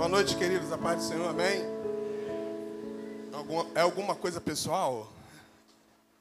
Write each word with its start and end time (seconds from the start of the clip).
Boa 0.00 0.08
noite, 0.08 0.34
queridos. 0.34 0.72
A 0.72 0.78
paz 0.78 0.96
do 0.96 1.08
Senhor, 1.10 1.28
amém? 1.28 1.60
Alguma, 3.34 3.66
é 3.74 3.82
alguma 3.82 4.16
coisa 4.16 4.40
pessoal? 4.40 5.12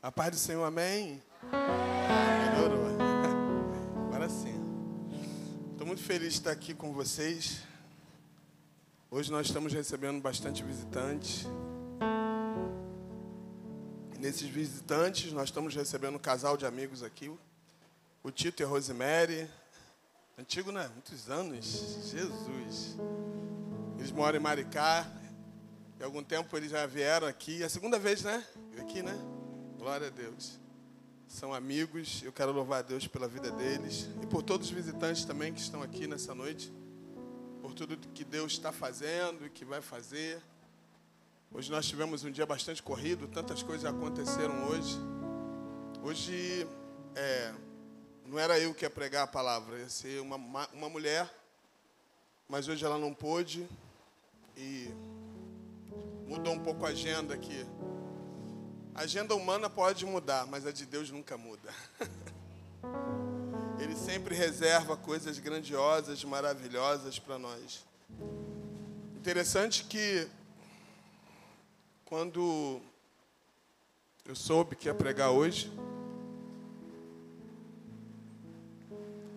A 0.03 0.11
paz 0.11 0.31
do 0.31 0.35
Senhor, 0.35 0.65
amém? 0.65 1.23
Melhorou. 2.55 2.87
Agora 4.05 4.27
sim. 4.27 4.59
Estou 5.71 5.87
muito 5.87 6.03
feliz 6.03 6.33
de 6.33 6.39
estar 6.39 6.51
aqui 6.51 6.73
com 6.73 6.91
vocês. 6.91 7.61
Hoje 9.09 9.31
nós 9.31 9.47
estamos 9.47 9.71
recebendo 9.71 10.19
bastante 10.19 10.61
visitantes. 10.61 11.45
Nesses 14.19 14.49
visitantes, 14.49 15.31
nós 15.31 15.45
estamos 15.45 15.73
recebendo 15.73 16.15
um 16.15 16.19
casal 16.19 16.57
de 16.57 16.65
amigos 16.65 17.01
aqui. 17.01 17.31
O 18.21 18.29
Tito 18.29 18.61
e 18.61 18.65
a 18.65 18.67
Rosemary. 18.67 19.49
Antigo, 20.37 20.69
né? 20.69 20.89
Muitos 20.93 21.29
anos. 21.29 22.11
Jesus. 22.11 22.97
Eles 23.99 24.13
moram 24.13 24.39
em 24.39 24.41
Maricá. 24.41 25.05
E 25.99 26.03
algum 26.03 26.23
tempo 26.23 26.55
eles 26.55 26.71
já 26.71 26.85
vieram 26.85 27.27
aqui. 27.27 27.61
É 27.61 27.65
a 27.65 27.69
segunda 27.69 27.99
vez, 27.99 28.23
né? 28.23 28.41
Aqui, 28.79 29.03
né? 29.03 29.13
Glória 29.77 30.07
a 30.07 30.09
Deus. 30.09 30.57
São 31.27 31.53
amigos. 31.53 32.21
Eu 32.23 32.31
quero 32.31 32.53
louvar 32.53 32.79
a 32.79 32.81
Deus 32.81 33.05
pela 33.07 33.27
vida 33.27 33.51
deles. 33.51 34.09
E 34.23 34.25
por 34.25 34.41
todos 34.41 34.67
os 34.67 34.73
visitantes 34.73 35.25
também 35.25 35.53
que 35.53 35.59
estão 35.59 35.83
aqui 35.83 36.07
nessa 36.07 36.33
noite. 36.33 36.71
Por 37.61 37.73
tudo 37.73 37.97
que 37.97 38.23
Deus 38.23 38.53
está 38.53 38.71
fazendo 38.71 39.45
e 39.45 39.49
que 39.49 39.65
vai 39.65 39.81
fazer. 39.81 40.41
Hoje 41.51 41.69
nós 41.69 41.85
tivemos 41.85 42.23
um 42.23 42.31
dia 42.31 42.45
bastante 42.45 42.81
corrido. 42.81 43.27
Tantas 43.27 43.61
coisas 43.61 43.83
aconteceram 43.83 44.69
hoje. 44.69 44.97
Hoje, 46.01 46.65
é, 47.15 47.53
não 48.25 48.39
era 48.39 48.57
eu 48.57 48.73
que 48.73 48.85
ia 48.85 48.89
pregar 48.89 49.23
a 49.23 49.27
palavra. 49.27 49.77
Ia 49.77 49.89
ser 49.89 50.21
uma, 50.21 50.37
uma 50.71 50.89
mulher. 50.89 51.29
Mas 52.47 52.69
hoje 52.69 52.85
ela 52.85 52.97
não 52.97 53.13
pôde 53.13 53.67
e 54.59 54.93
mudou 56.27 56.53
um 56.53 56.59
pouco 56.59 56.85
a 56.85 56.89
agenda 56.89 57.33
aqui. 57.33 57.65
A 58.93 59.03
agenda 59.03 59.33
humana 59.33 59.69
pode 59.69 60.05
mudar, 60.05 60.45
mas 60.45 60.65
a 60.65 60.71
de 60.71 60.85
Deus 60.85 61.09
nunca 61.09 61.37
muda. 61.37 61.73
Ele 63.79 63.95
sempre 63.95 64.35
reserva 64.35 64.97
coisas 64.97 65.39
grandiosas, 65.39 66.23
maravilhosas 66.25 67.17
para 67.17 67.39
nós. 67.39 67.85
Interessante 69.15 69.85
que 69.85 70.27
quando 72.03 72.81
eu 74.25 74.35
soube 74.35 74.75
que 74.75 74.89
ia 74.89 74.93
pregar 74.93 75.31
hoje, 75.31 75.71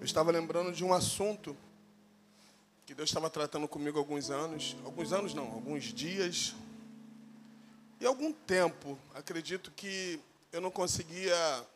eu 0.01 0.05
estava 0.05 0.33
lembrando 0.33 0.73
de 0.73 0.85
um 0.85 0.93
assunto 0.93 1.57
que 2.87 2.95
Deus 2.95 3.09
estava 3.09 3.31
tratando 3.31 3.69
comigo 3.69 3.99
alguns 3.99 4.31
anos, 4.31 4.77
alguns 4.85 5.13
anos 5.13 5.35
não, 5.35 5.45
alguns 5.45 5.85
dias. 5.85 6.55
E 8.01 8.07
algum 8.07 8.33
tempo, 8.33 8.99
acredito 9.15 9.71
que 9.71 10.19
eu 10.53 10.61
não 10.61 10.71
conseguia 10.71 11.67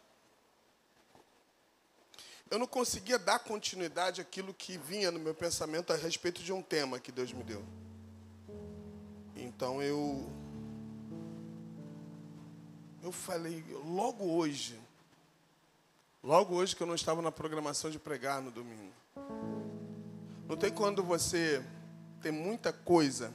eu 2.48 2.58
não 2.60 2.66
conseguia 2.66 3.18
dar 3.18 3.40
continuidade 3.40 4.20
àquilo 4.20 4.54
que 4.54 4.78
vinha 4.78 5.10
no 5.10 5.18
meu 5.18 5.34
pensamento 5.34 5.92
a 5.92 5.96
respeito 5.96 6.42
de 6.42 6.52
um 6.52 6.62
tema 6.62 7.00
que 7.00 7.10
Deus 7.10 7.32
me 7.32 7.42
deu. 7.42 7.64
Então 9.34 9.82
eu 9.82 10.30
eu 13.02 13.12
falei 13.12 13.64
logo 13.84 14.24
hoje, 14.24 14.78
logo 16.22 16.54
hoje 16.56 16.74
que 16.74 16.82
eu 16.82 16.86
não 16.86 16.94
estava 16.94 17.22
na 17.22 17.30
programação 17.30 17.90
de 17.90 17.98
pregar 17.98 18.40
no 18.40 18.50
domingo. 18.50 18.92
Não 20.48 20.56
tem 20.56 20.70
quando 20.70 21.02
você 21.02 21.60
tem 22.22 22.30
muita 22.30 22.72
coisa. 22.72 23.32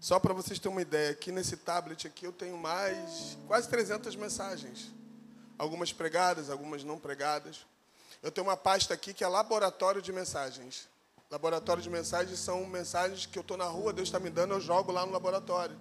Só 0.00 0.18
para 0.18 0.34
vocês 0.34 0.58
terem 0.58 0.74
uma 0.74 0.82
ideia, 0.82 1.10
aqui 1.10 1.30
nesse 1.30 1.56
tablet 1.56 2.06
aqui 2.06 2.24
eu 2.24 2.32
tenho 2.32 2.58
mais 2.58 3.38
quase 3.46 3.68
300 3.68 4.16
mensagens. 4.16 4.92
Algumas 5.56 5.92
pregadas, 5.92 6.50
algumas 6.50 6.82
não 6.82 6.98
pregadas. 6.98 7.64
Eu 8.22 8.32
tenho 8.32 8.46
uma 8.46 8.56
pasta 8.56 8.92
aqui 8.92 9.14
que 9.14 9.22
é 9.22 9.28
laboratório 9.28 10.02
de 10.02 10.12
mensagens. 10.12 10.88
Laboratório 11.30 11.82
de 11.82 11.90
mensagens 11.90 12.40
são 12.40 12.66
mensagens 12.66 13.24
que 13.24 13.38
eu 13.38 13.42
estou 13.42 13.56
na 13.56 13.66
rua, 13.66 13.92
Deus 13.92 14.08
está 14.08 14.18
me 14.18 14.30
dando, 14.30 14.54
eu 14.54 14.60
jogo 14.60 14.90
lá 14.90 15.06
no 15.06 15.12
laboratório. 15.12 15.76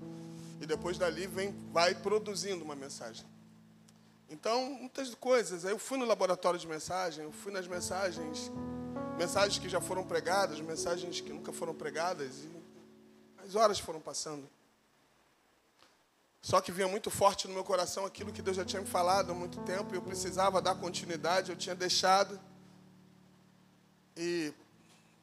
E 0.61 0.65
depois 0.65 0.97
dali 0.97 1.25
vem, 1.25 1.55
vai 1.71 1.95
produzindo 1.95 2.63
uma 2.63 2.75
mensagem. 2.75 3.25
Então, 4.29 4.65
muitas 4.73 5.15
coisas. 5.15 5.65
Aí 5.65 5.71
eu 5.71 5.79
fui 5.79 5.97
no 5.97 6.05
laboratório 6.05 6.59
de 6.59 6.67
mensagem, 6.67 7.23
eu 7.23 7.31
fui 7.31 7.51
nas 7.51 7.67
mensagens 7.67 8.51
mensagens 9.17 9.57
que 9.57 9.67
já 9.67 9.81
foram 9.81 10.03
pregadas, 10.03 10.59
mensagens 10.61 11.19
que 11.19 11.33
nunca 11.33 11.51
foram 11.51 11.73
pregadas, 11.73 12.43
e 12.43 12.51
as 13.43 13.55
horas 13.55 13.79
foram 13.79 13.99
passando. 13.99 14.47
Só 16.41 16.61
que 16.61 16.71
vinha 16.71 16.87
muito 16.87 17.09
forte 17.09 17.47
no 17.47 17.53
meu 17.53 17.63
coração 17.63 18.05
aquilo 18.05 18.31
que 18.31 18.41
Deus 18.41 18.55
já 18.55 18.63
tinha 18.63 18.81
me 18.81 18.87
falado 18.87 19.31
há 19.31 19.35
muito 19.35 19.59
tempo, 19.63 19.93
e 19.93 19.97
eu 19.97 20.01
precisava 20.01 20.61
dar 20.61 20.75
continuidade, 20.75 21.49
eu 21.49 21.57
tinha 21.57 21.75
deixado, 21.75 22.39
e 24.15 24.53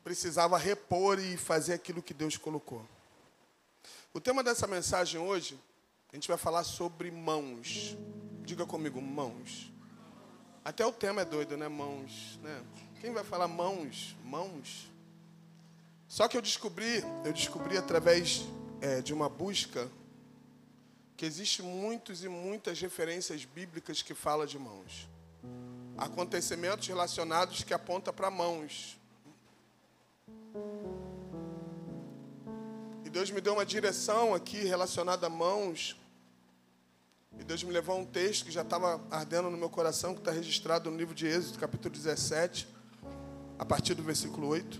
precisava 0.02 0.58
repor 0.58 1.18
e 1.18 1.36
fazer 1.36 1.72
aquilo 1.72 2.02
que 2.02 2.12
Deus 2.12 2.36
colocou. 2.36 2.86
O 4.12 4.20
tema 4.20 4.42
dessa 4.42 4.66
mensagem 4.66 5.20
hoje, 5.20 5.58
a 6.12 6.16
gente 6.16 6.28
vai 6.28 6.36
falar 6.36 6.62
sobre 6.62 7.10
mãos. 7.10 7.96
Diga 8.42 8.66
comigo, 8.66 9.00
mãos. 9.00 9.72
Até 10.64 10.84
o 10.86 10.92
tema 10.92 11.22
é 11.22 11.24
doido, 11.24 11.56
né? 11.56 11.66
Mãos, 11.68 12.38
né? 12.42 12.62
Quem 13.04 13.12
vai 13.12 13.22
falar 13.22 13.46
mãos? 13.46 14.16
Mãos. 14.24 14.90
Só 16.08 16.26
que 16.26 16.38
eu 16.38 16.40
descobri, 16.40 17.04
eu 17.22 17.34
descobri 17.34 17.76
através 17.76 18.46
é, 18.80 19.02
de 19.02 19.12
uma 19.12 19.28
busca 19.28 19.90
que 21.14 21.26
existe 21.26 21.62
muitos 21.62 22.24
e 22.24 22.30
muitas 22.30 22.80
referências 22.80 23.44
bíblicas 23.44 24.00
que 24.00 24.14
falam 24.14 24.46
de 24.46 24.58
mãos. 24.58 25.06
Acontecimentos 25.98 26.88
relacionados 26.88 27.62
que 27.62 27.74
apontam 27.74 28.14
para 28.14 28.30
mãos. 28.30 28.98
E 33.04 33.10
Deus 33.10 33.30
me 33.30 33.42
deu 33.42 33.52
uma 33.52 33.66
direção 33.66 34.32
aqui 34.32 34.64
relacionada 34.64 35.26
a 35.26 35.28
mãos. 35.28 35.94
E 37.38 37.44
Deus 37.44 37.62
me 37.62 37.70
levou 37.70 37.96
a 37.96 37.98
um 37.98 38.06
texto 38.06 38.46
que 38.46 38.50
já 38.50 38.62
estava 38.62 38.98
ardendo 39.10 39.50
no 39.50 39.58
meu 39.58 39.68
coração, 39.68 40.14
que 40.14 40.20
está 40.20 40.30
registrado 40.30 40.90
no 40.90 40.96
livro 40.96 41.14
de 41.14 41.26
Êxodo, 41.26 41.58
capítulo 41.58 41.94
17 41.94 42.72
a 43.64 43.66
partir 43.66 43.94
do 43.94 44.02
versículo 44.02 44.48
8. 44.48 44.78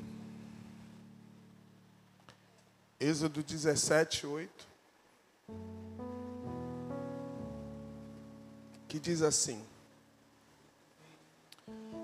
Êxodo 3.01 3.43
17, 3.43 4.27
8. 4.27 4.69
Que 8.87 9.01
diz 9.01 9.23
assim: 9.23 9.65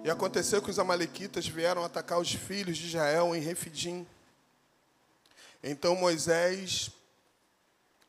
E 0.03 0.11
aconteceu 0.11 0.63
que 0.63 0.71
os 0.71 0.79
Amalequitas 0.79 1.47
vieram 1.47 1.85
atacar 1.85 2.19
os 2.19 2.33
filhos 2.33 2.79
de 2.79 2.87
Israel 2.87 3.37
em 3.37 3.43
Refidim. 3.43 4.07
Então 5.63 5.95
Moisés 5.95 6.91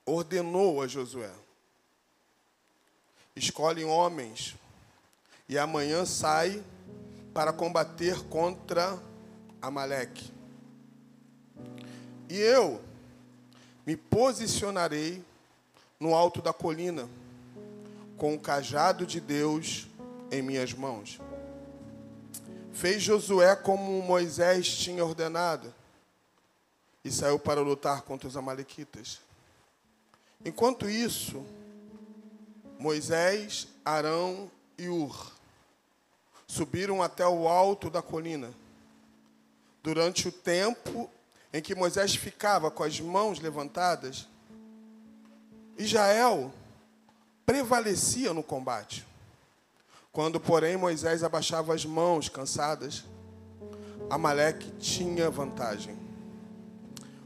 ordenou 0.06 0.82
a 0.82 0.88
Josué: 0.88 1.34
Escolhem 3.36 3.84
homens, 3.84 4.56
e 5.50 5.58
amanhã 5.58 6.06
sai 6.06 6.64
para 7.34 7.54
combater 7.54 8.24
contra 8.26 9.00
Amaleque. 9.62 10.32
E 12.30 12.38
eu 12.38 12.82
me 13.86 13.96
posicionarei 13.96 15.24
no 16.00 16.14
alto 16.14 16.42
da 16.42 16.54
colina, 16.54 17.08
com 18.18 18.34
o 18.36 18.40
cajado 18.40 19.06
de 19.06 19.20
Deus 19.20 19.88
em 20.32 20.42
minhas 20.42 20.74
mãos. 20.74 21.20
Fez 22.74 23.02
Josué 23.02 23.56
como 23.56 24.02
Moisés 24.02 24.68
tinha 24.68 25.04
ordenado 25.04 25.74
e 27.04 27.12
saiu 27.12 27.38
para 27.40 27.62
lutar 27.62 28.02
contra 28.04 28.28
os 28.28 28.38
Amalequitas. 28.38 29.20
Enquanto 30.44 30.90
isso, 30.90 31.46
Moisés, 32.80 33.68
Arão 33.86 34.50
e 34.78 34.88
Ur 34.88 35.41
subiram 36.52 37.02
até 37.02 37.26
o 37.26 37.48
alto 37.48 37.90
da 37.90 38.02
colina. 38.02 38.52
Durante 39.82 40.28
o 40.28 40.32
tempo 40.34 41.10
em 41.54 41.62
que 41.62 41.74
Moisés 41.74 42.14
ficava 42.14 42.70
com 42.70 42.84
as 42.84 43.00
mãos 43.00 43.40
levantadas, 43.40 44.28
Israel 45.78 46.54
prevalecia 47.46 48.34
no 48.34 48.44
combate. 48.44 49.08
Quando, 50.12 50.42
porém, 50.42 50.76
Moisés 50.76 51.24
abaixava 51.24 51.74
as 51.74 51.86
mãos 51.86 52.28
cansadas, 52.28 53.06
Amaleque 54.10 54.72
tinha 54.72 55.30
vantagem. 55.30 55.98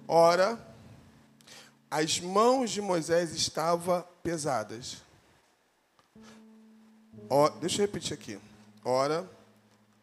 Ora, 0.07 0.55
as 1.89 2.19
mãos 2.19 2.69
de 2.69 2.79
Moisés 2.79 3.33
estavam 3.33 4.05
pesadas. 4.21 4.97
Ó, 7.27 7.49
deixa 7.49 7.81
eu 7.81 7.87
repetir 7.87 8.13
aqui. 8.13 8.39
Ora, 8.87 9.27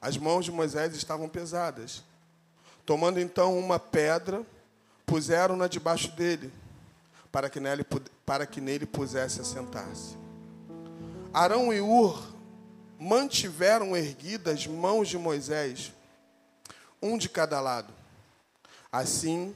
as 0.01 0.17
mãos 0.17 0.45
de 0.45 0.51
Moisés 0.51 0.97
estavam 0.97 1.29
pesadas. 1.29 2.03
Tomando 2.85 3.21
então 3.21 3.57
uma 3.57 3.79
pedra, 3.79 4.45
puseram-na 5.07 5.69
debaixo 5.69 6.11
dele, 6.11 6.53
para 7.31 7.49
que 7.49 7.61
nele, 7.61 7.87
para 8.27 8.45
que 8.45 8.61
nele 8.61 8.85
pusesse 8.85 9.41
assentar-se. 9.41 10.17
Arão 11.33 11.73
e 11.73 11.81
Ur 11.81 12.21
mantiveram 12.99 13.97
erguidas 13.97 14.55
as 14.55 14.67
mãos 14.67 15.09
de 15.09 15.17
Moisés, 15.17 15.93
um 17.01 17.17
de 17.17 17.29
cada 17.29 17.61
lado. 17.61 17.95
Assim, 18.91 19.55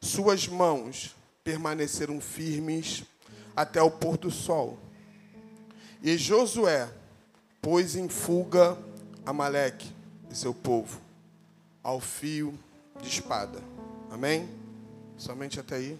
suas 0.00 0.48
mãos 0.48 1.14
permaneceram 1.44 2.22
firmes 2.22 3.04
até 3.54 3.82
o 3.82 3.90
pôr 3.90 4.16
do 4.16 4.30
sol. 4.30 4.78
E 6.02 6.16
Josué 6.16 6.90
pôs 7.66 7.96
em 7.96 8.08
fuga 8.08 8.78
Amaleque 9.24 9.92
e 10.30 10.36
seu 10.36 10.54
povo 10.54 11.00
ao 11.82 11.98
fio 11.98 12.56
de 13.02 13.08
espada. 13.08 13.60
Amém? 14.08 14.48
Somente 15.18 15.58
até 15.58 15.74
aí. 15.74 15.98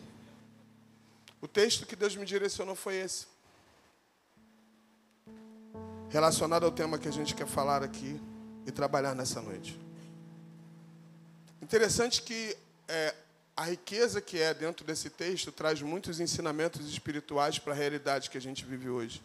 O 1.43 1.49
texto 1.49 1.85
que 1.85 1.97
Deus 1.97 2.15
me 2.15 2.25
direcionou 2.25 2.77
foi 2.77 2.95
esse. 2.99 3.27
Relacionado 6.09 6.63
ao 6.63 6.71
tema 6.71 7.01
que 7.01 7.09
a 7.09 7.11
gente 7.11 7.35
quer 7.35 7.49
falar 7.49 7.83
aqui 7.83 8.21
e 8.65 8.71
trabalhar 8.71 9.17
nessa 9.17 9.43
noite. 9.43 9.77
Interessante 11.61 12.23
que 12.23 12.57
é, 12.87 13.12
a 13.57 13.65
riqueza 13.65 14.21
que 14.21 14.39
é 14.39 14.55
dentro 14.55 14.87
desse 14.87 15.11
texto 15.11 15.51
traz 15.51 15.83
muitos 15.83 16.21
ensinamentos 16.21 16.89
espirituais 16.89 17.59
para 17.59 17.73
a 17.73 17.77
realidade 17.77 18.31
que 18.31 18.39
a 18.39 18.41
gente 18.41 18.65
vive 18.65 18.89
hoje. 18.89 19.21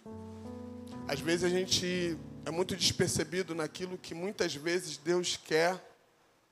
Às 1.08 1.20
vezes 1.20 1.44
a 1.44 1.50
gente 1.50 2.18
é 2.46 2.52
muito 2.52 2.76
despercebido 2.76 3.54
naquilo 3.54 3.98
que 3.98 4.14
muitas 4.14 4.56
vezes 4.56 4.98
Deus 4.98 5.38
quer 5.38 5.80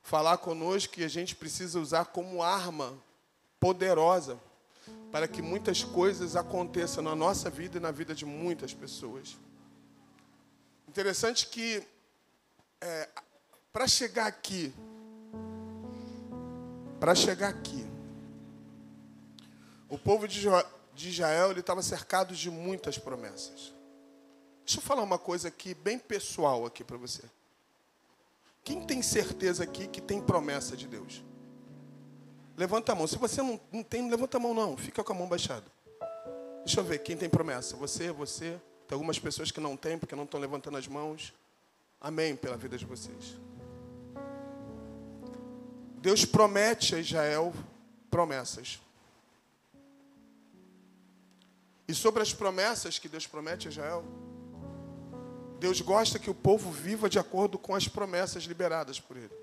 falar 0.01 0.38
conosco 0.38 1.00
e 1.00 1.03
a 1.03 1.07
gente 1.07 1.36
precisa 1.36 1.80
usar 1.80 2.06
como 2.06 2.41
arma 2.41 2.97
poderosa 3.59 4.39
para 5.12 5.27
que 5.27 5.41
muitas 5.41 5.83
coisas 5.83 6.36
aconteçam 6.36 7.03
na 7.03 7.15
nossa 7.15 7.50
vida 7.50 7.77
e 7.77 7.81
na 7.81 7.91
vida 7.91 8.15
de 8.15 8.25
muitas 8.25 8.74
pessoas. 8.74 9.38
Interessante 10.88 11.47
que 11.47 11.83
é, 12.81 13.09
para 13.71 13.88
chegar 13.88 14.27
aqui 14.27 14.74
para 17.00 17.15
chegar 17.15 17.50
aqui. 17.50 17.88
O 19.88 19.97
povo 19.97 20.27
de 20.27 21.09
Israel 21.09 21.51
estava 21.53 21.81
cercado 21.81 22.35
de 22.35 22.51
muitas 22.51 22.97
promessas. 22.97 23.74
Deixa 24.69 24.81
eu 24.81 24.83
falar 24.83 25.01
uma 25.01 25.18
coisa 25.18 25.48
aqui 25.48 25.74
bem 25.74 25.98
pessoal 25.98 26.63
aqui 26.63 26.83
para 26.83 26.95
você. 26.95 27.24
Quem 28.63 28.86
tem 28.86 29.01
certeza 29.01 29.63
aqui 29.63 29.88
que 29.88 30.00
tem 30.00 30.21
promessa 30.21 30.77
de 30.77 30.88
Deus? 30.88 31.24
Levanta 32.56 32.92
a 32.92 32.95
mão. 32.95 33.07
Se 33.07 33.18
você 33.18 33.42
não, 33.42 33.60
não 33.71 33.81
tem, 33.81 34.04
não 34.04 34.12
levanta 34.12 34.38
a 34.38 34.39
mão 34.39 34.54
não. 34.54 34.77
Fica 34.77 35.04
com 35.04 35.12
a 35.12 35.16
mão 35.16 35.27
baixada. 35.27 35.66
Deixa 36.63 36.81
eu 36.81 36.83
ver 36.83 37.00
quem 37.00 37.18
tem 37.18 37.27
promessa. 37.27 37.75
Você, 37.77 38.12
você. 38.12 38.62
Tem 38.88 38.95
algumas 38.95 39.18
pessoas 39.18 39.50
que 39.50 39.60
não 39.60 39.75
têm 39.75 39.98
porque 39.98 40.16
não 40.16 40.25
estão 40.25 40.39
levantando 40.39 40.77
as 40.77 40.88
mãos. 40.88 41.33
Amém 42.00 42.36
pela 42.36 42.56
vida 42.56 42.77
de 42.77 42.86
vocês. 42.86 43.39
Deus 45.98 46.25
promete 46.25 46.94
a 46.94 47.00
Israel 47.00 47.51
promessas. 48.12 48.80
E 51.88 51.94
sobre 51.95 52.21
as 52.21 52.31
promessas 52.31 53.00
que 53.00 53.10
Deus 53.10 53.25
promete 53.25 53.68
a 53.68 53.71
Israel, 53.71 54.06
Deus 55.59 55.81
gosta 55.81 56.17
que 56.17 56.29
o 56.29 56.33
povo 56.33 56.71
viva 56.71 57.09
de 57.09 57.19
acordo 57.19 57.59
com 57.59 57.75
as 57.75 57.88
promessas 57.88 58.44
liberadas 58.44 59.00
por 59.00 59.17
Ele. 59.17 59.33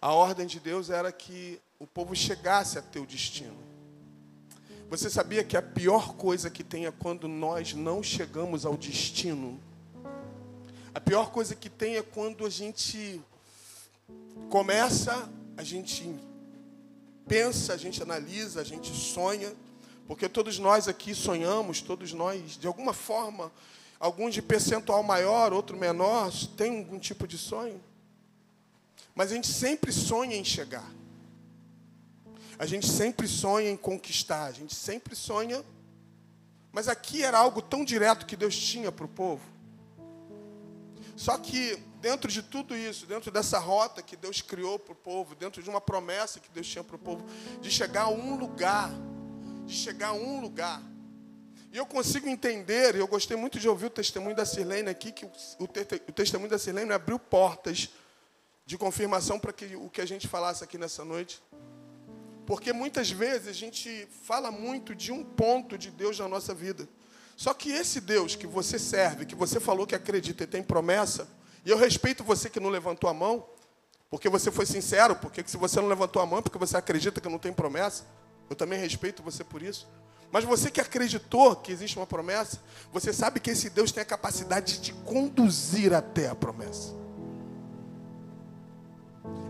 A 0.00 0.12
ordem 0.12 0.46
de 0.46 0.58
Deus 0.58 0.90
era 0.90 1.12
que 1.12 1.60
o 1.78 1.86
povo 1.86 2.14
chegasse 2.16 2.78
a 2.78 2.82
ter 2.82 2.98
o 2.98 3.06
destino. 3.06 3.56
Você 4.88 5.08
sabia 5.08 5.44
que 5.44 5.56
a 5.56 5.62
pior 5.62 6.14
coisa 6.14 6.50
que 6.50 6.64
tem 6.64 6.86
é 6.86 6.90
quando 6.90 7.28
nós 7.28 7.72
não 7.72 8.02
chegamos 8.02 8.66
ao 8.66 8.76
destino? 8.76 9.60
A 10.92 11.00
pior 11.00 11.30
coisa 11.30 11.54
que 11.54 11.70
tem 11.70 11.96
é 11.96 12.02
quando 12.02 12.44
a 12.44 12.50
gente 12.50 13.20
começa, 14.48 15.30
a 15.56 15.62
gente 15.62 16.12
pensa, 17.28 17.74
a 17.74 17.76
gente 17.76 18.02
analisa, 18.02 18.60
a 18.60 18.64
gente 18.64 18.92
sonha, 18.92 19.52
porque 20.08 20.28
todos 20.28 20.58
nós 20.58 20.88
aqui 20.88 21.14
sonhamos, 21.14 21.80
todos 21.80 22.12
nós, 22.12 22.58
de 22.58 22.66
alguma 22.66 22.92
forma, 22.92 23.52
alguns 24.00 24.32
de 24.32 24.40
percentual 24.40 25.02
maior, 25.02 25.52
outro 25.52 25.76
menor, 25.76 26.32
tem 26.56 26.78
algum 26.78 26.98
tipo 26.98 27.28
de 27.28 27.36
sonho. 27.36 27.80
Mas 29.14 29.30
a 29.30 29.34
gente 29.34 29.48
sempre 29.48 29.92
sonha 29.92 30.34
em 30.34 30.44
chegar. 30.44 30.90
A 32.58 32.64
gente 32.64 32.86
sempre 32.86 33.28
sonha 33.28 33.70
em 33.70 33.76
conquistar, 33.76 34.44
a 34.46 34.52
gente 34.52 34.74
sempre 34.74 35.14
sonha. 35.14 35.62
Mas 36.72 36.88
aqui 36.88 37.22
era 37.22 37.38
algo 37.38 37.60
tão 37.60 37.84
direto 37.84 38.24
que 38.24 38.36
Deus 38.36 38.56
tinha 38.56 38.90
para 38.90 39.04
o 39.04 39.08
povo. 39.08 39.44
Só 41.16 41.36
que 41.36 41.76
dentro 42.00 42.30
de 42.32 42.42
tudo 42.42 42.74
isso, 42.74 43.04
dentro 43.04 43.30
dessa 43.30 43.58
rota 43.58 44.02
que 44.02 44.16
Deus 44.16 44.40
criou 44.40 44.78
para 44.78 44.92
o 44.92 44.96
povo, 44.96 45.34
dentro 45.34 45.62
de 45.62 45.68
uma 45.68 45.80
promessa 45.80 46.40
que 46.40 46.48
Deus 46.48 46.66
tinha 46.66 46.82
para 46.82 46.96
o 46.96 46.98
povo, 46.98 47.26
de 47.60 47.70
chegar 47.70 48.04
a 48.04 48.08
um 48.08 48.36
lugar, 48.36 48.90
de 49.66 49.74
chegar 49.74 50.08
a 50.08 50.12
um 50.14 50.40
lugar. 50.40 50.82
E 51.72 51.76
eu 51.76 51.86
consigo 51.86 52.28
entender, 52.28 52.96
e 52.96 52.98
eu 52.98 53.06
gostei 53.06 53.36
muito 53.36 53.60
de 53.60 53.68
ouvir 53.68 53.86
o 53.86 53.90
testemunho 53.90 54.34
da 54.34 54.44
Sirlene 54.44 54.88
aqui, 54.90 55.12
que 55.12 55.24
o, 55.24 55.30
o, 55.58 55.64
o 55.64 56.12
testemunho 56.12 56.50
da 56.50 56.58
Sirlene 56.58 56.92
abriu 56.92 57.18
portas 57.18 57.90
de 58.66 58.76
confirmação 58.76 59.38
para 59.38 59.52
que 59.52 59.76
o 59.76 59.88
que 59.88 60.00
a 60.00 60.06
gente 60.06 60.26
falasse 60.26 60.64
aqui 60.64 60.76
nessa 60.76 61.04
noite. 61.04 61.40
Porque 62.44 62.72
muitas 62.72 63.10
vezes 63.10 63.46
a 63.46 63.52
gente 63.52 64.08
fala 64.22 64.50
muito 64.50 64.94
de 64.94 65.12
um 65.12 65.22
ponto 65.22 65.78
de 65.78 65.90
Deus 65.92 66.18
na 66.18 66.26
nossa 66.26 66.52
vida. 66.52 66.88
Só 67.36 67.54
que 67.54 67.70
esse 67.70 68.00
Deus 68.00 68.34
que 68.34 68.46
você 68.46 68.76
serve, 68.76 69.24
que 69.24 69.36
você 69.36 69.60
falou 69.60 69.86
que 69.86 69.94
acredita 69.94 70.42
e 70.42 70.46
tem 70.48 70.62
promessa, 70.62 71.28
e 71.64 71.70
eu 71.70 71.78
respeito 71.78 72.24
você 72.24 72.50
que 72.50 72.58
não 72.58 72.68
levantou 72.68 73.08
a 73.08 73.14
mão, 73.14 73.46
porque 74.10 74.28
você 74.28 74.50
foi 74.50 74.66
sincero, 74.66 75.14
porque 75.14 75.44
se 75.46 75.56
você 75.56 75.80
não 75.80 75.86
levantou 75.86 76.20
a 76.20 76.26
mão, 76.26 76.40
é 76.40 76.42
porque 76.42 76.58
você 76.58 76.76
acredita 76.76 77.20
que 77.20 77.28
não 77.28 77.38
tem 77.38 77.52
promessa. 77.52 78.04
Eu 78.48 78.56
também 78.56 78.78
respeito 78.78 79.22
você 79.22 79.44
por 79.44 79.62
isso. 79.62 79.86
Mas 80.32 80.44
você 80.44 80.70
que 80.70 80.80
acreditou 80.80 81.56
que 81.56 81.72
existe 81.72 81.96
uma 81.96 82.06
promessa, 82.06 82.60
você 82.92 83.12
sabe 83.12 83.40
que 83.40 83.50
esse 83.50 83.68
Deus 83.68 83.90
tem 83.90 84.02
a 84.02 84.06
capacidade 84.06 84.78
de 84.78 84.92
conduzir 84.92 85.92
até 85.92 86.28
a 86.28 86.34
promessa. 86.34 86.94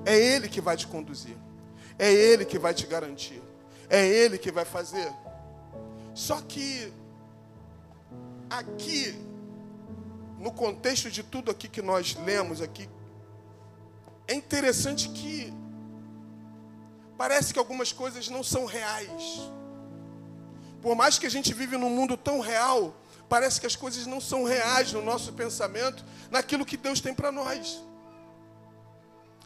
É 0.05 0.17
Ele 0.17 0.49
que 0.49 0.61
vai 0.61 0.77
te 0.77 0.87
conduzir. 0.87 1.37
É 1.99 2.11
Ele 2.11 2.47
que 2.47 2.59
vai 2.59 2.73
te 2.73 2.87
garantir. 2.87 3.43
É 3.91 4.07
Ele 4.07 4.39
que 4.39 4.51
vai 4.51 4.65
fazer. 4.65 5.13
Só 6.15 6.41
que 6.41 6.91
aqui, 8.49 9.15
no 10.39 10.51
contexto 10.51 11.11
de 11.11 11.23
tudo 11.23 11.51
aqui 11.51 11.69
que 11.69 11.83
nós 11.83 12.17
lemos 12.25 12.63
aqui, 12.63 12.89
é 14.27 14.35
interessante 14.35 15.11
que 15.11 15.53
parece 17.19 17.53
que 17.53 17.59
algumas 17.59 17.93
coisas 17.93 18.31
não 18.31 18.43
são 18.43 18.65
reais. 18.65 19.51
Por 20.83 20.97
mais 20.97 21.19
que 21.19 21.27
a 21.27 21.31
gente 21.31 21.53
vive 21.53 21.77
num 21.77 21.91
mundo 21.91 22.17
tão 22.17 22.41
real, 22.41 22.95
parece 23.29 23.61
que 23.61 23.67
as 23.67 23.77
coisas 23.77 24.07
não 24.07 24.21
são 24.21 24.45
reais 24.45 24.93
no 24.93 25.03
nosso 25.03 25.33
pensamento, 25.33 26.05
naquilo 26.31 26.65
que 26.65 26.77
Deus 26.77 27.01
tem 27.01 27.15
para 27.15 27.31
nós. 27.31 27.83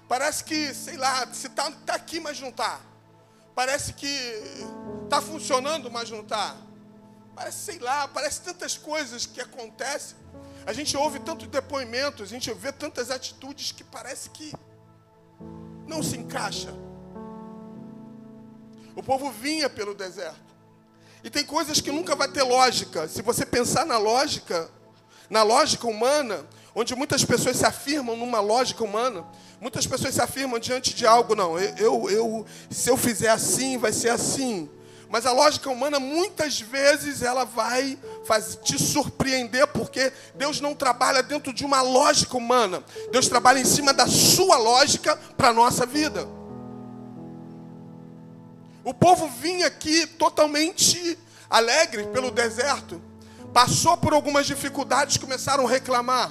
Parece 0.09 0.45
que, 0.45 0.73
sei 0.75 0.97
lá, 0.97 1.27
se 1.33 1.47
está 1.49 1.71
tá 1.71 1.95
aqui, 1.95 2.21
mas 2.21 2.41
não 2.41 2.51
está. 2.51 2.81
Parece 3.55 3.93
que 3.93 4.07
está 5.05 5.21
funcionando, 5.21 5.91
mas 5.91 6.11
não 6.11 6.21
está. 6.21 6.57
Parece, 7.35 7.59
sei 7.59 7.79
lá, 7.79 8.07
parece 8.07 8.43
tantas 8.43 8.77
coisas 8.77 9.27
que 9.27 9.41
acontecem. 9.41 10.17
A 10.67 10.73
gente 10.73 10.97
ouve 10.97 11.19
tantos 11.19 11.49
depoimentos, 11.49 12.23
a 12.23 12.27
gente 12.27 12.53
vê 12.55 12.73
tantas 12.73 13.11
atitudes 13.11 13.73
que 13.73 13.83
parece 13.83 14.31
que 14.31 14.53
não 15.87 16.03
se 16.03 16.17
encaixa. 16.17 16.73
O 18.97 19.03
povo 19.03 19.31
vinha 19.31 19.69
pelo 19.69 19.95
deserto. 19.95 20.54
E 21.25 21.31
tem 21.31 21.43
coisas 21.43 21.81
que 21.81 21.91
nunca 21.91 22.15
vai 22.15 22.29
ter 22.29 22.43
lógica. 22.43 23.09
Se 23.09 23.23
você 23.23 23.47
pensar 23.47 23.87
na 23.87 23.97
lógica, 23.97 24.71
na 25.31 25.43
lógica 25.43 25.89
humana, 25.89 26.47
onde 26.75 26.95
muitas 26.95 27.25
pessoas 27.25 27.57
se 27.57 27.65
afirmam 27.65 28.15
numa 28.15 28.41
lógica 28.41 28.85
humana, 28.85 29.25
muitas 29.59 29.87
pessoas 29.87 30.15
se 30.15 30.21
afirmam 30.21 30.59
diante 30.59 30.95
de 30.95 31.07
algo, 31.07 31.35
não, 31.35 31.59
eu, 31.59 32.11
eu 32.11 32.47
se 32.71 32.91
eu 32.91 32.97
fizer 32.99 33.31
assim, 33.31 33.79
vai 33.79 33.91
ser 33.91 34.11
assim. 34.11 34.69
Mas 35.09 35.25
a 35.25 35.33
lógica 35.33 35.71
humana 35.71 35.99
muitas 35.99 36.61
vezes 36.61 37.23
ela 37.23 37.45
vai 37.45 37.99
te 38.63 38.79
surpreender 38.79 39.67
porque 39.69 40.13
Deus 40.35 40.61
não 40.61 40.75
trabalha 40.75 41.23
dentro 41.23 41.55
de 41.55 41.65
uma 41.65 41.81
lógica 41.81 42.37
humana. 42.37 42.85
Deus 43.11 43.29
trabalha 43.29 43.61
em 43.61 43.65
cima 43.65 43.95
da 43.95 44.07
sua 44.07 44.59
lógica 44.59 45.17
para 45.39 45.49
a 45.49 45.53
nossa 45.55 45.87
vida. 45.87 46.29
O 48.85 48.93
povo 48.93 49.27
vinha 49.29 49.67
aqui 49.67 50.07
totalmente 50.07 51.19
alegre 51.49 52.05
pelo 52.09 52.31
deserto. 52.31 53.01
Passou 53.53 53.97
por 53.97 54.13
algumas 54.13 54.47
dificuldades, 54.47 55.17
começaram 55.17 55.67
a 55.67 55.71
reclamar. 55.71 56.31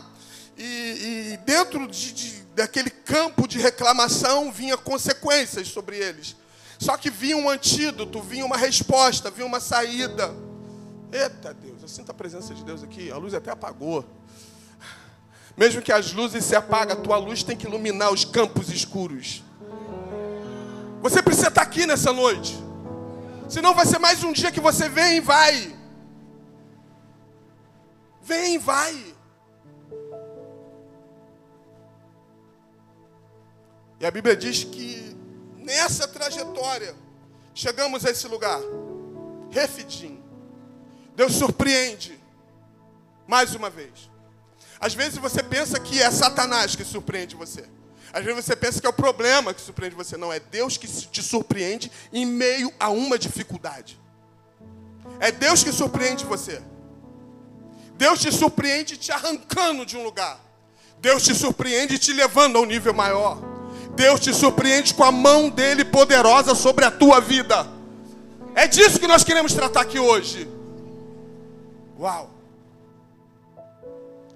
e, 0.57 1.33
e 1.33 1.39
dentro 1.45 1.87
de, 1.87 2.13
de, 2.13 2.43
daquele 2.55 2.91
campo 2.91 3.47
de 3.47 3.57
reclamação 3.57 4.51
vinha 4.51 4.77
consequências 4.77 5.67
sobre 5.67 5.97
eles. 5.97 6.35
Só 6.77 6.97
que 6.97 7.09
vinha 7.09 7.37
um 7.37 7.49
antídoto, 7.49 8.21
vinha 8.21 8.45
uma 8.45 8.57
resposta, 8.57 9.31
vinha 9.31 9.47
uma 9.47 9.59
saída. 9.59 10.33
Eita 11.11 11.53
Deus, 11.53 11.81
eu 11.81 11.87
sinto 11.87 12.11
a 12.11 12.13
presença 12.13 12.53
de 12.53 12.63
Deus 12.63 12.83
aqui. 12.83 13.11
A 13.11 13.17
luz 13.17 13.33
até 13.33 13.49
apagou. 13.51 14.05
Mesmo 15.55 15.81
que 15.81 15.91
as 15.91 16.11
luzes 16.11 16.43
se 16.43 16.55
apagam, 16.55 16.97
a 16.97 16.99
tua 16.99 17.17
luz 17.17 17.41
tem 17.41 17.55
que 17.55 17.67
iluminar 17.67 18.11
os 18.11 18.25
campos 18.25 18.69
escuros. 18.69 19.43
Você 21.03 21.21
precisa 21.21 21.49
estar 21.49 21.61
aqui 21.61 21.85
nessa 21.85 22.13
noite. 22.13 22.55
Senão 23.49 23.73
vai 23.73 23.85
ser 23.85 23.99
mais 23.99 24.23
um 24.23 24.31
dia 24.31 24.49
que 24.53 24.61
você 24.61 24.87
vem 24.87 25.17
e 25.17 25.19
vai. 25.19 25.77
Vem 28.21 28.55
e 28.55 28.57
vai. 28.57 29.13
E 33.99 34.05
a 34.05 34.09
Bíblia 34.09 34.33
diz 34.33 34.63
que 34.63 35.13
nessa 35.57 36.07
trajetória 36.07 36.95
chegamos 37.53 38.05
a 38.05 38.09
esse 38.09 38.25
lugar. 38.29 38.61
Refidim. 39.51 40.23
Deus 41.17 41.33
surpreende 41.33 42.17
mais 43.27 43.53
uma 43.53 43.69
vez. 43.69 44.09
Às 44.79 44.93
vezes 44.93 45.17
você 45.17 45.43
pensa 45.43 45.77
que 45.81 46.01
é 46.01 46.09
Satanás 46.09 46.77
que 46.77 46.85
surpreende 46.85 47.35
você. 47.35 47.65
Às 48.13 48.23
vezes 48.23 48.45
você 48.45 48.55
pensa 48.55 48.79
que 48.79 48.85
é 48.85 48.89
o 48.89 48.93
problema 48.93 49.53
que 49.55 49.61
surpreende 49.61 49.95
você. 49.95 50.15
Não, 50.15 50.31
é 50.31 50.39
Deus 50.39 50.77
que 50.77 50.87
te 50.87 51.23
surpreende 51.23 51.91
em 52.13 52.25
meio 52.25 52.71
a 52.79 52.89
uma 52.89 53.17
dificuldade. 53.17 53.99
É 55.19 55.31
Deus 55.31 55.63
que 55.63 55.71
surpreende 55.71 56.23
você. 56.23 56.61
Deus 57.97 58.19
te 58.19 58.31
surpreende 58.31 58.97
te 58.97 59.11
arrancando 59.11 59.83
de 59.83 59.97
um 59.97 60.03
lugar. 60.03 60.39
Deus 60.99 61.23
te 61.23 61.33
surpreende 61.33 61.97
te 61.97 62.13
levando 62.13 62.57
a 62.57 62.61
um 62.61 62.65
nível 62.65 62.93
maior. 62.93 63.39
Deus 63.95 64.19
te 64.19 64.31
surpreende 64.31 64.93
com 64.93 65.03
a 65.03 65.11
mão 65.11 65.49
dele 65.49 65.83
poderosa 65.83 66.53
sobre 66.53 66.85
a 66.85 66.91
tua 66.91 67.19
vida. 67.19 67.67
É 68.55 68.67
disso 68.67 68.99
que 68.99 69.07
nós 69.07 69.23
queremos 69.23 69.53
tratar 69.53 69.81
aqui 69.81 69.97
hoje. 69.97 70.47
Uau! 71.99 72.29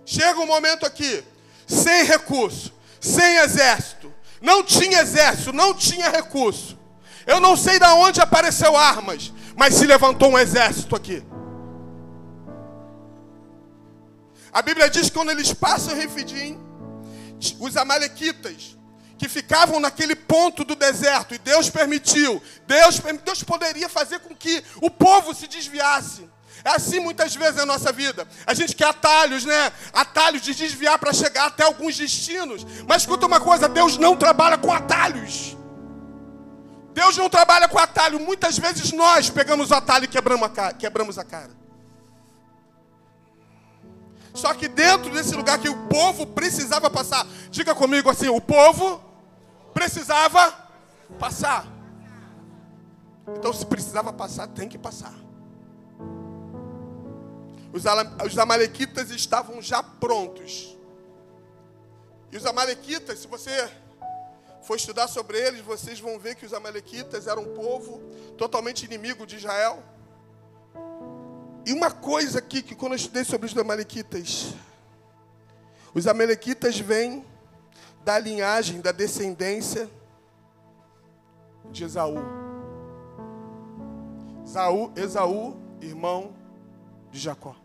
Chega 0.05 0.39
um 0.39 0.47
momento 0.47 0.85
aqui, 0.85 1.23
sem 1.67 2.05
recurso, 2.05 2.73
sem 3.07 3.37
exército. 3.37 4.13
Não 4.41 4.63
tinha 4.63 5.01
exército, 5.01 5.53
não 5.53 5.73
tinha 5.73 6.09
recurso. 6.09 6.77
Eu 7.25 7.39
não 7.39 7.57
sei 7.57 7.79
de 7.79 7.85
onde 7.85 8.21
apareceu 8.21 8.75
armas, 8.77 9.33
mas 9.55 9.73
se 9.75 9.85
levantou 9.85 10.29
um 10.29 10.37
exército 10.37 10.95
aqui. 10.95 11.23
A 14.53 14.61
Bíblia 14.61 14.89
diz 14.89 15.09
que 15.09 15.11
quando 15.11 15.31
eles 15.31 15.53
passam 15.53 15.93
em 15.93 15.99
Refidim, 15.99 16.59
os 17.59 17.75
amalequitas 17.77 18.77
que 19.17 19.27
ficavam 19.27 19.79
naquele 19.79 20.15
ponto 20.15 20.63
do 20.63 20.75
deserto, 20.75 21.33
e 21.33 21.39
Deus 21.39 21.69
permitiu, 21.69 22.41
Deus, 22.67 23.01
Deus 23.25 23.43
poderia 23.43 23.89
fazer 23.89 24.19
com 24.19 24.35
que 24.35 24.63
o 24.81 24.89
povo 24.89 25.33
se 25.33 25.47
desviasse. 25.47 26.29
É 26.63 26.71
assim 26.71 26.99
muitas 26.99 27.35
vezes 27.35 27.55
na 27.55 27.65
nossa 27.65 27.91
vida. 27.91 28.27
A 28.45 28.53
gente 28.53 28.75
quer 28.75 28.85
atalhos, 28.89 29.45
né? 29.45 29.71
Atalhos 29.93 30.41
de 30.41 30.53
desviar 30.53 30.97
para 30.97 31.13
chegar 31.13 31.47
até 31.47 31.63
alguns 31.63 31.97
destinos. 31.97 32.65
Mas 32.87 33.03
escuta 33.03 33.25
uma 33.25 33.39
coisa: 33.39 33.69
Deus 33.69 33.97
não 33.97 34.15
trabalha 34.15 34.57
com 34.57 34.71
atalhos. 34.71 35.55
Deus 36.93 37.15
não 37.15 37.29
trabalha 37.29 37.67
com 37.67 37.77
atalho. 37.77 38.19
Muitas 38.19 38.57
vezes 38.57 38.91
nós 38.91 39.29
pegamos 39.29 39.71
o 39.71 39.75
atalho 39.75 40.05
e 40.05 40.07
quebramos 40.07 40.43
a 40.43 40.49
cara. 40.49 40.73
Quebramos 40.73 41.17
a 41.19 41.23
cara. 41.23 41.51
Só 44.33 44.53
que 44.53 44.67
dentro 44.67 45.11
desse 45.11 45.33
lugar 45.35 45.57
que 45.57 45.69
o 45.69 45.87
povo 45.87 46.27
precisava 46.27 46.89
passar, 46.89 47.25
diga 47.49 47.73
comigo 47.73 48.09
assim: 48.09 48.29
o 48.29 48.41
povo 48.41 49.01
precisava 49.73 50.53
passar. 51.19 51.65
Então, 53.35 53.51
se 53.51 53.65
precisava 53.65 54.13
passar, 54.13 54.47
tem 54.47 54.69
que 54.69 54.77
passar. 54.77 55.13
Os 57.73 58.37
amalequitas 58.37 59.11
estavam 59.11 59.61
já 59.61 59.83
prontos. 59.83 60.77
E 62.31 62.37
os 62.37 62.45
amalequitas, 62.45 63.19
se 63.19 63.27
você 63.27 63.69
for 64.61 64.75
estudar 64.75 65.07
sobre 65.07 65.37
eles, 65.37 65.61
vocês 65.61 65.99
vão 65.99 66.19
ver 66.19 66.35
que 66.35 66.45
os 66.45 66.53
amalequitas 66.53 67.27
eram 67.27 67.43
um 67.43 67.53
povo 67.53 67.99
totalmente 68.37 68.85
inimigo 68.85 69.25
de 69.25 69.37
Israel. 69.37 69.81
E 71.65 71.73
uma 71.73 71.91
coisa 71.91 72.39
aqui 72.39 72.61
que 72.61 72.75
quando 72.75 72.93
eu 72.93 72.97
estudei 72.97 73.23
sobre 73.23 73.47
os 73.47 73.57
amalequitas, 73.57 74.53
os 75.93 76.07
amalequitas 76.07 76.79
vêm 76.79 77.25
da 78.03 78.17
linhagem, 78.17 78.79
da 78.79 78.91
descendência 78.91 79.89
de 81.71 81.83
Esaú. 81.83 82.17
Esaú, 84.45 84.91
Esaú 84.95 85.57
irmão 85.81 86.33
de 87.11 87.19
Jacó. 87.19 87.55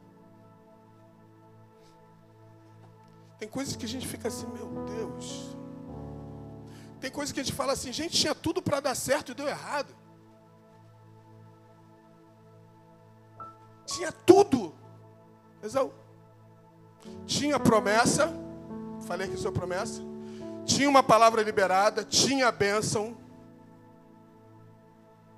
Tem 3.38 3.48
coisas 3.48 3.74
que 3.74 3.84
a 3.84 3.88
gente 3.88 4.06
fica 4.06 4.28
assim, 4.28 4.46
meu 4.46 4.84
Deus. 4.84 5.56
Tem 7.00 7.10
coisas 7.10 7.32
que 7.32 7.40
a 7.40 7.42
gente 7.42 7.54
fala 7.54 7.72
assim, 7.72 7.92
gente, 7.92 8.16
tinha 8.16 8.34
tudo 8.34 8.62
para 8.62 8.78
dar 8.78 8.94
certo 8.94 9.32
e 9.32 9.34
deu 9.34 9.48
errado. 9.48 9.92
Tinha 13.84 14.12
tudo. 14.12 14.72
Esaú. 15.62 15.92
Tinha 17.26 17.58
promessa, 17.58 18.32
falei 19.06 19.26
aqui 19.26 19.36
sobre 19.36 19.58
promessa. 19.58 20.00
Tinha 20.64 20.88
uma 20.88 21.02
palavra 21.02 21.42
liberada, 21.42 22.04
tinha 22.04 22.46
a 22.48 22.52
bênção, 22.52 23.16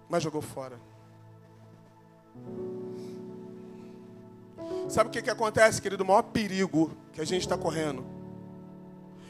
mas 0.08 0.22
jogou 0.22 0.42
fora. 0.42 0.78
Sabe 4.88 5.08
o 5.08 5.12
que, 5.12 5.22
que 5.22 5.30
acontece, 5.30 5.80
querido? 5.80 6.04
O 6.04 6.06
maior 6.06 6.22
perigo 6.22 6.90
que 7.12 7.20
a 7.20 7.24
gente 7.24 7.42
está 7.42 7.56
correndo 7.56 8.04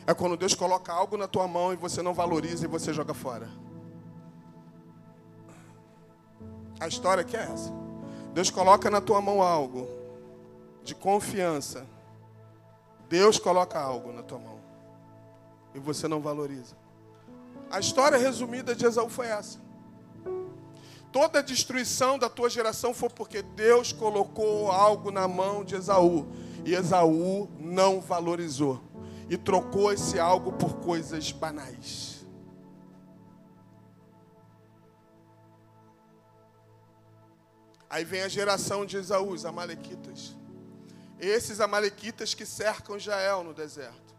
é 0.06 0.12
quando 0.12 0.36
Deus 0.36 0.54
coloca 0.54 0.92
algo 0.92 1.16
na 1.16 1.26
tua 1.26 1.48
mão 1.48 1.72
e 1.72 1.76
você 1.76 2.02
não 2.02 2.12
valoriza 2.12 2.64
e 2.64 2.68
você 2.68 2.92
joga 2.92 3.14
fora. 3.14 3.48
A 6.78 6.88
história 6.88 7.22
aqui 7.22 7.36
é 7.36 7.42
essa. 7.42 7.72
Deus 8.34 8.50
coloca 8.50 8.90
na 8.90 9.00
tua 9.00 9.20
mão 9.20 9.40
algo 9.40 9.88
de 10.82 10.94
confiança. 10.94 11.86
Deus 13.08 13.38
coloca 13.38 13.78
algo 13.80 14.12
na 14.12 14.22
tua 14.22 14.38
mão 14.38 14.60
e 15.74 15.78
você 15.78 16.08
não 16.08 16.20
valoriza. 16.20 16.76
A 17.70 17.78
história 17.80 18.18
resumida 18.18 18.74
de 18.74 18.84
Esaú 18.84 19.08
foi 19.08 19.28
essa 19.28 19.63
toda 21.14 21.38
a 21.38 21.42
destruição 21.42 22.18
da 22.18 22.28
tua 22.28 22.50
geração 22.50 22.92
foi 22.92 23.08
porque 23.08 23.40
Deus 23.40 23.92
colocou 23.92 24.68
algo 24.72 25.12
na 25.12 25.28
mão 25.28 25.64
de 25.64 25.76
Esaú. 25.76 26.26
E 26.64 26.74
Esaú 26.74 27.48
não 27.60 28.00
valorizou. 28.00 28.82
E 29.30 29.36
trocou 29.36 29.92
esse 29.92 30.18
algo 30.18 30.50
por 30.50 30.74
coisas 30.80 31.30
banais. 31.30 32.26
Aí 37.88 38.04
vem 38.04 38.22
a 38.22 38.28
geração 38.28 38.84
de 38.84 38.96
Esaú, 38.96 39.30
os 39.30 39.44
amalequitas. 39.44 40.34
Esses 41.20 41.60
amalequitas 41.60 42.34
que 42.34 42.44
cercam 42.44 42.98
Jael 42.98 43.44
no 43.44 43.54
deserto. 43.54 44.16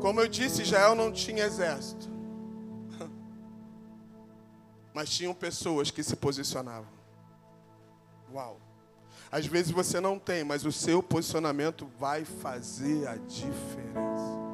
Como 0.00 0.20
eu 0.20 0.26
disse, 0.26 0.64
Jael 0.64 0.96
não 0.96 1.12
tinha 1.12 1.44
exército 1.44 2.13
mas 4.94 5.10
tinham 5.10 5.34
pessoas 5.34 5.90
que 5.90 6.02
se 6.04 6.14
posicionavam. 6.14 6.88
Uau! 8.32 8.60
Às 9.30 9.44
vezes 9.46 9.72
você 9.72 10.00
não 10.00 10.16
tem, 10.16 10.44
mas 10.44 10.64
o 10.64 10.70
seu 10.70 11.02
posicionamento 11.02 11.90
vai 11.98 12.24
fazer 12.24 13.08
a 13.08 13.16
diferença. 13.16 14.44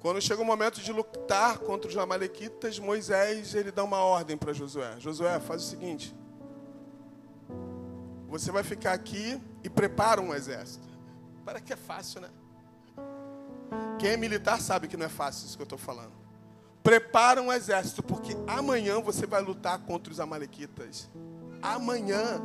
Quando 0.00 0.20
chega 0.20 0.42
o 0.42 0.44
momento 0.44 0.80
de 0.80 0.92
lutar 0.92 1.58
contra 1.58 1.88
os 1.88 1.96
amalequitas, 1.96 2.76
Moisés 2.80 3.54
ele 3.54 3.70
dá 3.70 3.84
uma 3.84 3.98
ordem 3.98 4.36
para 4.36 4.52
Josué. 4.52 4.98
Josué, 4.98 5.38
faz 5.38 5.62
o 5.62 5.66
seguinte: 5.68 6.12
você 8.26 8.50
vai 8.50 8.64
ficar 8.64 8.94
aqui 8.94 9.40
e 9.62 9.70
prepara 9.70 10.20
um 10.20 10.34
exército. 10.34 10.88
Para 11.44 11.60
que 11.60 11.72
é 11.72 11.76
fácil, 11.76 12.20
né? 12.20 12.30
Quem 13.98 14.10
é 14.10 14.16
militar 14.16 14.60
sabe 14.60 14.88
que 14.88 14.96
não 14.96 15.06
é 15.06 15.08
fácil 15.08 15.46
isso 15.46 15.56
que 15.56 15.62
eu 15.62 15.64
estou 15.64 15.78
falando. 15.78 16.12
Prepara 16.82 17.40
um 17.40 17.52
exército, 17.52 18.02
porque 18.02 18.36
amanhã 18.46 19.00
você 19.00 19.26
vai 19.26 19.40
lutar 19.40 19.78
contra 19.80 20.12
os 20.12 20.18
amalequitas. 20.18 21.08
Amanhã. 21.60 22.42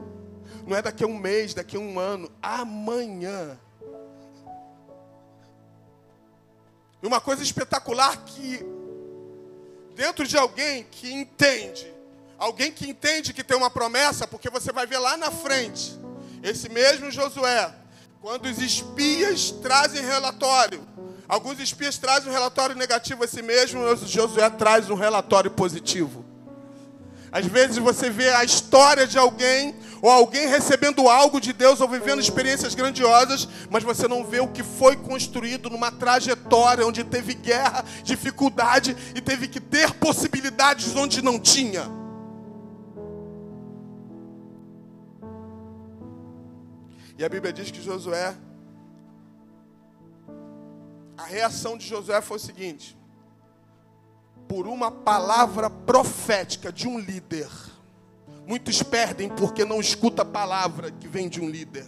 Não 0.66 0.78
é 0.78 0.82
daqui 0.82 1.04
a 1.04 1.08
um 1.08 1.18
mês, 1.18 1.54
daqui 1.54 1.76
a 1.76 1.80
um 1.80 2.00
ano. 2.00 2.32
Amanhã. 2.42 3.60
E 7.02 7.08
uma 7.08 7.20
coisa 7.20 7.44
espetacular 7.44 8.18
que 8.26 8.66
dentro 9.96 10.28
de 10.28 10.38
alguém 10.38 10.84
que 10.84 11.12
entende, 11.12 11.92
alguém 12.38 12.72
que 12.72 12.88
entende 12.88 13.34
que 13.34 13.44
tem 13.44 13.58
uma 13.58 13.70
promessa, 13.70 14.28
porque 14.28 14.50
você 14.50 14.72
vai 14.72 14.86
ver 14.86 15.00
lá 15.00 15.18
na 15.18 15.32
frente 15.32 16.00
Esse 16.44 16.70
mesmo 16.70 17.10
Josué, 17.10 17.74
quando 18.22 18.46
os 18.46 18.60
espias 18.60 19.50
trazem 19.52 20.04
relatório, 20.04 20.88
alguns 21.28 21.60
espias 21.60 21.98
trazem 21.98 22.30
um 22.30 22.34
relatório 22.34 22.76
negativo, 22.76 23.24
esse 23.24 23.42
mesmo 23.42 23.96
Josué 24.06 24.50
traz 24.50 24.90
um 24.90 24.96
relatório 24.96 25.52
positivo. 25.52 26.26
Às 27.32 27.46
vezes 27.46 27.78
você 27.78 28.10
vê 28.10 28.30
a 28.30 28.44
história 28.44 29.06
de 29.06 29.18
alguém, 29.18 29.76
ou 30.02 30.10
alguém 30.10 30.48
recebendo 30.48 31.10
algo 31.10 31.42
de 31.42 31.52
Deus, 31.52 31.82
ou 31.82 31.88
vivendo 31.88 32.22
experiências 32.22 32.74
grandiosas, 32.74 33.48
mas 33.70 33.84
você 33.84 34.08
não 34.08 34.24
vê 34.24 34.40
o 34.40 34.48
que 34.48 34.64
foi 34.64 34.96
construído 34.96 35.70
numa 35.70 35.92
trajetória 35.92 36.88
onde 36.88 37.04
teve 37.04 37.34
guerra, 37.34 37.84
dificuldade 38.04 38.96
e 39.14 39.22
teve 39.22 39.48
que 39.48 39.60
ter 39.60 39.94
possibilidades 39.96 40.96
onde 40.96 41.22
não 41.22 41.38
tinha. 41.38 41.92
E 47.18 47.26
a 47.26 47.30
Bíblia 47.30 47.52
diz 47.52 47.72
que 47.72 47.82
Josué, 47.82 48.36
a 51.18 51.24
reação 51.24 51.78
de 51.78 51.88
Josué 51.88 52.22
foi 52.22 52.38
o 52.38 52.40
seguinte: 52.40 52.96
por 54.48 54.68
uma 54.68 54.92
palavra 54.92 55.70
profética 55.70 56.72
de 56.72 56.88
um 56.88 57.00
líder. 57.00 57.50
Muitos 58.46 58.82
perdem 58.82 59.28
porque 59.28 59.66
não 59.66 59.82
escuta 59.82 60.22
a 60.22 60.26
palavra 60.26 60.90
que 60.90 61.08
vem 61.08 61.28
de 61.28 61.42
um 61.42 61.50
líder. 61.50 61.86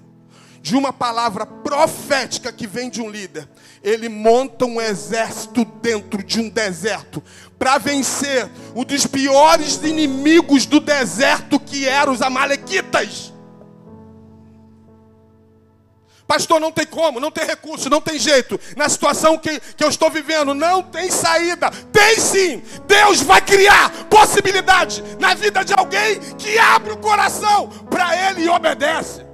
De 0.62 0.76
uma 0.76 0.92
palavra 0.92 1.46
profética 1.46 2.52
que 2.52 2.68
vem 2.68 2.90
de 2.90 3.02
um 3.02 3.10
líder. 3.10 3.48
Ele 3.82 4.10
monta 4.10 4.66
um 4.66 4.82
exército 4.82 5.64
dentro 5.64 6.22
de 6.22 6.42
um 6.42 6.50
deserto 6.50 7.24
para 7.58 7.78
vencer 7.78 8.50
um 8.76 8.84
dos 8.84 9.08
piores 9.08 9.78
inimigos 9.78 10.66
do 10.66 10.82
deserto 10.82 11.58
que 11.62 11.88
eram 11.88 12.12
os 12.12 12.22
amalequitas. 12.22 13.32
Pastor, 16.30 16.60
não 16.60 16.72
tem 16.72 16.86
como, 16.86 17.20
não 17.20 17.32
tem 17.32 17.44
recurso, 17.44 17.90
não 17.90 18.00
tem 18.00 18.20
jeito. 18.20 18.60
Na 18.78 18.88
situação 18.88 19.36
que, 19.36 19.60
que 19.60 19.84
eu 19.84 19.90
estou 19.90 20.12
vivendo, 20.12 20.54
não 20.54 20.84
tem 20.84 21.10
saída. 21.10 21.72
Tem 21.92 22.20
sim. 22.20 22.62
Deus 22.86 23.20
vai 23.24 23.42
criar 23.42 23.90
possibilidade 24.12 25.04
na 25.20 25.34
vida 25.34 25.66
de 25.66 25.74
alguém 25.74 26.20
que 26.38 26.60
abre 26.60 26.94
o 26.94 26.98
coração 26.98 27.68
para 27.90 28.16
Ele 28.30 28.44
e 28.44 28.48
obedece. 28.48 29.26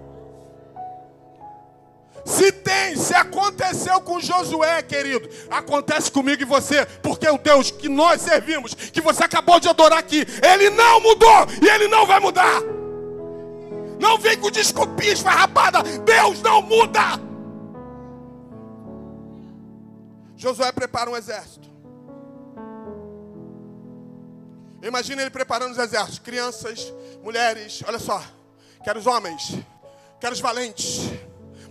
Se 2.24 2.50
tem, 2.50 2.96
se 2.96 3.14
aconteceu 3.14 4.00
com 4.00 4.22
Josué, 4.22 4.82
querido, 4.82 5.30
acontece 5.52 6.10
comigo 6.10 6.44
e 6.44 6.46
você, 6.46 6.86
porque 7.04 7.28
o 7.28 7.38
Deus 7.38 7.72
que 7.72 7.90
nós 7.90 8.22
servimos, 8.22 8.74
que 8.74 9.02
você 9.02 9.26
acabou 9.26 9.60
de 9.60 9.68
adorar 9.68 10.00
aqui, 10.00 10.26
Ele 10.42 10.70
não 10.70 11.02
mudou 11.02 11.46
e 11.62 11.68
Ele 11.68 11.90
não 11.90 12.06
vai 12.06 12.22
mudar. 12.22 12.85
Não 14.00 14.18
vem 14.18 14.40
com 14.40 14.52
desculpinha 14.52 15.14
esfarrapada. 15.14 15.82
Deus 15.84 16.42
não 16.42 16.62
muda. 16.62 17.20
Josué 20.36 20.72
prepara 20.72 21.10
um 21.10 21.16
exército. 21.16 21.70
Imagina 24.82 25.22
ele 25.22 25.32
preparando 25.32 25.72
os 25.72 25.80
exércitos. 25.80 26.20
Crianças, 26.20 26.94
mulheres, 27.24 27.84
olha 27.88 28.00
só. 28.00 28.24
Quero 28.84 29.00
os 29.00 29.08
homens. 29.08 29.58
Quero 30.20 30.34
os 30.34 30.40
valentes 30.40 31.10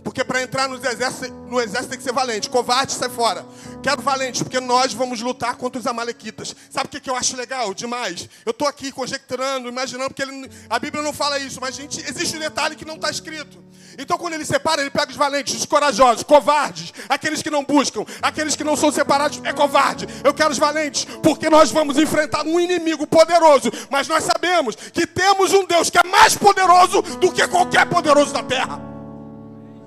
porque 0.05 0.23
para 0.23 0.39
entrar 0.43 0.69
no 0.69 0.75
exército, 0.75 1.33
no 1.33 1.59
exército 1.59 1.89
tem 1.89 1.97
que 1.97 2.03
ser 2.03 2.13
valente. 2.13 2.47
Covarde, 2.47 2.93
sai 2.93 3.09
fora. 3.09 3.43
Quero 3.81 4.03
valente, 4.03 4.43
porque 4.43 4.59
nós 4.59 4.93
vamos 4.93 5.19
lutar 5.19 5.55
contra 5.55 5.79
os 5.79 5.87
amalequitas. 5.87 6.55
Sabe 6.69 6.95
o 6.95 7.01
que, 7.01 7.09
eu 7.09 7.15
acho 7.15 7.35
legal 7.35 7.73
demais? 7.73 8.29
Eu 8.45 8.51
estou 8.51 8.67
aqui 8.67 8.91
conjecturando, 8.91 9.67
imaginando, 9.67 10.11
porque 10.13 10.21
ele, 10.21 10.47
a 10.69 10.77
Bíblia 10.77 11.01
não 11.01 11.11
fala 11.11 11.39
isso, 11.39 11.59
mas 11.59 11.75
gente, 11.75 11.99
existe 12.07 12.37
um 12.37 12.39
detalhe 12.39 12.75
que 12.75 12.85
não 12.85 12.95
está 12.95 13.09
escrito. 13.09 13.57
Então, 13.97 14.15
quando 14.15 14.35
ele 14.35 14.45
separa, 14.45 14.79
ele 14.79 14.91
pega 14.91 15.09
os 15.09 15.17
valentes, 15.17 15.55
os 15.55 15.65
corajosos, 15.65 16.21
covardes, 16.21 16.93
aqueles 17.09 17.41
que 17.41 17.49
não 17.49 17.63
buscam, 17.63 18.05
aqueles 18.21 18.55
que 18.55 18.63
não 18.63 18.77
são 18.77 18.91
separados, 18.91 19.41
é 19.43 19.51
covarde. 19.53 20.07
Eu 20.23 20.35
quero 20.35 20.51
os 20.51 20.59
valentes, 20.59 21.05
porque 21.23 21.49
nós 21.49 21.71
vamos 21.71 21.97
enfrentar 21.97 22.45
um 22.45 22.59
inimigo 22.59 23.07
poderoso, 23.07 23.71
mas 23.89 24.07
nós 24.07 24.23
sabemos 24.23 24.75
que 24.75 25.07
temos 25.07 25.51
um 25.51 25.65
Deus 25.65 25.89
que 25.89 25.97
é 25.97 26.03
mais 26.03 26.35
poderoso 26.35 27.01
do 27.01 27.31
que 27.31 27.47
qualquer 27.47 27.87
poderoso 27.87 28.31
da 28.31 28.43
terra. 28.43 28.84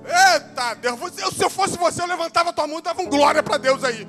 Eita 0.09 0.73
Deus, 0.73 0.97
você, 0.99 1.21
se 1.31 1.43
eu 1.43 1.49
fosse 1.49 1.77
você, 1.77 2.01
eu 2.01 2.07
levantava 2.07 2.51
tua 2.51 2.65
mão 2.65 2.79
e 2.79 2.81
dava 2.81 3.01
um 3.01 3.07
glória 3.07 3.43
para 3.43 3.57
Deus 3.57 3.83
aí. 3.83 4.07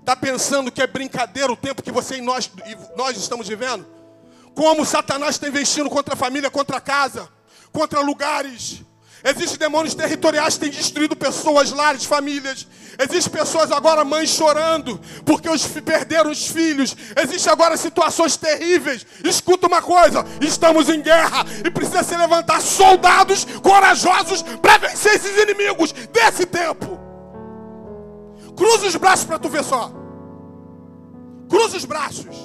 Está 0.00 0.16
pensando 0.16 0.72
que 0.72 0.82
é 0.82 0.86
brincadeira 0.86 1.52
o 1.52 1.56
tempo 1.56 1.82
que 1.82 1.92
você 1.92 2.16
e 2.16 2.20
nós, 2.22 2.50
e 2.66 2.96
nós 2.96 3.16
estamos 3.16 3.46
vivendo? 3.46 3.86
Como 4.54 4.84
Satanás 4.84 5.36
está 5.36 5.46
investindo 5.46 5.88
contra 5.88 6.14
a 6.14 6.16
família, 6.16 6.50
contra 6.50 6.78
a 6.78 6.80
casa, 6.80 7.28
contra 7.70 8.00
lugares. 8.00 8.82
Existem 9.24 9.58
demônios 9.58 9.94
territoriais 9.94 10.54
que 10.54 10.60
têm 10.60 10.70
destruído 10.70 11.16
pessoas, 11.16 11.72
lares, 11.72 12.04
famílias. 12.04 12.66
Existem 12.98 13.32
pessoas 13.32 13.72
agora, 13.72 14.04
mães 14.04 14.30
chorando, 14.30 15.00
porque 15.24 15.48
os, 15.48 15.66
perderam 15.66 16.30
os 16.30 16.46
filhos. 16.46 16.96
Existem 17.16 17.52
agora 17.52 17.76
situações 17.76 18.36
terríveis. 18.36 19.04
Escuta 19.24 19.66
uma 19.66 19.82
coisa: 19.82 20.24
estamos 20.40 20.88
em 20.88 21.00
guerra 21.00 21.44
e 21.64 21.70
precisa 21.70 22.02
se 22.02 22.16
levantar 22.16 22.60
soldados 22.60 23.44
corajosos 23.62 24.42
para 24.62 24.78
vencer 24.78 25.14
esses 25.16 25.36
inimigos 25.36 25.92
desse 25.92 26.46
tempo. 26.46 26.98
Cruza 28.56 28.86
os 28.86 28.96
braços 28.96 29.24
para 29.24 29.38
tu 29.38 29.48
ver 29.48 29.64
só. 29.64 29.92
Cruza 31.48 31.76
os 31.76 31.84
braços. 31.84 32.36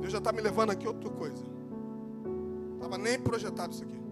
Deus 0.00 0.12
já 0.12 0.18
está 0.18 0.32
me 0.32 0.40
levando 0.40 0.70
aqui 0.70 0.86
outra 0.86 1.10
coisa. 1.10 1.61
Estava 2.82 2.98
nem 2.98 3.16
projetado 3.16 3.72
isso 3.72 3.84
aqui. 3.84 4.02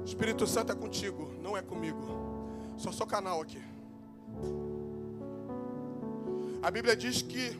O 0.00 0.04
Espírito 0.04 0.44
Santo 0.44 0.72
é 0.72 0.74
contigo, 0.74 1.32
não 1.40 1.56
é 1.56 1.62
comigo. 1.62 2.00
Só 2.76 2.90
sou 2.90 3.06
canal 3.06 3.40
aqui. 3.40 3.62
A 6.60 6.68
Bíblia 6.68 6.96
diz 6.96 7.22
que 7.22 7.56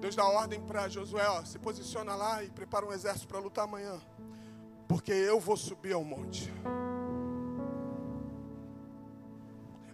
Deus 0.00 0.16
dá 0.16 0.24
ordem 0.26 0.60
para 0.60 0.88
Josué, 0.88 1.28
ó, 1.28 1.44
se 1.44 1.60
posiciona 1.60 2.16
lá 2.16 2.42
e 2.42 2.50
prepara 2.50 2.84
um 2.84 2.92
exército 2.92 3.28
para 3.28 3.38
lutar 3.38 3.66
amanhã. 3.66 4.00
Porque 4.88 5.12
eu 5.12 5.38
vou 5.38 5.56
subir 5.56 5.92
ao 5.92 6.02
monte. 6.02 6.52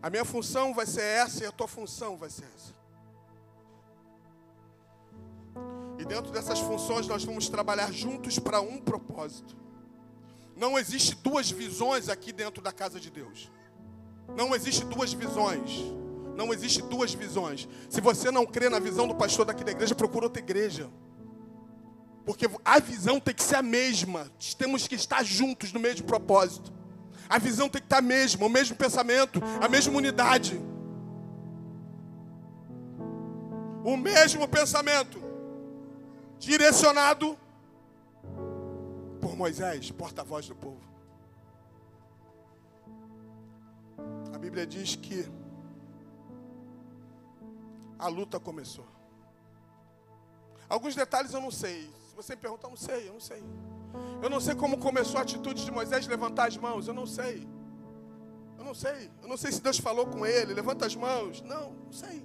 A 0.02 0.08
minha 0.08 0.24
função 0.24 0.72
vai 0.72 0.86
ser 0.86 1.02
essa 1.02 1.44
e 1.44 1.46
a 1.46 1.52
tua 1.52 1.68
função 1.68 2.16
vai 2.16 2.30
ser 2.30 2.46
essa. 2.56 2.75
Dentro 6.06 6.32
dessas 6.32 6.60
funções 6.60 7.06
nós 7.06 7.24
vamos 7.24 7.48
trabalhar 7.48 7.92
juntos 7.92 8.38
para 8.38 8.60
um 8.60 8.78
propósito. 8.78 9.56
Não 10.56 10.78
existe 10.78 11.14
duas 11.16 11.50
visões 11.50 12.08
aqui 12.08 12.32
dentro 12.32 12.62
da 12.62 12.72
casa 12.72 12.98
de 12.98 13.10
Deus. 13.10 13.50
Não 14.34 14.54
existe 14.54 14.84
duas 14.84 15.12
visões. 15.12 15.92
Não 16.34 16.52
existe 16.52 16.82
duas 16.82 17.12
visões. 17.12 17.68
Se 17.88 18.00
você 18.00 18.30
não 18.30 18.46
crê 18.46 18.68
na 18.68 18.78
visão 18.78 19.06
do 19.06 19.14
pastor 19.14 19.44
daqui 19.44 19.64
da 19.64 19.72
igreja, 19.72 19.94
procura 19.94 20.26
outra 20.26 20.40
igreja. 20.40 20.88
Porque 22.24 22.46
a 22.64 22.78
visão 22.78 23.20
tem 23.20 23.34
que 23.34 23.42
ser 23.42 23.56
a 23.56 23.62
mesma. 23.62 24.30
Temos 24.58 24.88
que 24.88 24.94
estar 24.94 25.22
juntos 25.24 25.72
no 25.72 25.80
mesmo 25.80 26.06
propósito. 26.06 26.72
A 27.28 27.38
visão 27.38 27.68
tem 27.68 27.80
que 27.80 27.86
estar 27.86 27.98
a 27.98 28.02
mesma, 28.02 28.46
o 28.46 28.48
mesmo 28.48 28.76
pensamento, 28.76 29.40
a 29.60 29.68
mesma 29.68 29.96
unidade. 29.96 30.60
O 33.84 33.96
mesmo 33.96 34.48
pensamento 34.48 35.25
direcionado 36.38 37.38
por 39.20 39.36
Moisés, 39.36 39.90
porta-voz 39.90 40.48
do 40.48 40.54
povo. 40.54 40.80
A 44.34 44.38
Bíblia 44.38 44.66
diz 44.66 44.96
que 44.96 45.26
a 47.98 48.08
luta 48.08 48.38
começou. 48.38 48.86
Alguns 50.68 50.94
detalhes 50.94 51.32
eu 51.32 51.40
não 51.40 51.50
sei. 51.50 51.90
Se 52.08 52.14
você 52.14 52.34
me 52.34 52.40
perguntar, 52.40 52.66
eu 52.66 52.70
não 52.70 52.76
sei, 52.76 53.08
eu 53.08 53.12
não 53.12 53.20
sei. 53.20 53.42
Eu 54.22 54.30
não 54.30 54.40
sei 54.40 54.54
como 54.54 54.78
começou 54.78 55.18
a 55.18 55.22
atitude 55.22 55.64
de 55.64 55.70
Moisés 55.70 56.04
de 56.04 56.10
levantar 56.10 56.48
as 56.48 56.56
mãos, 56.56 56.88
eu 56.88 56.94
não 56.94 57.06
sei. 57.06 57.48
Eu 58.58 58.64
não 58.64 58.74
sei. 58.74 59.10
Eu 59.22 59.28
não 59.28 59.36
sei 59.36 59.52
se 59.52 59.60
Deus 59.60 59.78
falou 59.78 60.06
com 60.06 60.26
ele, 60.26 60.54
levanta 60.54 60.86
as 60.86 60.94
mãos. 60.94 61.40
Não, 61.42 61.70
não 61.72 61.92
sei. 61.92 62.24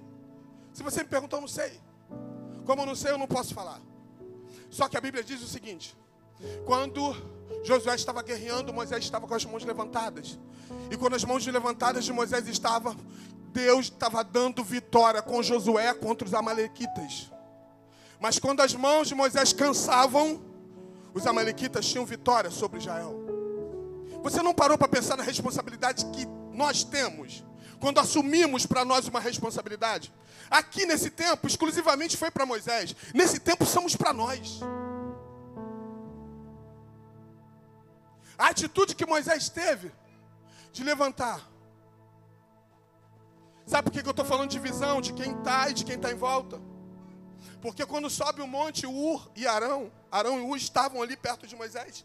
Se 0.72 0.82
você 0.82 1.02
me 1.02 1.08
perguntar, 1.08 1.36
eu 1.36 1.42
não 1.42 1.48
sei. 1.48 1.80
Como 2.64 2.82
eu 2.82 2.86
não 2.86 2.94
sei, 2.94 3.12
eu 3.12 3.18
não 3.18 3.26
posso 3.26 3.54
falar. 3.54 3.80
Só 4.72 4.88
que 4.88 4.96
a 4.96 5.00
Bíblia 5.00 5.22
diz 5.22 5.42
o 5.42 5.46
seguinte: 5.46 5.94
quando 6.64 7.14
Josué 7.62 7.94
estava 7.94 8.22
guerreando, 8.22 8.72
Moisés 8.72 9.04
estava 9.04 9.28
com 9.28 9.34
as 9.34 9.44
mãos 9.44 9.64
levantadas. 9.64 10.38
E 10.90 10.96
quando 10.96 11.14
as 11.14 11.24
mãos 11.24 11.46
levantadas 11.46 12.04
de 12.04 12.12
Moisés 12.12 12.48
estavam, 12.48 12.96
Deus 13.52 13.86
estava 13.86 14.24
dando 14.24 14.64
vitória 14.64 15.20
com 15.20 15.42
Josué 15.42 15.92
contra 15.92 16.26
os 16.26 16.32
amalequitas. 16.32 17.30
Mas 18.18 18.38
quando 18.38 18.60
as 18.60 18.74
mãos 18.74 19.08
de 19.08 19.14
Moisés 19.14 19.52
cansavam, 19.52 20.42
os 21.12 21.26
amalequitas 21.26 21.86
tinham 21.86 22.06
vitória 22.06 22.50
sobre 22.50 22.78
Israel. 22.78 23.14
Você 24.22 24.40
não 24.42 24.54
parou 24.54 24.78
para 24.78 24.88
pensar 24.88 25.18
na 25.18 25.22
responsabilidade 25.22 26.06
que 26.06 26.24
nós 26.50 26.82
temos 26.82 27.44
quando 27.82 27.98
assumimos 27.98 28.64
para 28.64 28.84
nós 28.84 29.08
uma 29.08 29.18
responsabilidade. 29.18 30.14
Aqui 30.48 30.86
nesse 30.86 31.10
tempo, 31.10 31.48
exclusivamente 31.48 32.16
foi 32.16 32.30
para 32.30 32.46
Moisés. 32.46 32.94
Nesse 33.12 33.40
tempo 33.40 33.66
somos 33.66 33.96
para 33.96 34.12
nós. 34.12 34.60
A 38.38 38.50
atitude 38.50 38.94
que 38.94 39.04
Moisés 39.04 39.48
teve 39.48 39.90
de 40.72 40.84
levantar. 40.84 41.40
Sabe 43.66 43.90
por 43.90 44.00
que 44.00 44.06
eu 44.06 44.12
estou 44.12 44.24
falando 44.24 44.50
de 44.50 44.60
visão, 44.60 45.00
de 45.00 45.12
quem 45.12 45.32
está 45.32 45.68
e 45.68 45.74
de 45.74 45.84
quem 45.84 45.96
está 45.96 46.12
em 46.12 46.16
volta? 46.16 46.62
Porque 47.60 47.84
quando 47.84 48.08
sobe 48.08 48.42
o 48.42 48.46
monte, 48.46 48.86
Ur 48.86 49.28
e 49.34 49.44
Arão, 49.44 49.90
Arão 50.08 50.38
e 50.38 50.42
Ur 50.42 50.56
estavam 50.56 51.02
ali 51.02 51.16
perto 51.16 51.48
de 51.48 51.56
Moisés. 51.56 52.04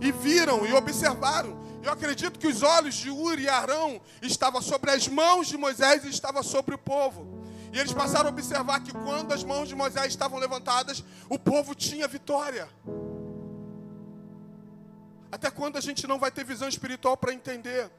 E 0.00 0.12
viram 0.12 0.64
e 0.64 0.72
observaram. 0.72 1.73
Eu 1.84 1.92
acredito 1.92 2.38
que 2.38 2.46
os 2.46 2.62
olhos 2.62 2.94
de 2.94 3.10
Ur 3.10 3.38
e 3.38 3.46
Arão 3.46 4.00
estavam 4.22 4.62
sobre 4.62 4.90
as 4.90 5.06
mãos 5.06 5.46
de 5.46 5.58
Moisés 5.58 6.02
e 6.04 6.08
estavam 6.08 6.42
sobre 6.42 6.74
o 6.74 6.78
povo. 6.78 7.44
E 7.70 7.78
eles 7.78 7.92
passaram 7.92 8.30
a 8.30 8.32
observar 8.32 8.80
que 8.80 8.90
quando 8.90 9.32
as 9.32 9.44
mãos 9.44 9.68
de 9.68 9.74
Moisés 9.74 10.06
estavam 10.06 10.38
levantadas, 10.38 11.04
o 11.28 11.38
povo 11.38 11.74
tinha 11.74 12.08
vitória. 12.08 12.66
Até 15.30 15.50
quando 15.50 15.76
a 15.76 15.80
gente 15.80 16.06
não 16.06 16.18
vai 16.18 16.30
ter 16.30 16.42
visão 16.42 16.68
espiritual 16.68 17.18
para 17.18 17.34
entender? 17.34 17.90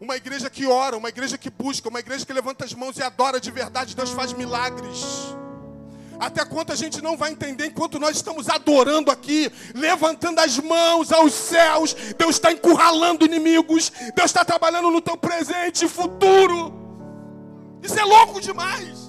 Uma 0.00 0.16
igreja 0.16 0.48
que 0.48 0.64
ora, 0.64 0.96
uma 0.96 1.10
igreja 1.10 1.36
que 1.36 1.50
busca, 1.50 1.88
uma 1.90 2.00
igreja 2.00 2.24
que 2.24 2.32
levanta 2.32 2.64
as 2.64 2.72
mãos 2.72 2.96
e 2.96 3.02
adora 3.02 3.38
de 3.38 3.50
verdade, 3.50 3.94
Deus 3.94 4.10
faz 4.10 4.32
milagres. 4.32 5.04
Até 6.20 6.44
quanto 6.44 6.72
a 6.72 6.76
gente 6.76 7.00
não 7.00 7.16
vai 7.16 7.30
entender 7.30 7.66
enquanto 7.66 7.98
nós 7.98 8.16
estamos 8.16 8.48
adorando 8.48 9.10
aqui, 9.10 9.50
levantando 9.74 10.40
as 10.40 10.58
mãos 10.58 11.12
aos 11.12 11.32
céus, 11.32 11.94
Deus 12.16 12.36
está 12.36 12.50
encurralando 12.50 13.24
inimigos, 13.24 13.92
Deus 14.14 14.26
está 14.26 14.44
trabalhando 14.44 14.90
no 14.90 15.00
teu 15.00 15.16
presente 15.16 15.84
e 15.84 15.88
futuro. 15.88 16.72
Isso 17.82 17.98
é 17.98 18.04
louco 18.04 18.40
demais. 18.40 19.08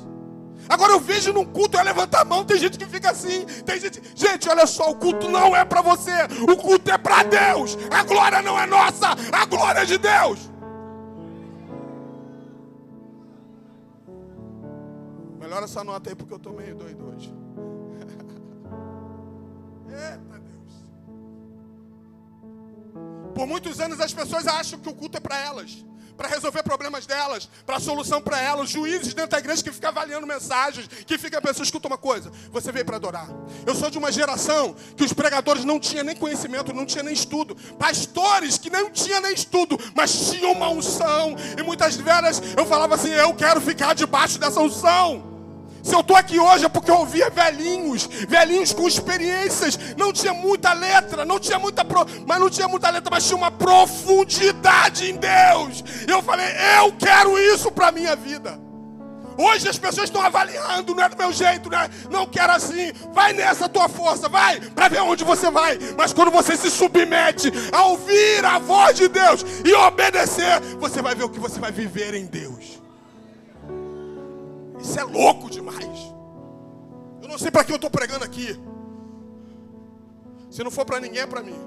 Agora 0.69 0.91
eu 0.91 0.99
vejo 0.99 1.33
num 1.33 1.45
culto 1.45 1.79
é 1.79 1.83
levantar 1.83 2.21
a 2.21 2.25
mão, 2.25 2.45
tem 2.45 2.59
gente 2.59 2.77
que 2.77 2.85
fica 2.85 3.09
assim, 3.09 3.43
tem 3.65 3.79
gente, 3.79 3.99
gente, 4.13 4.47
olha 4.47 4.67
só, 4.67 4.91
o 4.91 4.95
culto 4.95 5.27
não 5.27 5.55
é 5.55 5.65
para 5.65 5.81
você, 5.81 6.11
o 6.47 6.55
culto 6.55 6.91
é 6.91 6.97
para 6.97 7.23
Deus. 7.23 7.75
A 7.89 8.03
glória 8.03 8.39
não 8.43 8.59
é 8.59 8.67
nossa, 8.67 9.15
a 9.31 9.45
glória 9.45 9.79
é 9.79 9.85
de 9.85 9.97
Deus. 9.97 10.48
Melhora 15.49 15.65
essa 15.65 15.83
nota 15.83 16.11
aí 16.11 16.15
porque 16.15 16.31
eu 16.31 16.37
estou 16.37 16.53
meio 16.53 16.75
doido 16.75 17.07
hoje. 17.07 17.33
Eita 19.89 20.39
Deus. 20.39 20.85
Por 23.33 23.47
muitos 23.47 23.79
anos 23.79 23.99
as 23.99 24.13
pessoas 24.13 24.45
acham 24.45 24.79
que 24.79 24.87
o 24.87 24.93
culto 24.93 25.17
é 25.17 25.19
para 25.19 25.39
elas 25.39 25.83
para 26.15 26.27
resolver 26.27 26.61
problemas 26.63 27.05
delas, 27.05 27.49
para 27.65 27.79
solução 27.79 28.21
para 28.21 28.41
elas, 28.41 28.69
juízes 28.69 29.13
dentro 29.13 29.31
da 29.31 29.39
igreja 29.39 29.63
que 29.63 29.71
ficam 29.71 29.89
avaliando 29.89 30.27
mensagens, 30.27 30.85
que 30.85 31.17
fica 31.17 31.41
pensando, 31.41 31.63
escuta 31.63 31.87
uma 31.87 31.97
coisa, 31.97 32.29
você 32.51 32.73
veio 32.73 32.83
para 32.83 32.97
adorar. 32.97 33.29
Eu 33.65 33.73
sou 33.73 33.89
de 33.89 33.97
uma 33.97 34.11
geração 34.11 34.75
que 34.97 35.05
os 35.05 35.13
pregadores 35.13 35.63
não 35.63 35.79
tinham 35.79 36.03
nem 36.03 36.17
conhecimento, 36.17 36.73
não 36.73 36.85
tinham 36.85 37.05
nem 37.05 37.13
estudo, 37.13 37.55
pastores 37.77 38.57
que 38.57 38.69
não 38.69 38.91
tinham 38.91 39.21
nem 39.21 39.33
estudo, 39.33 39.79
mas 39.95 40.29
tinham 40.29 40.51
uma 40.51 40.69
unção, 40.69 41.37
e 41.57 41.63
muitas 41.63 41.95
vezes 41.95 42.41
eu 42.57 42.65
falava 42.65 42.95
assim, 42.95 43.11
eu 43.11 43.33
quero 43.33 43.61
ficar 43.61 43.95
debaixo 43.95 44.37
dessa 44.37 44.59
unção. 44.59 45.28
Se 45.83 45.95
eu 45.95 46.01
estou 46.01 46.15
aqui 46.15 46.39
hoje 46.39 46.65
é 46.65 46.69
porque 46.69 46.91
eu 46.91 46.97
ouvia 46.97 47.29
velhinhos, 47.29 48.07
velhinhos 48.27 48.73
com 48.73 48.87
experiências. 48.87 49.77
Não 49.97 50.11
tinha 50.11 50.33
muita 50.33 50.73
letra, 50.73 51.25
não 51.25 51.39
tinha 51.39 51.59
muita, 51.59 51.85
pro... 51.85 52.05
mas 52.25 52.39
não 52.39 52.49
tinha 52.49 52.67
muita 52.67 52.89
letra, 52.89 53.09
mas 53.11 53.25
tinha 53.25 53.37
uma 53.37 53.51
profundidade 53.51 55.09
em 55.09 55.15
Deus. 55.15 55.83
Eu 56.07 56.21
falei, 56.21 56.47
eu 56.79 56.91
quero 56.93 57.37
isso 57.39 57.71
para 57.71 57.91
minha 57.91 58.15
vida. 58.15 58.69
Hoje 59.39 59.69
as 59.69 59.77
pessoas 59.77 60.09
estão 60.09 60.21
avaliando, 60.21 60.93
não 60.93 61.01
é 61.01 61.07
do 61.07 61.15
meu 61.15 61.31
jeito, 61.31 61.69
né? 61.69 61.89
não 62.09 62.27
quero 62.27 62.51
assim. 62.51 62.91
Vai 63.13 63.31
nessa 63.31 63.69
tua 63.69 63.87
força, 63.87 64.27
vai, 64.27 64.59
para 64.59 64.89
ver 64.89 65.01
onde 65.01 65.23
você 65.23 65.49
vai. 65.49 65.79
Mas 65.97 66.11
quando 66.11 66.29
você 66.29 66.57
se 66.57 66.69
submete 66.69 67.49
a 67.71 67.85
ouvir 67.85 68.43
a 68.43 68.59
voz 68.59 68.97
de 68.97 69.07
Deus 69.07 69.45
e 69.63 69.73
obedecer, 69.73 70.59
você 70.77 71.01
vai 71.01 71.15
ver 71.15 71.23
o 71.23 71.29
que 71.29 71.39
você 71.39 71.57
vai 71.57 71.71
viver 71.71 72.13
em 72.15 72.25
Deus. 72.25 72.78
Isso 74.79 74.97
é 74.97 75.03
louco 75.03 75.49
demais. 75.49 75.99
Eu 77.21 77.27
não 77.27 77.37
sei 77.37 77.51
para 77.51 77.65
que 77.65 77.71
eu 77.71 77.75
estou 77.75 77.89
pregando 77.89 78.23
aqui. 78.23 78.57
Se 80.49 80.63
não 80.63 80.71
for 80.71 80.85
para 80.85 80.99
ninguém, 80.99 81.21
é 81.21 81.27
para 81.27 81.43
mim. 81.43 81.59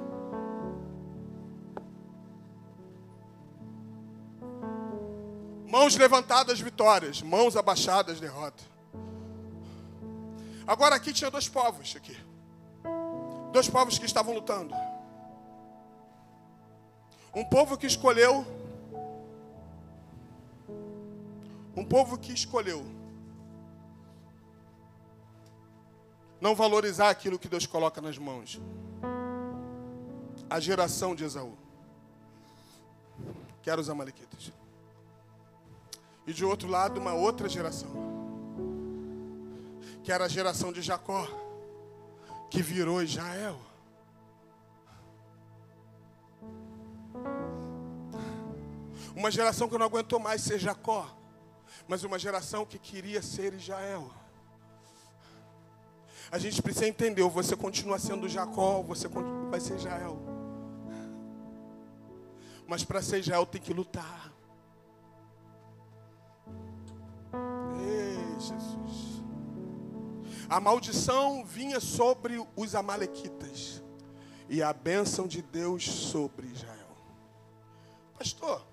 Mãos 5.69 5.95
levantadas, 5.97 6.59
vitórias. 6.59 7.21
Mãos 7.23 7.57
abaixadas, 7.57 8.19
derrota. 8.19 8.63
Agora 10.67 10.95
aqui 10.95 11.13
tinha 11.13 11.31
dois 11.31 11.49
povos 11.49 11.95
aqui. 11.95 12.17
Dois 13.53 13.69
povos 13.69 13.99
que 13.99 14.07
estavam 14.07 14.35
lutando. 14.35 14.75
Um 17.35 17.45
povo 17.45 17.77
que 17.77 17.87
escolheu. 17.87 18.47
Um 21.77 21.85
povo 21.85 22.19
que 22.19 22.33
escolheu 22.33 23.02
não 26.43 26.57
valorizar 26.57 27.09
aquilo 27.09 27.39
que 27.39 27.49
Deus 27.49 27.67
coloca 27.67 28.01
nas 28.01 28.19
mãos. 28.19 28.61
A 30.51 30.59
geração 30.59 31.15
de 31.15 31.23
Esaú, 31.23 31.57
que 33.63 33.71
era 33.71 33.81
os 33.81 33.89
Amalequitas. 33.89 34.51
E 36.27 36.33
de 36.33 36.45
outro 36.45 36.69
lado, 36.69 36.99
uma 36.99 37.15
outra 37.15 37.49
geração, 37.49 37.93
que 40.03 40.11
era 40.11 40.25
a 40.25 40.29
geração 40.29 40.73
de 40.73 40.83
Jacó, 40.83 41.29
que 42.51 42.61
virou 42.61 43.01
Israel. 43.01 43.57
Uma 49.15 49.31
geração 49.31 49.69
que 49.69 49.79
não 49.79 49.87
aguentou 49.87 50.19
mais 50.19 50.43
ser 50.43 50.59
Jacó, 50.59 51.09
mas 51.87 52.03
uma 52.03 52.19
geração 52.19 52.67
que 52.67 52.81
queria 52.81 53.23
ser 53.23 53.55
Israel. 53.55 54.22
A 56.33 56.39
gente 56.39 56.63
precisa 56.63 56.89
entender, 56.89 57.23
você 57.25 57.55
continua 57.55 57.99
sendo 57.99 58.27
Jacó, 58.27 58.81
você 58.81 59.07
vai 59.51 59.61
ser 59.61 59.77
Israel. 59.77 60.19
Mas 62.67 62.83
para 62.83 63.03
ser 63.03 63.19
Israel 63.19 63.45
tem 63.45 63.61
que 63.61 63.75
lutar. 63.75 64.33
Ei, 67.79 68.41
Jesus. 68.41 69.23
A 70.49 70.59
maldição 70.59 71.45
vinha 71.45 71.79
sobre 71.79 72.43
os 72.57 72.75
amalequitas 72.75 73.83
e 74.49 74.63
a 74.63 74.73
bênção 74.73 75.27
de 75.27 75.43
Deus 75.43 75.85
sobre 75.85 76.47
Israel. 76.47 76.97
Pastor, 78.19 78.67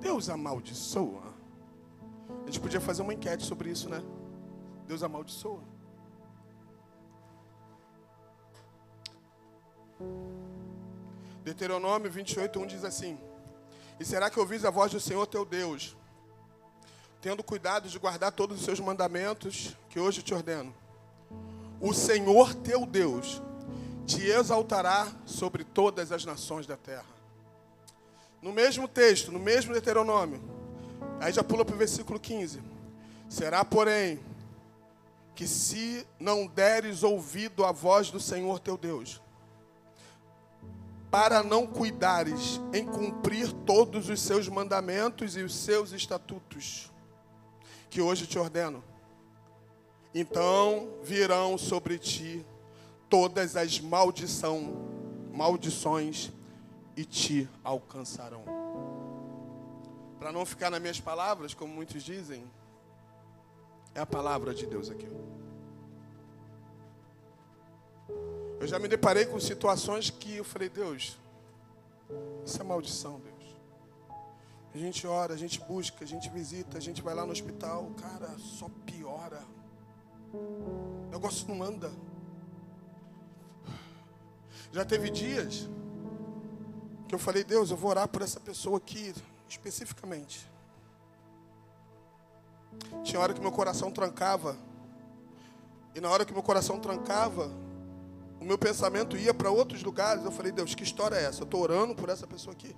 Deus 0.00 0.28
amaldiçoa? 0.28 1.34
A 2.42 2.44
gente 2.44 2.60
podia 2.60 2.80
fazer 2.80 3.00
uma 3.00 3.14
enquete 3.14 3.42
sobre 3.42 3.70
isso, 3.70 3.88
né? 3.88 4.02
Deus 4.90 5.04
amaldiçoa. 5.04 5.60
Deuteronômio 11.44 12.10
28, 12.10 12.58
1 12.58 12.66
diz 12.66 12.84
assim: 12.84 13.16
E 14.00 14.04
será 14.04 14.28
que 14.28 14.40
ouvis 14.40 14.64
a 14.64 14.70
voz 14.70 14.90
do 14.90 14.98
Senhor 14.98 15.24
teu 15.28 15.44
Deus, 15.44 15.96
tendo 17.20 17.44
cuidado 17.44 17.88
de 17.88 17.96
guardar 18.00 18.32
todos 18.32 18.58
os 18.58 18.64
seus 18.64 18.80
mandamentos 18.80 19.76
que 19.88 20.00
hoje 20.00 20.24
te 20.24 20.34
ordeno? 20.34 20.74
O 21.80 21.94
Senhor 21.94 22.52
teu 22.56 22.84
Deus 22.84 23.40
te 24.04 24.26
exaltará 24.26 25.06
sobre 25.24 25.62
todas 25.62 26.10
as 26.10 26.24
nações 26.24 26.66
da 26.66 26.76
terra. 26.76 27.14
No 28.42 28.52
mesmo 28.52 28.88
texto, 28.88 29.30
no 29.30 29.38
mesmo 29.38 29.72
Deuteronômio, 29.72 30.42
aí 31.20 31.32
já 31.32 31.44
pula 31.44 31.64
para 31.64 31.76
o 31.76 31.78
versículo 31.78 32.18
15: 32.18 32.60
Será, 33.28 33.64
porém, 33.64 34.18
que 35.34 35.46
se 35.46 36.06
não 36.18 36.46
deres 36.46 37.02
ouvido 37.02 37.64
à 37.64 37.72
voz 37.72 38.10
do 38.10 38.20
Senhor 38.20 38.58
teu 38.60 38.76
Deus, 38.76 39.20
para 41.10 41.42
não 41.42 41.66
cuidares 41.66 42.60
em 42.72 42.86
cumprir 42.86 43.52
todos 43.66 44.08
os 44.08 44.20
seus 44.20 44.48
mandamentos 44.48 45.36
e 45.36 45.42
os 45.42 45.54
seus 45.54 45.92
estatutos, 45.92 46.90
que 47.88 48.00
hoje 48.00 48.26
te 48.26 48.38
ordeno, 48.38 48.84
então 50.14 50.88
virão 51.02 51.58
sobre 51.58 51.98
ti 51.98 52.44
todas 53.08 53.56
as 53.56 53.80
maldição, 53.80 54.72
maldições 55.32 56.30
e 56.96 57.04
te 57.04 57.48
alcançarão. 57.64 58.44
Para 60.18 60.30
não 60.30 60.44
ficar 60.44 60.70
nas 60.70 60.80
minhas 60.80 61.00
palavras, 61.00 61.54
como 61.54 61.72
muitos 61.72 62.02
dizem, 62.02 62.44
é 63.94 64.00
a 64.00 64.06
palavra 64.06 64.54
de 64.54 64.66
Deus 64.66 64.90
aqui. 64.90 65.08
Eu 68.60 68.66
já 68.66 68.78
me 68.78 68.88
deparei 68.88 69.24
com 69.24 69.40
situações 69.40 70.10
que 70.10 70.36
eu 70.36 70.44
falei, 70.44 70.68
Deus, 70.68 71.18
Isso 72.44 72.60
é 72.60 72.64
maldição, 72.64 73.20
Deus. 73.20 73.56
A 74.74 74.78
gente 74.78 75.06
ora, 75.06 75.32
a 75.34 75.36
gente 75.36 75.60
busca, 75.60 76.04
a 76.04 76.06
gente 76.06 76.28
visita, 76.28 76.76
a 76.76 76.80
gente 76.80 77.00
vai 77.00 77.14
lá 77.14 77.24
no 77.24 77.32
hospital, 77.32 77.90
cara, 77.96 78.28
só 78.38 78.68
piora. 78.84 79.42
O 80.32 81.08
negócio 81.10 81.48
não 81.48 81.62
anda. 81.62 81.90
Já 84.72 84.84
teve 84.84 85.10
dias 85.10 85.68
que 87.08 87.14
eu 87.14 87.18
falei, 87.18 87.42
Deus, 87.42 87.70
eu 87.70 87.76
vou 87.76 87.90
orar 87.90 88.08
por 88.08 88.22
essa 88.22 88.38
pessoa 88.38 88.78
aqui, 88.78 89.14
especificamente. 89.48 90.49
Tinha 93.02 93.20
hora 93.20 93.32
que 93.32 93.40
meu 93.40 93.52
coração 93.52 93.90
trancava. 93.90 94.56
E 95.94 96.00
na 96.00 96.08
hora 96.08 96.24
que 96.24 96.32
meu 96.32 96.42
coração 96.42 96.78
trancava, 96.78 97.50
o 98.40 98.44
meu 98.44 98.56
pensamento 98.56 99.16
ia 99.16 99.34
para 99.34 99.50
outros 99.50 99.82
lugares. 99.82 100.24
Eu 100.24 100.30
falei, 100.30 100.52
Deus, 100.52 100.74
que 100.74 100.82
história 100.82 101.16
é 101.16 101.24
essa? 101.24 101.40
Eu 101.40 101.44
estou 101.44 101.60
orando 101.60 101.94
por 101.94 102.08
essa 102.08 102.26
pessoa 102.26 102.52
aqui. 102.52 102.74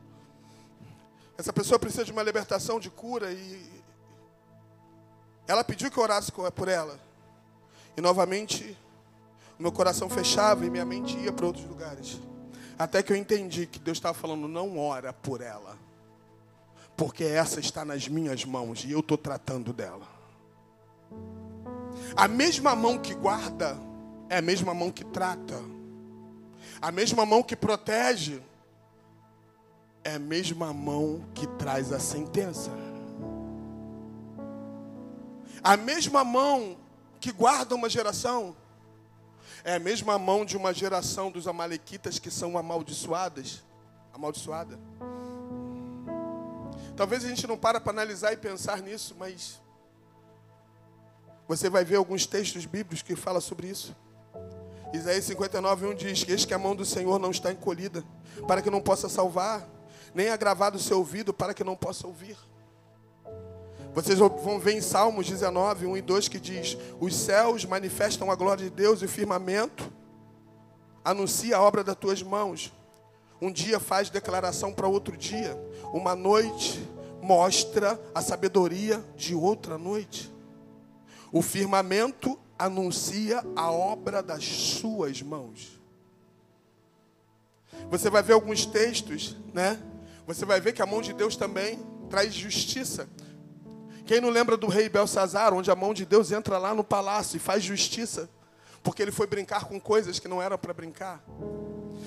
Essa 1.37 1.52
pessoa 1.52 1.78
precisa 1.78 2.05
de 2.05 2.12
uma 2.12 2.22
libertação, 2.22 2.81
de 2.81 2.90
cura. 2.90 3.33
E 3.33 3.83
ela 5.46 5.64
pediu 5.64 5.90
que 5.90 5.98
eu 5.98 6.02
orasse 6.02 6.33
por 6.33 6.68
ela. 6.68 6.98
E 7.96 8.00
novamente, 8.00 8.76
o 9.59 9.62
meu 9.62 9.72
coração 9.72 10.09
fechava 10.09 10.64
e 10.64 10.70
minha 10.70 10.85
mente 10.85 11.16
ia 11.18 11.33
para 11.33 11.46
outros 11.46 11.66
lugares. 11.66 12.20
Até 12.78 13.02
que 13.02 13.12
eu 13.12 13.16
entendi 13.16 13.66
que 13.66 13.78
Deus 13.78 13.98
estava 13.98 14.14
falando, 14.14 14.48
não 14.48 14.78
ora 14.78 15.12
por 15.12 15.40
ela. 15.40 15.76
Porque 17.03 17.25
essa 17.25 17.59
está 17.59 17.85
nas 17.85 18.07
minhas 18.07 18.45
mãos 18.45 18.85
e 18.85 18.93
eu 18.93 19.01
estou 19.01 19.19
tratando 19.19 19.73
dela. 19.73 20.07
A 22.15 22.29
mesma 22.29 22.77
mão 22.77 22.97
que 22.97 23.12
guarda 23.12 23.77
é 24.29 24.37
a 24.37 24.41
mesma 24.41 24.73
mão 24.73 24.88
que 24.88 25.05
trata. 25.07 25.61
A 26.81 26.93
mesma 26.93 27.27
mão 27.27 27.43
que 27.43 27.57
protege 27.57 28.41
é 30.05 30.15
a 30.15 30.19
mesma 30.21 30.73
mão 30.73 31.25
que 31.35 31.45
traz 31.59 31.93
a 31.93 31.99
sentença. 31.99 32.71
A 35.61 35.77
mesma 35.77 36.23
mão 36.23 36.77
que 37.19 37.33
guarda 37.33 37.75
uma 37.75 37.91
geração 37.91 38.55
é 39.65 39.75
a 39.75 39.81
mesma 39.81 40.21
mão 40.21 40.45
de 40.45 40.57
uma 40.57 40.73
geração 40.73 41.33
dos 41.33 41.49
amalequitas 41.49 42.21
que 42.21 42.31
são 42.31 42.57
amaldiçoadas, 42.57 43.61
amaldiçoada. 44.15 44.79
Talvez 46.96 47.24
a 47.24 47.28
gente 47.28 47.46
não 47.46 47.57
para 47.57 47.81
para 47.81 47.92
analisar 47.92 48.33
e 48.33 48.37
pensar 48.37 48.83
nisso, 48.83 49.16
mas 49.18 49.61
você 51.48 51.68
vai 51.68 51.85
ver 51.85 51.96
alguns 51.96 52.26
textos 52.26 52.64
bíblicos 52.66 53.02
que 53.02 53.16
falam 53.16 53.40
sobre 53.40 53.68
isso. 53.68 53.94
Isaías 54.92 55.24
59, 55.24 55.87
1 55.87 55.94
diz 55.94 56.28
eis 56.28 56.44
que 56.44 56.52
a 56.52 56.59
mão 56.59 56.76
do 56.76 56.85
Senhor 56.85 57.18
não 57.18 57.31
está 57.31 57.50
encolhida, 57.50 58.05
para 58.46 58.61
que 58.61 58.70
não 58.70 58.81
possa 58.81 59.09
salvar, 59.09 59.66
nem 60.14 60.28
agravado 60.28 60.76
o 60.76 60.81
seu 60.81 60.98
ouvido, 60.98 61.33
para 61.33 61.55
que 61.55 61.64
não 61.64 61.74
possa 61.74 62.07
ouvir. 62.07 62.37
Vocês 63.94 64.18
vão 64.18 64.59
ver 64.59 64.72
em 64.72 64.81
Salmos 64.81 65.26
19, 65.26 65.87
1 65.87 65.96
e 65.96 66.02
2 66.02 66.28
que 66.28 66.40
diz: 66.40 66.76
Os 67.00 67.14
céus 67.14 67.64
manifestam 67.64 68.31
a 68.31 68.35
glória 68.35 68.64
de 68.64 68.70
Deus 68.70 69.02
e 69.02 69.07
o 69.07 69.09
firmamento 69.09 69.92
anuncia 71.05 71.57
a 71.57 71.62
obra 71.62 71.83
das 71.83 71.96
tuas 71.96 72.22
mãos. 72.22 72.72
Um 73.42 73.50
dia 73.50 73.81
faz 73.81 74.09
declaração 74.09 74.72
para 74.72 74.87
outro 74.87 75.16
dia, 75.16 75.59
uma 75.92 76.14
noite 76.14 76.81
mostra 77.20 78.00
a 78.14 78.22
sabedoria 78.22 79.05
de 79.16 79.35
outra 79.35 79.76
noite. 79.76 80.33
O 81.33 81.42
firmamento 81.42 82.38
anuncia 82.57 83.44
a 83.57 83.68
obra 83.68 84.22
das 84.22 84.44
suas 84.44 85.20
mãos. 85.22 85.83
Você 87.90 88.09
vai 88.09 88.22
ver 88.22 88.35
alguns 88.35 88.64
textos, 88.64 89.37
né? 89.52 89.76
Você 90.24 90.44
vai 90.44 90.61
ver 90.61 90.72
que 90.72 90.81
a 90.81 90.87
mão 90.87 91.02
de 91.02 91.12
Deus 91.12 91.35
também 91.35 91.81
traz 92.09 92.33
justiça. 92.33 93.09
Quem 94.07 94.20
não 94.20 94.31
lembra 94.31 94.57
do 94.57 94.68
rei 94.68 94.88
Belsazar, 94.88 95.52
onde 95.52 95.68
a 95.68 95.74
mão 95.74 95.92
de 95.92 96.07
Deus 96.07 96.31
entra 96.31 96.59
lá 96.59 96.72
no 96.76 96.85
palácio 96.85 97.38
e 97.38 97.40
faz 97.40 97.64
justiça, 97.64 98.31
porque 98.85 99.02
ele 99.02 99.11
foi 99.11 99.26
brincar 99.26 99.64
com 99.64 99.81
coisas 99.81 100.20
que 100.20 100.28
não 100.28 100.40
eram 100.40 100.57
para 100.57 100.72
brincar? 100.72 101.24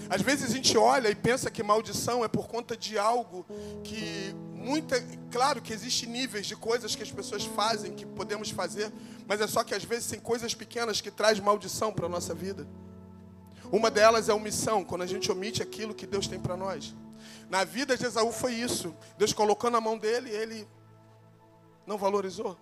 Às 0.09 0.21
vezes 0.21 0.49
a 0.49 0.53
gente 0.53 0.77
olha 0.77 1.09
e 1.09 1.15
pensa 1.15 1.49
que 1.49 1.63
maldição 1.63 2.23
é 2.23 2.27
por 2.27 2.47
conta 2.47 2.77
de 2.77 2.97
algo 2.97 3.45
que 3.83 4.33
muita, 4.53 5.01
claro 5.31 5.61
que 5.61 5.73
existe 5.73 6.07
níveis 6.07 6.47
de 6.47 6.55
coisas 6.55 6.95
que 6.95 7.03
as 7.03 7.11
pessoas 7.11 7.43
fazem 7.43 7.93
que 7.93 8.05
podemos 8.05 8.49
fazer, 8.49 8.91
mas 9.27 9.41
é 9.41 9.47
só 9.47 9.63
que 9.63 9.75
às 9.75 9.83
vezes 9.83 10.09
tem 10.09 10.19
coisas 10.19 10.53
pequenas 10.53 11.01
que 11.01 11.11
traz 11.11 11.39
maldição 11.39 11.93
para 11.93 12.09
nossa 12.09 12.33
vida. 12.33 12.67
Uma 13.71 13.89
delas 13.89 14.29
é 14.29 14.33
omissão, 14.33 14.83
quando 14.83 15.01
a 15.01 15.07
gente 15.07 15.31
omite 15.31 15.61
aquilo 15.61 15.93
que 15.93 16.05
Deus 16.05 16.27
tem 16.27 16.39
para 16.39 16.55
nós. 16.55 16.95
Na 17.49 17.63
vida 17.63 17.97
de 17.97 18.05
Esaú 18.05 18.31
foi 18.31 18.53
isso. 18.53 18.95
Deus 19.17 19.33
colocou 19.33 19.69
na 19.69 19.81
mão 19.81 19.97
dele, 19.97 20.29
ele 20.29 20.67
não 21.85 21.97
valorizou. 21.97 22.57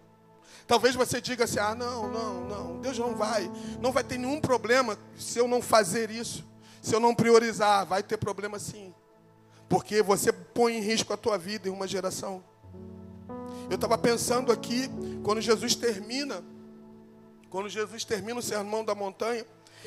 Talvez 0.67 0.95
você 0.95 1.19
diga 1.19 1.43
assim: 1.43 1.59
ah, 1.59 1.75
não, 1.75 2.09
não, 2.09 2.47
não, 2.47 2.81
Deus 2.81 2.97
não 2.97 3.15
vai, 3.15 3.51
não 3.81 3.91
vai 3.91 4.03
ter 4.03 4.17
nenhum 4.17 4.39
problema 4.39 4.97
se 5.17 5.39
eu 5.39 5.47
não 5.47 5.61
fazer 5.61 6.09
isso, 6.09 6.45
se 6.83 6.93
eu 6.93 6.99
não 6.99 7.15
priorizar, 7.15 7.85
vai 7.85 8.03
ter 8.03 8.17
problema 8.17 8.59
sim, 8.59 8.93
porque 9.69 10.03
você 10.03 10.33
põe 10.33 10.77
em 10.77 10.81
risco 10.81 11.13
a 11.13 11.17
tua 11.17 11.37
vida 11.37 11.69
em 11.69 11.71
uma 11.71 11.87
geração. 11.87 12.43
Eu 13.69 13.75
estava 13.75 13.97
pensando 13.97 14.51
aqui, 14.51 14.89
quando 15.23 15.39
Jesus 15.39 15.75
termina, 15.75 16.43
quando 17.49 17.69
Jesus 17.69 18.03
termina 18.03 18.37
o 18.37 18.43
sermão 18.43 18.83
da 18.83 18.93
montanha, 18.93 19.45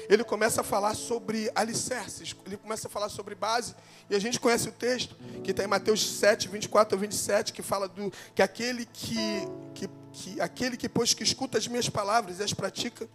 ele 0.08 0.24
começa 0.24 0.62
a 0.62 0.64
falar 0.64 0.94
sobre 0.94 1.50
alicerces, 1.54 2.34
ele 2.46 2.56
começa 2.56 2.88
a 2.88 2.90
falar 2.90 3.10
sobre 3.10 3.34
base, 3.34 3.74
e 4.08 4.16
a 4.16 4.18
gente 4.18 4.40
conhece 4.40 4.70
o 4.70 4.72
texto, 4.72 5.14
que 5.44 5.50
está 5.50 5.62
em 5.62 5.66
Mateus 5.66 6.18
7, 6.18 6.48
24 6.48 6.96
a 6.96 7.00
27, 7.00 7.52
que 7.52 7.60
fala 7.60 7.88
do 7.88 8.10
que 8.34 8.40
aquele 8.40 8.86
que, 8.86 9.46
que, 9.74 9.90
que 10.12 10.40
aquele 10.40 10.78
que, 10.78 10.88
pois 10.88 11.12
que 11.12 11.22
escuta 11.22 11.58
as 11.58 11.68
minhas 11.68 11.90
palavras 11.90 12.40
e 12.40 12.42
as 12.42 12.54
pratica, 12.54 13.06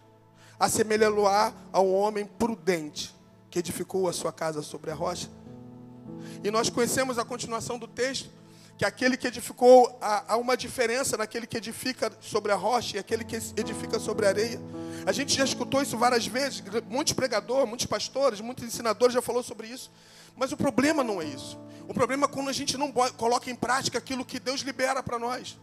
assemelha-lo 0.60 1.26
a 1.28 1.52
um 1.78 1.96
homem 1.96 2.26
prudente, 2.26 3.20
que 3.52 3.60
edificou 3.60 4.08
a 4.08 4.14
sua 4.14 4.32
casa 4.32 4.64
sobre 4.64 4.90
a 4.90 4.96
rocha. 4.96 5.30
E 6.44 6.50
nós 6.50 6.70
conhecemos 6.70 7.20
a 7.20 7.26
continuação 7.26 7.78
do 7.78 7.88
texto, 7.88 8.30
que 8.78 8.86
aquele 8.86 9.16
que 9.16 9.28
edificou, 9.28 10.00
há, 10.02 10.38
uma 10.38 10.58
diferença 10.58 11.18
naquele 11.18 11.46
que 11.46 11.58
edifica 11.58 12.12
sobre 12.20 12.52
a 12.52 12.56
rocha 12.56 12.96
e 12.96 13.00
aquele 13.00 13.24
que 13.24 13.36
edifica 13.36 14.00
sobre 14.00 14.26
a 14.26 14.30
areia. 14.30 14.60
A 15.06 15.12
gente 15.12 15.36
já 15.36 15.44
escutou 15.44 15.82
isso 15.82 15.98
várias 15.98 16.26
vezes, 16.26 16.64
muitos 16.90 17.14
pregadores, 17.14 17.68
muitos 17.68 17.86
pastores, 17.86 18.40
muitos 18.40 18.64
ensinadores 18.64 19.14
já 19.14 19.22
falou 19.22 19.44
sobre 19.44 19.68
isso. 19.68 19.92
Mas 20.36 20.52
o 20.52 20.58
problema 20.58 21.04
não 21.04 21.22
é 21.22 21.26
isso. 21.26 21.60
O 21.88 21.94
problema 21.94 22.26
é 22.26 22.30
quando 22.30 22.50
a 22.50 22.54
gente 22.54 22.78
não 22.78 22.92
coloca 22.92 23.52
em 23.52 23.56
prática 23.56 23.98
aquilo 23.98 24.26
que 24.26 24.40
Deus 24.40 24.62
libera 24.62 25.04
para 25.04 25.20
nós. 25.20 25.60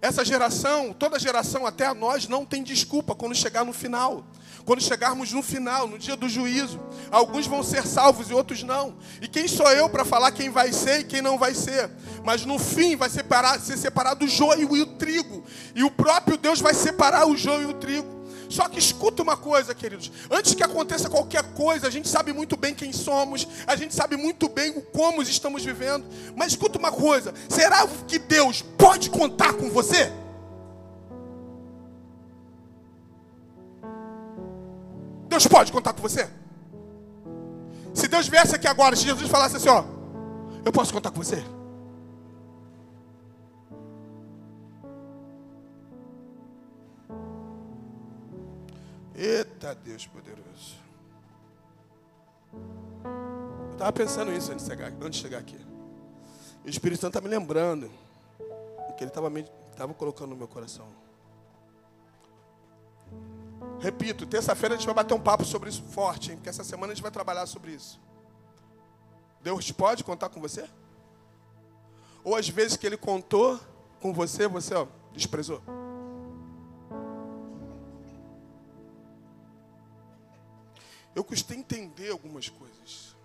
Essa 0.00 0.24
geração, 0.24 0.92
toda 0.92 1.18
geração 1.18 1.66
até 1.66 1.86
a 1.86 1.94
nós, 1.94 2.28
não 2.28 2.44
tem 2.44 2.62
desculpa 2.62 3.14
quando 3.14 3.34
chegar 3.34 3.64
no 3.64 3.72
final. 3.72 4.24
Quando 4.64 4.82
chegarmos 4.82 5.32
no 5.32 5.42
final, 5.42 5.86
no 5.86 5.96
dia 5.96 6.16
do 6.16 6.28
juízo, 6.28 6.80
alguns 7.10 7.46
vão 7.46 7.62
ser 7.62 7.86
salvos 7.86 8.30
e 8.30 8.34
outros 8.34 8.64
não. 8.64 8.96
E 9.22 9.28
quem 9.28 9.46
sou 9.46 9.70
eu 9.70 9.88
para 9.88 10.04
falar 10.04 10.32
quem 10.32 10.50
vai 10.50 10.72
ser 10.72 11.00
e 11.00 11.04
quem 11.04 11.22
não 11.22 11.38
vai 11.38 11.54
ser? 11.54 11.88
Mas 12.24 12.44
no 12.44 12.58
fim 12.58 12.96
vai 12.96 13.08
separar, 13.08 13.60
ser 13.60 13.76
separado 13.76 14.24
o 14.24 14.28
joio 14.28 14.76
e 14.76 14.82
o 14.82 14.86
trigo. 14.86 15.44
E 15.74 15.84
o 15.84 15.90
próprio 15.90 16.36
Deus 16.36 16.60
vai 16.60 16.74
separar 16.74 17.26
o 17.28 17.36
joio 17.36 17.68
e 17.68 17.72
o 17.72 17.74
trigo. 17.74 18.15
Só 18.48 18.68
que 18.68 18.78
escuta 18.78 19.22
uma 19.22 19.36
coisa, 19.36 19.74
queridos. 19.74 20.10
Antes 20.30 20.54
que 20.54 20.62
aconteça 20.62 21.10
qualquer 21.10 21.42
coisa, 21.54 21.86
a 21.86 21.90
gente 21.90 22.08
sabe 22.08 22.32
muito 22.32 22.56
bem 22.56 22.74
quem 22.74 22.92
somos, 22.92 23.46
a 23.66 23.76
gente 23.76 23.94
sabe 23.94 24.16
muito 24.16 24.48
bem 24.48 24.80
como 24.92 25.22
estamos 25.22 25.64
vivendo. 25.64 26.06
Mas 26.34 26.52
escuta 26.52 26.78
uma 26.78 26.92
coisa: 26.92 27.34
será 27.48 27.86
que 28.06 28.18
Deus 28.18 28.62
pode 28.62 29.10
contar 29.10 29.54
com 29.54 29.70
você? 29.70 30.12
Deus 35.28 35.46
pode 35.46 35.72
contar 35.72 35.92
com 35.92 36.00
você? 36.00 36.28
Se 37.92 38.08
Deus 38.08 38.28
viesse 38.28 38.54
aqui 38.54 38.66
agora, 38.66 38.94
se 38.94 39.04
Jesus 39.04 39.28
falasse 39.28 39.56
assim, 39.56 39.68
ó, 39.68 39.84
eu 40.64 40.72
posso 40.72 40.92
contar 40.92 41.10
com 41.10 41.22
você? 41.22 41.42
Eita 49.16 49.74
Deus 49.74 50.06
poderoso. 50.06 50.76
Eu 52.52 53.72
estava 53.72 53.92
pensando 53.92 54.30
isso 54.30 54.52
antes 54.52 54.64
de, 54.64 54.70
chegar, 54.70 54.92
antes 55.00 55.16
de 55.16 55.22
chegar 55.22 55.38
aqui. 55.38 55.58
O 56.64 56.68
Espírito 56.68 57.00
Santo 57.00 57.16
está 57.16 57.26
me 57.26 57.34
lembrando 57.34 57.90
que 58.96 59.04
ele 59.04 59.10
estava 59.10 59.94
colocando 59.94 60.30
no 60.30 60.36
meu 60.36 60.48
coração. 60.48 60.86
Repito, 63.78 64.26
terça-feira 64.26 64.74
a 64.74 64.78
gente 64.78 64.86
vai 64.86 64.94
bater 64.94 65.14
um 65.14 65.20
papo 65.20 65.44
sobre 65.44 65.68
isso 65.68 65.82
forte, 65.82 66.30
hein? 66.30 66.36
porque 66.36 66.48
essa 66.48 66.64
semana 66.64 66.92
a 66.92 66.94
gente 66.94 67.02
vai 67.02 67.10
trabalhar 67.10 67.46
sobre 67.46 67.72
isso. 67.72 68.00
Deus 69.42 69.70
pode 69.70 70.02
contar 70.02 70.28
com 70.28 70.40
você? 70.40 70.68
Ou 72.24 72.34
às 72.34 72.48
vezes 72.48 72.76
que 72.76 72.86
ele 72.86 72.96
contou 72.96 73.60
com 74.00 74.12
você, 74.12 74.48
você 74.48 74.74
ó, 74.74 74.86
desprezou? 75.12 75.62
Eu 81.16 81.24
custei 81.24 81.56
entender 81.56 82.10
algumas 82.10 82.50
coisas. 82.50 83.16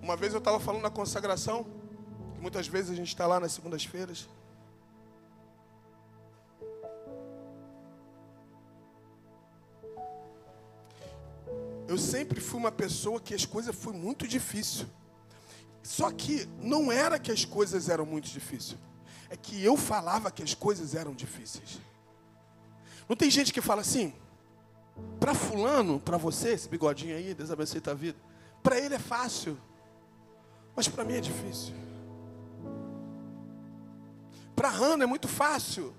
Uma 0.00 0.16
vez 0.16 0.32
eu 0.32 0.38
estava 0.38 0.58
falando 0.58 0.80
na 0.80 0.88
consagração, 0.88 1.64
que 2.34 2.40
muitas 2.40 2.66
vezes 2.66 2.90
a 2.90 2.94
gente 2.94 3.08
está 3.08 3.26
lá 3.26 3.38
nas 3.38 3.52
segundas-feiras. 3.52 4.26
Eu 11.86 11.98
sempre 11.98 12.40
fui 12.40 12.58
uma 12.58 12.72
pessoa 12.72 13.20
que 13.20 13.34
as 13.34 13.44
coisas 13.44 13.76
foi 13.76 13.92
muito 13.92 14.26
difícil. 14.26 14.86
Só 15.82 16.10
que 16.10 16.48
não 16.58 16.90
era 16.90 17.18
que 17.18 17.30
as 17.30 17.44
coisas 17.44 17.90
eram 17.90 18.06
muito 18.06 18.30
difíceis. 18.30 18.80
É 19.28 19.36
que 19.36 19.62
eu 19.62 19.76
falava 19.76 20.30
que 20.30 20.42
as 20.42 20.54
coisas 20.54 20.94
eram 20.94 21.12
difíceis. 21.12 21.78
Não 23.06 23.14
tem 23.14 23.30
gente 23.30 23.52
que 23.52 23.60
fala 23.60 23.82
assim, 23.82 24.14
para 25.18 25.34
fulano, 25.34 26.00
para 26.00 26.16
você, 26.16 26.50
esse 26.50 26.68
bigodinho 26.68 27.16
aí, 27.16 27.34
Deus 27.34 27.50
abençoe 27.50 27.80
tua 27.80 27.94
vida. 27.94 28.18
Para 28.62 28.78
ele 28.78 28.94
é 28.94 28.98
fácil, 28.98 29.58
mas 30.74 30.88
para 30.88 31.04
mim 31.04 31.14
é 31.14 31.20
difícil. 31.20 31.74
Para 34.54 34.68
Hannah 34.68 35.04
é 35.04 35.06
muito 35.06 35.28
fácil, 35.28 35.94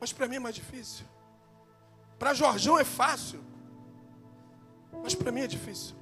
mas 0.00 0.12
para 0.12 0.28
mim 0.28 0.36
é 0.36 0.40
mais 0.40 0.54
difícil. 0.54 1.06
Para 2.18 2.34
Jorjão 2.34 2.78
é 2.78 2.84
fácil, 2.84 3.40
mas 5.02 5.14
para 5.14 5.30
mim 5.30 5.40
é 5.40 5.46
difícil. 5.46 5.94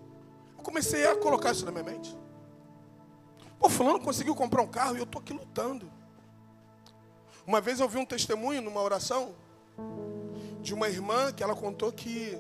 Eu 0.57 0.63
comecei 0.63 1.07
a 1.07 1.17
colocar 1.17 1.53
isso 1.53 1.65
na 1.65 1.73
minha 1.73 1.85
mente. 1.85 2.17
Pô, 3.59 3.69
fulano 3.69 4.01
conseguiu 4.01 4.35
comprar 4.35 4.63
um 4.63 4.67
carro 4.67 4.97
e 4.97 4.99
eu 4.99 5.05
estou 5.05 5.21
aqui 5.21 5.33
lutando. 5.33 5.91
Uma 7.47 7.61
vez 7.61 7.81
eu 7.81 7.89
vi 7.89 7.99
um 7.99 8.07
testemunho 8.07 8.63
numa 8.63 8.81
oração 8.81 9.35
de 10.65 10.73
uma 10.73 10.89
irmã 10.89 11.31
que 11.31 11.43
ela 11.43 11.55
contou 11.55 11.93
que 11.93 12.37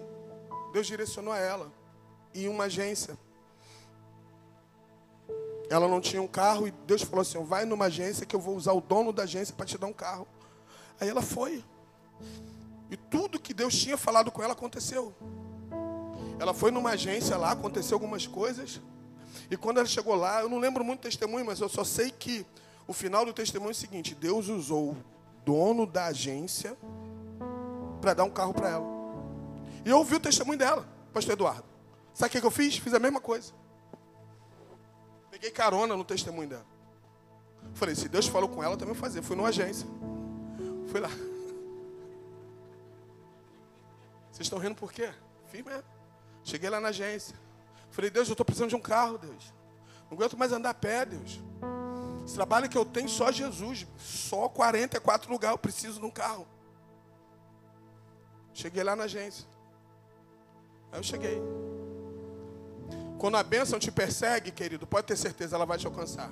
Deus 0.73 0.87
direcionou 0.87 1.33
a 1.33 1.39
ela 1.39 1.71
em 2.35 2.49
uma 2.49 2.65
agência. 2.65 3.17
Ela 5.69 5.87
não 5.87 6.01
tinha 6.01 6.23
um 6.23 6.27
carro 6.27 6.67
e 6.67 6.71
Deus 6.87 7.03
falou 7.03 7.21
assim: 7.21 7.43
vai 7.45 7.67
numa 7.67 7.85
agência 7.85 8.25
que 8.25 8.35
eu 8.35 8.41
vou 8.41 8.57
usar 8.57 8.73
o 8.73 8.81
dono 8.81 9.13
da 9.13 9.25
agência 9.25 9.55
para 9.55 9.67
te 9.67 9.77
dar 9.77 9.87
um 9.87 9.93
carro. 9.93 10.27
Aí 10.99 11.09
ela 11.09 11.23
foi. 11.23 11.63
E 12.91 12.97
tudo 12.97 13.39
que 13.39 13.53
Deus 13.53 13.79
tinha 13.79 13.97
falado 13.97 14.31
com 14.31 14.43
ela 14.43 14.55
aconteceu. 14.55 15.15
Ela 16.39 16.55
foi 16.55 16.71
numa 16.71 16.91
agência 16.91 17.37
lá, 17.37 17.53
aconteceu 17.53 17.97
algumas 17.97 18.27
coisas. 18.27 18.81
E 19.51 19.57
quando 19.57 19.79
ela 19.79 19.87
chegou 19.87 20.15
lá, 20.15 20.41
eu 20.41 20.49
não 20.49 20.59
lembro 20.59 20.83
muito 20.83 21.01
do 21.01 21.03
testemunho, 21.03 21.45
mas 21.45 21.61
eu 21.61 21.69
só 21.69 21.85
sei 21.85 22.11
que 22.11 22.47
o 22.87 22.93
final 22.93 23.25
do 23.27 23.35
testemunho 23.35 23.71
é 23.71 23.73
o 23.73 23.77
seguinte: 23.77 24.15
Deus 24.15 24.49
usou 24.49 24.93
o 24.93 24.97
dono 25.45 25.87
da 25.87 26.07
agência 26.07 26.77
para 28.05 28.13
dar 28.13 28.25
um 28.25 28.31
carro 28.31 28.53
para 28.53 28.69
ela. 28.69 28.85
E 29.83 29.89
eu 29.89 29.97
ouvi 29.97 30.17
o 30.17 30.21
testemunho 30.21 30.59
dela, 30.59 30.87
pastor 31.11 31.33
Eduardo. 31.33 31.65
Sabe 32.13 32.29
o 32.29 32.41
que 32.41 32.47
eu 32.47 32.51
fiz? 32.51 32.77
Fiz 32.77 32.93
a 32.93 32.99
mesma 32.99 33.19
coisa. 33.19 33.55
Peguei 35.31 35.51
carona 35.51 35.97
no 35.97 36.05
testemunho 36.05 36.51
dela. 36.51 36.67
Falei, 37.73 37.95
se 37.95 38.07
Deus 38.07 38.27
falou 38.27 38.49
com 38.49 38.63
ela, 38.63 38.77
também 38.77 38.93
vou 38.93 39.03
fazer. 39.03 39.23
Fui 39.23 39.35
numa 39.35 39.49
agência. 39.49 39.87
Fui 40.89 41.01
lá. 41.01 41.09
Vocês 44.31 44.47
estão 44.47 44.59
rindo 44.59 44.75
por 44.75 44.93
quê? 44.93 45.11
Fiz 45.47 45.65
mesmo. 45.65 45.85
Cheguei 46.45 46.69
lá 46.69 46.81
na 46.81 46.89
agência. 46.89 47.35
Falei, 47.91 48.11
Deus, 48.11 48.29
eu 48.29 48.35
estou 48.35 48.45
precisando 48.45 48.69
de 48.69 48.77
um 48.77 48.81
carro, 48.81 49.17
Deus. 49.17 49.51
Não 50.11 50.19
aguento 50.19 50.37
mais 50.37 50.53
andar 50.53 50.71
a 50.71 50.75
pé, 50.75 51.07
Deus. 51.07 51.41
Esse 52.27 52.35
trabalho 52.35 52.69
que 52.69 52.77
eu 52.77 52.85
tenho, 52.85 53.09
só 53.09 53.33
Jesus. 53.33 53.87
Só 53.97 54.47
44 54.51 55.33
lugares, 55.33 55.55
eu 55.55 55.59
preciso 55.59 56.01
de 56.01 56.07
um 56.07 56.11
carro. 56.11 56.47
Cheguei 58.55 58.85
lá 58.85 58.95
na 58.95 59.05
agência. 59.05 59.45
Aí 60.93 60.99
eu 60.99 61.03
cheguei. 61.03 61.43
Quando 63.19 63.37
a 63.37 63.43
bênção 63.43 63.79
te 63.79 63.91
persegue, 63.91 64.53
querido, 64.53 64.87
pode 64.87 65.09
ter 65.09 65.17
certeza, 65.17 65.57
ela 65.57 65.67
vai 65.67 65.77
te 65.77 65.87
alcançar. 65.87 66.31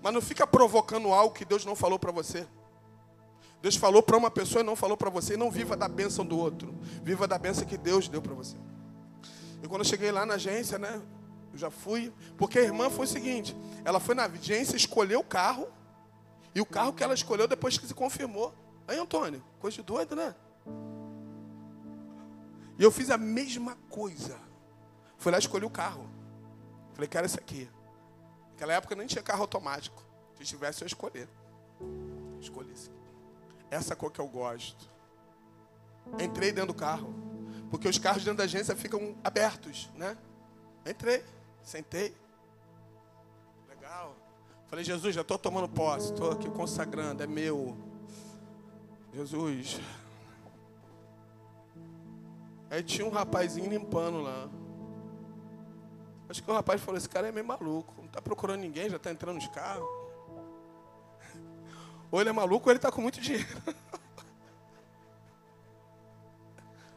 Mas 0.00 0.14
não 0.14 0.22
fica 0.22 0.46
provocando 0.46 1.12
algo 1.12 1.34
que 1.34 1.44
Deus 1.44 1.64
não 1.64 1.74
falou 1.74 1.98
para 1.98 2.12
você. 2.12 2.46
Deus 3.60 3.74
falou 3.74 4.00
para 4.00 4.16
uma 4.16 4.30
pessoa 4.30 4.62
e 4.62 4.64
não 4.64 4.76
falou 4.76 4.96
para 4.96 5.10
você. 5.10 5.34
E 5.34 5.36
não 5.36 5.50
viva 5.50 5.76
da 5.76 5.88
bênção 5.88 6.24
do 6.24 6.38
outro. 6.38 6.72
Viva 7.02 7.26
da 7.26 7.36
bênção 7.36 7.66
que 7.66 7.76
Deus 7.76 8.08
deu 8.08 8.22
para 8.22 8.34
você. 8.34 8.56
E 9.60 9.66
quando 9.66 9.80
eu 9.80 9.88
cheguei 9.88 10.12
lá 10.12 10.24
na 10.24 10.34
agência, 10.34 10.78
né? 10.78 11.02
Eu 11.52 11.58
já 11.58 11.70
fui. 11.70 12.12
Porque 12.36 12.60
a 12.60 12.62
irmã 12.62 12.88
foi 12.88 13.04
o 13.04 13.08
seguinte: 13.08 13.56
ela 13.84 13.98
foi 13.98 14.14
na 14.14 14.24
agência, 14.24 14.76
escolheu 14.76 15.20
o 15.20 15.24
carro. 15.24 15.66
E 16.54 16.60
o 16.60 16.66
carro 16.66 16.92
que 16.92 17.02
ela 17.02 17.14
escolheu 17.14 17.48
depois 17.48 17.76
que 17.76 17.86
se 17.86 17.94
confirmou. 17.94 18.54
Aí, 18.86 18.98
Antônio, 18.98 19.42
coisa 19.58 19.76
de 19.76 19.82
doido, 19.82 20.14
né? 20.14 20.34
E 22.78 22.82
eu 22.82 22.92
fiz 22.92 23.10
a 23.10 23.18
mesma 23.18 23.76
coisa. 23.90 24.38
Fui 25.18 25.32
lá 25.32 25.38
e 25.38 25.40
escolhi 25.40 25.64
o 25.64 25.70
carro. 25.70 26.08
Falei, 26.92 27.08
quero 27.08 27.26
esse 27.26 27.38
aqui. 27.38 27.68
Naquela 28.50 28.74
época 28.74 28.94
nem 28.94 29.06
tinha 29.06 29.22
carro 29.22 29.42
automático. 29.42 30.02
Se 30.36 30.44
tivesse, 30.44 30.82
eu 30.82 30.86
escolher. 30.86 31.28
Escolhi 32.40 32.72
esse. 32.72 32.90
Essa 33.70 33.96
cor 33.96 34.12
que 34.12 34.20
eu 34.20 34.28
gosto. 34.28 34.88
Entrei 36.20 36.52
dentro 36.52 36.72
do 36.72 36.78
carro. 36.78 37.12
Porque 37.70 37.88
os 37.88 37.98
carros 37.98 38.24
dentro 38.24 38.38
da 38.38 38.44
agência 38.44 38.74
ficam 38.76 39.16
abertos, 39.22 39.90
né? 39.94 40.16
Entrei, 40.86 41.24
sentei. 41.62 42.16
Legal. 43.68 44.16
Falei, 44.68 44.84
Jesus, 44.84 45.14
já 45.14 45.20
estou 45.20 45.38
tomando 45.38 45.68
posse, 45.68 46.12
estou 46.12 46.30
aqui 46.30 46.48
consagrando, 46.50 47.22
é 47.22 47.26
meu. 47.26 47.76
Jesus, 49.12 49.80
Aí 52.70 52.82
tinha 52.82 53.06
um 53.06 53.10
rapazinho 53.10 53.70
limpando 53.70 54.20
lá. 54.20 54.48
Acho 56.28 56.42
que 56.42 56.50
o 56.50 56.54
rapaz 56.54 56.80
falou: 56.80 56.98
Esse 56.98 57.08
cara 57.08 57.28
é 57.28 57.32
meio 57.32 57.46
maluco. 57.46 57.94
Não 57.96 58.04
está 58.04 58.20
procurando 58.20 58.60
ninguém, 58.60 58.90
já 58.90 58.96
está 58.96 59.10
entrando 59.10 59.36
nos 59.36 59.48
carros. 59.48 59.88
Ou 62.10 62.20
ele 62.20 62.30
é 62.30 62.32
maluco 62.32 62.68
ou 62.68 62.72
ele 62.72 62.78
está 62.78 62.90
com 62.90 63.00
muito 63.00 63.20
dinheiro. 63.20 63.46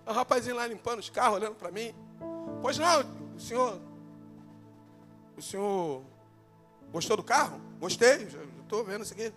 o 0.05 0.12
rapazinho 0.12 0.55
lá 0.55 0.67
limpando 0.67 0.99
os 0.99 1.10
carros, 1.10 1.38
olhando 1.38 1.55
para 1.55 1.71
mim. 1.71 1.93
Pois 2.62 2.77
não, 2.77 3.01
o 3.36 3.39
senhor. 3.39 3.81
O 5.38 5.41
senhor 5.41 6.03
gostou 6.91 7.17
do 7.17 7.23
carro? 7.23 7.60
Gostei, 7.79 8.27
estou 8.62 8.84
vendo 8.84 9.03
isso 9.03 9.13
aqui. 9.13 9.34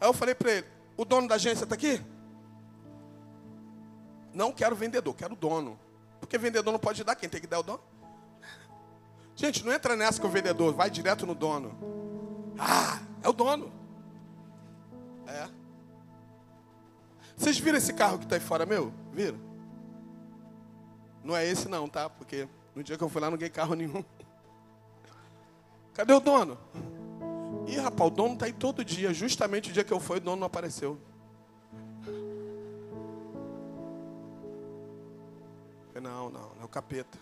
Aí 0.00 0.08
eu 0.08 0.12
falei 0.12 0.34
para 0.34 0.52
ele: 0.52 0.66
O 0.96 1.04
dono 1.04 1.28
da 1.28 1.36
agência 1.36 1.64
está 1.64 1.74
aqui? 1.74 2.02
Não 4.32 4.52
quero 4.52 4.74
vendedor, 4.74 5.14
quero 5.14 5.36
dono. 5.36 5.78
Porque 6.20 6.38
vendedor 6.38 6.72
não 6.72 6.78
pode 6.78 7.02
dar, 7.04 7.14
quem 7.14 7.28
tem 7.28 7.40
que 7.40 7.46
dar 7.46 7.56
é 7.56 7.60
o 7.60 7.62
dono. 7.62 7.80
Gente, 9.34 9.64
não 9.64 9.72
entra 9.72 9.96
nessa 9.96 10.20
com 10.20 10.28
o 10.28 10.30
vendedor, 10.30 10.72
vai 10.74 10.90
direto 10.90 11.26
no 11.26 11.34
dono. 11.34 11.76
Ah, 12.58 13.00
é 13.22 13.28
o 13.28 13.32
dono. 13.32 13.72
É. 15.26 15.48
Vocês 17.36 17.58
viram 17.58 17.78
esse 17.78 17.92
carro 17.92 18.18
que 18.18 18.24
está 18.24 18.36
aí 18.36 18.40
fora 18.40 18.66
meu? 18.66 18.92
Viram? 19.12 19.38
Não 21.24 21.36
é 21.36 21.46
esse 21.46 21.68
não, 21.68 21.88
tá? 21.88 22.08
Porque 22.10 22.48
no 22.74 22.82
dia 22.82 22.96
que 22.96 23.04
eu 23.04 23.08
fui 23.08 23.20
lá 23.20 23.30
não 23.30 23.38
ganhei 23.38 23.50
carro 23.50 23.74
nenhum. 23.74 24.04
Cadê 25.94 26.12
o 26.12 26.20
dono? 26.20 26.58
Ih, 27.66 27.78
rapaz, 27.78 28.10
o 28.10 28.14
dono 28.14 28.34
está 28.34 28.46
aí 28.46 28.52
todo 28.52 28.84
dia. 28.84 29.12
Justamente 29.12 29.70
o 29.70 29.72
dia 29.72 29.84
que 29.84 29.92
eu 29.92 30.00
fui, 30.00 30.18
o 30.18 30.20
dono 30.20 30.36
não 30.36 30.46
apareceu. 30.46 30.98
Não, 36.02 36.28
não, 36.30 36.50
é 36.60 36.64
o 36.64 36.68
capeta. 36.68 37.16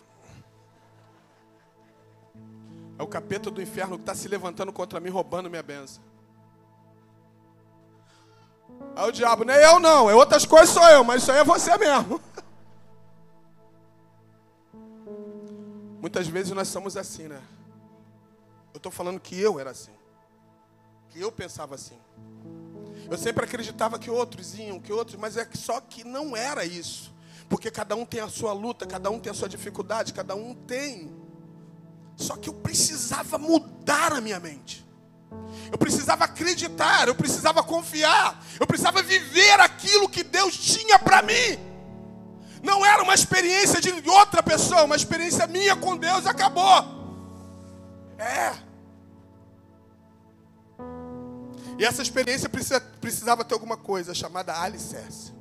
É 2.97 3.03
o 3.03 3.07
capeta 3.07 3.51
do 3.51 3.61
inferno 3.61 3.95
que 3.95 4.01
está 4.01 4.15
se 4.15 4.27
levantando 4.27 4.73
contra 4.73 4.99
mim, 4.99 5.09
roubando 5.09 5.51
minha 5.51 5.61
benção. 5.61 6.03
Aí 8.95 9.07
o 9.07 9.11
diabo, 9.11 9.43
nem 9.43 9.55
eu 9.57 9.79
não, 9.79 10.09
é 10.09 10.15
outras 10.15 10.47
coisas 10.47 10.69
sou 10.69 10.83
eu, 10.89 11.03
mas 11.03 11.21
isso 11.21 11.31
aí 11.31 11.37
é 11.37 11.43
você 11.43 11.77
mesmo. 11.77 12.19
Muitas 16.01 16.27
vezes 16.27 16.51
nós 16.53 16.67
somos 16.67 16.97
assim, 16.97 17.27
né? 17.27 17.39
Eu 18.73 18.77
estou 18.77 18.91
falando 18.91 19.19
que 19.19 19.39
eu 19.39 19.59
era 19.59 19.69
assim. 19.69 19.93
Que 21.11 21.21
eu 21.21 21.31
pensava 21.31 21.75
assim. 21.75 21.99
Eu 23.09 23.17
sempre 23.17 23.45
acreditava 23.45 23.99
que 23.99 24.09
outros 24.09 24.57
iam, 24.57 24.79
que 24.79 24.91
outros, 24.91 25.17
mas 25.17 25.37
é 25.37 25.47
só 25.53 25.79
que 25.79 26.03
não 26.03 26.35
era 26.35 26.65
isso. 26.65 27.10
Porque 27.51 27.69
cada 27.69 27.97
um 27.97 28.05
tem 28.05 28.21
a 28.21 28.29
sua 28.29 28.53
luta, 28.53 28.87
cada 28.87 29.11
um 29.11 29.19
tem 29.19 29.29
a 29.29 29.33
sua 29.35 29.49
dificuldade, 29.49 30.13
cada 30.13 30.33
um 30.33 30.55
tem. 30.55 31.13
Só 32.15 32.37
que 32.37 32.47
eu 32.47 32.53
precisava 32.53 33.37
mudar 33.37 34.13
a 34.13 34.21
minha 34.21 34.39
mente. 34.39 34.87
Eu 35.69 35.77
precisava 35.77 36.23
acreditar, 36.23 37.09
eu 37.09 37.13
precisava 37.13 37.61
confiar, 37.61 38.41
eu 38.57 38.65
precisava 38.65 39.03
viver 39.03 39.59
aquilo 39.59 40.07
que 40.07 40.23
Deus 40.23 40.57
tinha 40.57 40.97
para 40.97 41.21
mim. 41.21 41.59
Não 42.63 42.85
era 42.85 43.03
uma 43.03 43.13
experiência 43.13 43.81
de 43.81 43.91
outra 44.09 44.41
pessoa, 44.41 44.85
uma 44.85 44.95
experiência 44.95 45.45
minha 45.45 45.75
com 45.75 45.97
Deus 45.97 46.25
acabou. 46.25 46.85
É. 48.17 48.53
E 51.77 51.83
essa 51.83 52.01
experiência 52.01 52.49
precisava 53.01 53.43
ter 53.43 53.55
alguma 53.55 53.75
coisa 53.75 54.13
chamada 54.13 54.57
alicerce. 54.57 55.40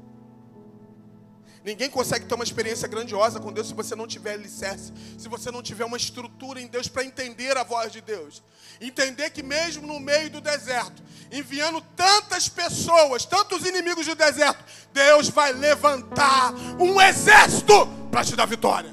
Ninguém 1.63 1.91
consegue 1.91 2.25
ter 2.25 2.35
uma 2.35 2.45
experiência 2.45 2.89
grandiosa 2.89 3.39
com 3.39 3.53
Deus 3.53 3.69
se 3.69 3.75
você 3.75 3.95
não 3.95 4.07
tiver 4.07 4.33
alicerce, 4.33 4.93
se 5.19 5.29
você 5.29 5.51
não 5.51 5.63
tiver 5.63 5.85
uma 5.85 5.97
estrutura 5.97 6.61
em 6.61 6.67
Deus 6.67 6.89
para 6.89 7.05
entender 7.05 7.57
a 7.57 7.63
voz 7.63 7.93
de 7.93 8.01
Deus. 8.01 8.43
Entender 8.81 9.29
que 9.31 9.43
mesmo 9.43 9.87
no 9.87 10.01
meio 10.01 10.31
do 10.31 10.41
deserto, 10.41 11.03
enviando 11.31 11.83
tantas 11.95 12.49
pessoas, 12.49 13.27
tantos 13.27 13.67
inimigos 13.67 14.07
do 14.07 14.15
deserto, 14.15 14.65
Deus 14.91 15.29
vai 15.29 15.53
levantar 15.53 16.55
um 16.81 16.99
exército 17.01 17.87
para 18.11 18.25
te 18.25 18.35
dar 18.35 18.47
vitória. 18.47 18.91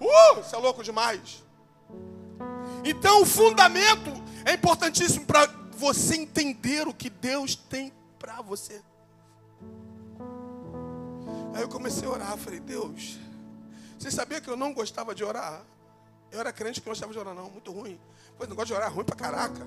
Uh, 0.00 0.40
isso 0.40 0.54
é 0.54 0.58
louco 0.58 0.84
demais. 0.84 1.42
Então 2.84 3.22
o 3.22 3.26
fundamento 3.26 4.12
é 4.44 4.52
importantíssimo 4.52 5.26
para 5.26 5.46
você 5.72 6.14
entender 6.14 6.86
o 6.86 6.94
que 6.94 7.10
Deus 7.10 7.56
tem 7.56 7.92
para 8.20 8.40
você. 8.40 8.80
Aí 11.56 11.62
eu 11.62 11.70
comecei 11.70 12.06
a 12.06 12.10
orar, 12.10 12.36
falei, 12.36 12.60
Deus, 12.60 13.18
você 13.98 14.10
sabia 14.10 14.42
que 14.42 14.50
eu 14.50 14.58
não 14.58 14.74
gostava 14.74 15.14
de 15.14 15.24
orar? 15.24 15.62
Eu 16.30 16.38
era 16.38 16.52
crente 16.52 16.82
que 16.82 16.86
não 16.86 16.92
gostava 16.92 17.14
de 17.14 17.18
orar, 17.18 17.34
não, 17.34 17.50
muito 17.50 17.72
ruim. 17.72 17.98
Pois 18.36 18.46
negócio 18.46 18.66
de 18.66 18.74
orar 18.74 18.90
é 18.90 18.92
ruim 18.92 19.06
pra 19.06 19.16
caraca. 19.16 19.66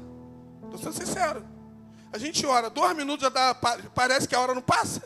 Estou 0.65 0.77
sendo 0.77 0.93
sincero. 0.93 1.43
A 2.13 2.19
gente 2.19 2.45
ora, 2.45 2.69
dois 2.69 2.95
minutos 2.95 3.23
já 3.23 3.29
dá, 3.29 3.55
parece 3.95 4.27
que 4.27 4.35
a 4.35 4.39
hora 4.39 4.53
não 4.53 4.61
passa. 4.61 5.01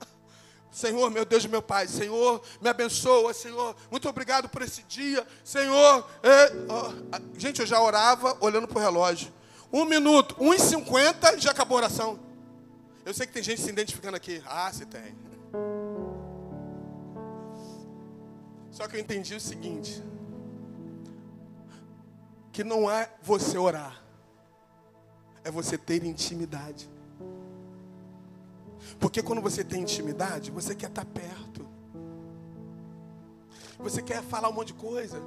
Senhor, 0.72 1.10
meu 1.10 1.26
Deus 1.26 1.44
e 1.44 1.48
meu 1.48 1.60
Pai, 1.60 1.86
Senhor, 1.86 2.42
me 2.58 2.70
abençoa, 2.70 3.34
Senhor, 3.34 3.76
muito 3.90 4.08
obrigado 4.08 4.48
por 4.48 4.62
esse 4.62 4.82
dia, 4.84 5.26
Senhor. 5.44 6.08
É, 6.22 6.50
gente, 7.36 7.60
eu 7.60 7.66
já 7.66 7.78
orava 7.78 8.38
olhando 8.40 8.66
para 8.66 8.78
o 8.78 8.80
relógio. 8.80 9.30
Um 9.70 9.84
minuto, 9.84 10.34
1,50 10.36 11.36
e 11.36 11.40
já 11.42 11.50
acabou 11.50 11.76
a 11.76 11.82
oração. 11.82 12.18
Eu 13.04 13.12
sei 13.12 13.26
que 13.26 13.34
tem 13.34 13.42
gente 13.42 13.60
se 13.60 13.68
identificando 13.68 14.16
aqui. 14.16 14.42
Ah, 14.46 14.72
se 14.72 14.86
tem. 14.86 15.14
Só 18.72 18.88
que 18.88 18.96
eu 18.96 19.00
entendi 19.00 19.34
o 19.34 19.40
seguinte: 19.40 20.02
que 22.50 22.64
não 22.64 22.90
é 22.90 23.14
você 23.22 23.58
orar, 23.58 24.02
é 25.44 25.50
você 25.50 25.76
ter 25.76 26.02
intimidade. 26.04 26.90
Porque 28.98 29.22
quando 29.22 29.42
você 29.42 29.62
tem 29.62 29.82
intimidade, 29.82 30.50
você 30.50 30.74
quer 30.74 30.88
estar 30.88 31.04
perto. 31.04 31.68
Você 33.78 34.00
quer 34.00 34.22
falar 34.22 34.48
um 34.48 34.52
monte 34.52 34.68
de 34.68 34.74
coisa. 34.74 35.20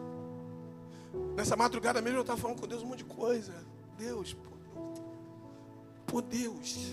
Nessa 1.35 1.55
madrugada 1.55 2.01
mesmo 2.01 2.17
eu 2.17 2.21
estava 2.21 2.39
falando 2.39 2.59
com 2.59 2.67
Deus 2.67 2.81
um 2.81 2.87
monte 2.87 2.99
de 2.99 3.05
coisa. 3.05 3.53
Deus, 3.97 4.35
por 6.07 6.21
Deus. 6.21 6.91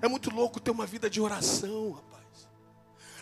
É 0.00 0.08
muito 0.08 0.30
louco 0.30 0.58
ter 0.58 0.70
uma 0.70 0.86
vida 0.86 1.10
de 1.10 1.20
oração, 1.20 1.92
rapaz. 1.92 2.09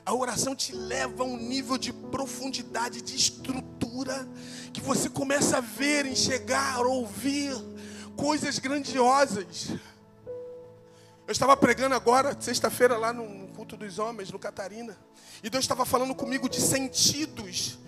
A 0.09 0.15
oração 0.15 0.57
te 0.57 0.75
leva 0.75 1.23
a 1.23 1.27
um 1.27 1.37
nível 1.37 1.77
de 1.77 1.93
profundidade, 1.93 3.03
de 3.03 3.15
estrutura, 3.15 4.27
que 4.73 4.81
você 4.81 5.11
começa 5.11 5.59
a 5.59 5.61
ver, 5.61 6.07
enxergar, 6.07 6.81
ouvir 6.87 7.53
coisas 8.17 8.59
grandiosas. 8.59 9.69
Eu 11.27 11.31
estava 11.31 11.55
pregando 11.59 11.95
agora, 11.95 12.35
sexta-feira, 12.41 12.97
lá 12.97 13.13
no 13.13 13.49
culto 13.49 13.77
dos 13.77 13.99
homens, 13.99 14.33
no 14.33 14.39
Catarina, 14.39 14.97
e 15.43 15.51
Deus 15.51 15.65
estava 15.65 15.85
falando 15.85 16.15
comigo 16.15 16.49
de 16.49 16.59
sentidos, 16.59 17.79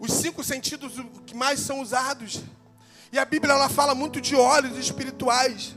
os 0.00 0.10
cinco 0.14 0.42
sentidos 0.42 0.94
que 1.26 1.34
mais 1.34 1.60
são 1.60 1.82
usados. 1.82 2.40
E 3.12 3.18
a 3.18 3.24
Bíblia 3.26 3.52
ela 3.52 3.68
fala 3.68 3.94
muito 3.94 4.18
de 4.18 4.34
olhos 4.34 4.78
espirituais. 4.78 5.76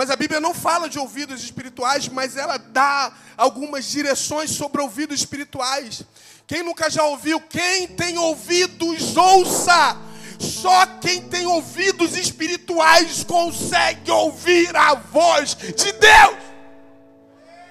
Mas 0.00 0.08
a 0.08 0.16
Bíblia 0.16 0.40
não 0.40 0.54
fala 0.54 0.88
de 0.88 0.98
ouvidos 0.98 1.44
espirituais, 1.44 2.08
mas 2.08 2.34
ela 2.34 2.56
dá 2.56 3.12
algumas 3.36 3.84
direções 3.84 4.50
sobre 4.50 4.80
ouvidos 4.80 5.20
espirituais. 5.20 6.04
Quem 6.46 6.62
nunca 6.62 6.88
já 6.88 7.04
ouviu? 7.04 7.38
Quem 7.38 7.86
tem 7.86 8.16
ouvidos, 8.16 9.14
ouça. 9.14 9.98
Só 10.38 10.86
quem 11.02 11.28
tem 11.28 11.44
ouvidos 11.44 12.16
espirituais 12.16 13.24
consegue 13.24 14.10
ouvir 14.10 14.74
a 14.74 14.94
voz 14.94 15.54
de 15.54 15.92
Deus. 15.92 16.38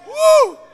Uh! 0.06 0.69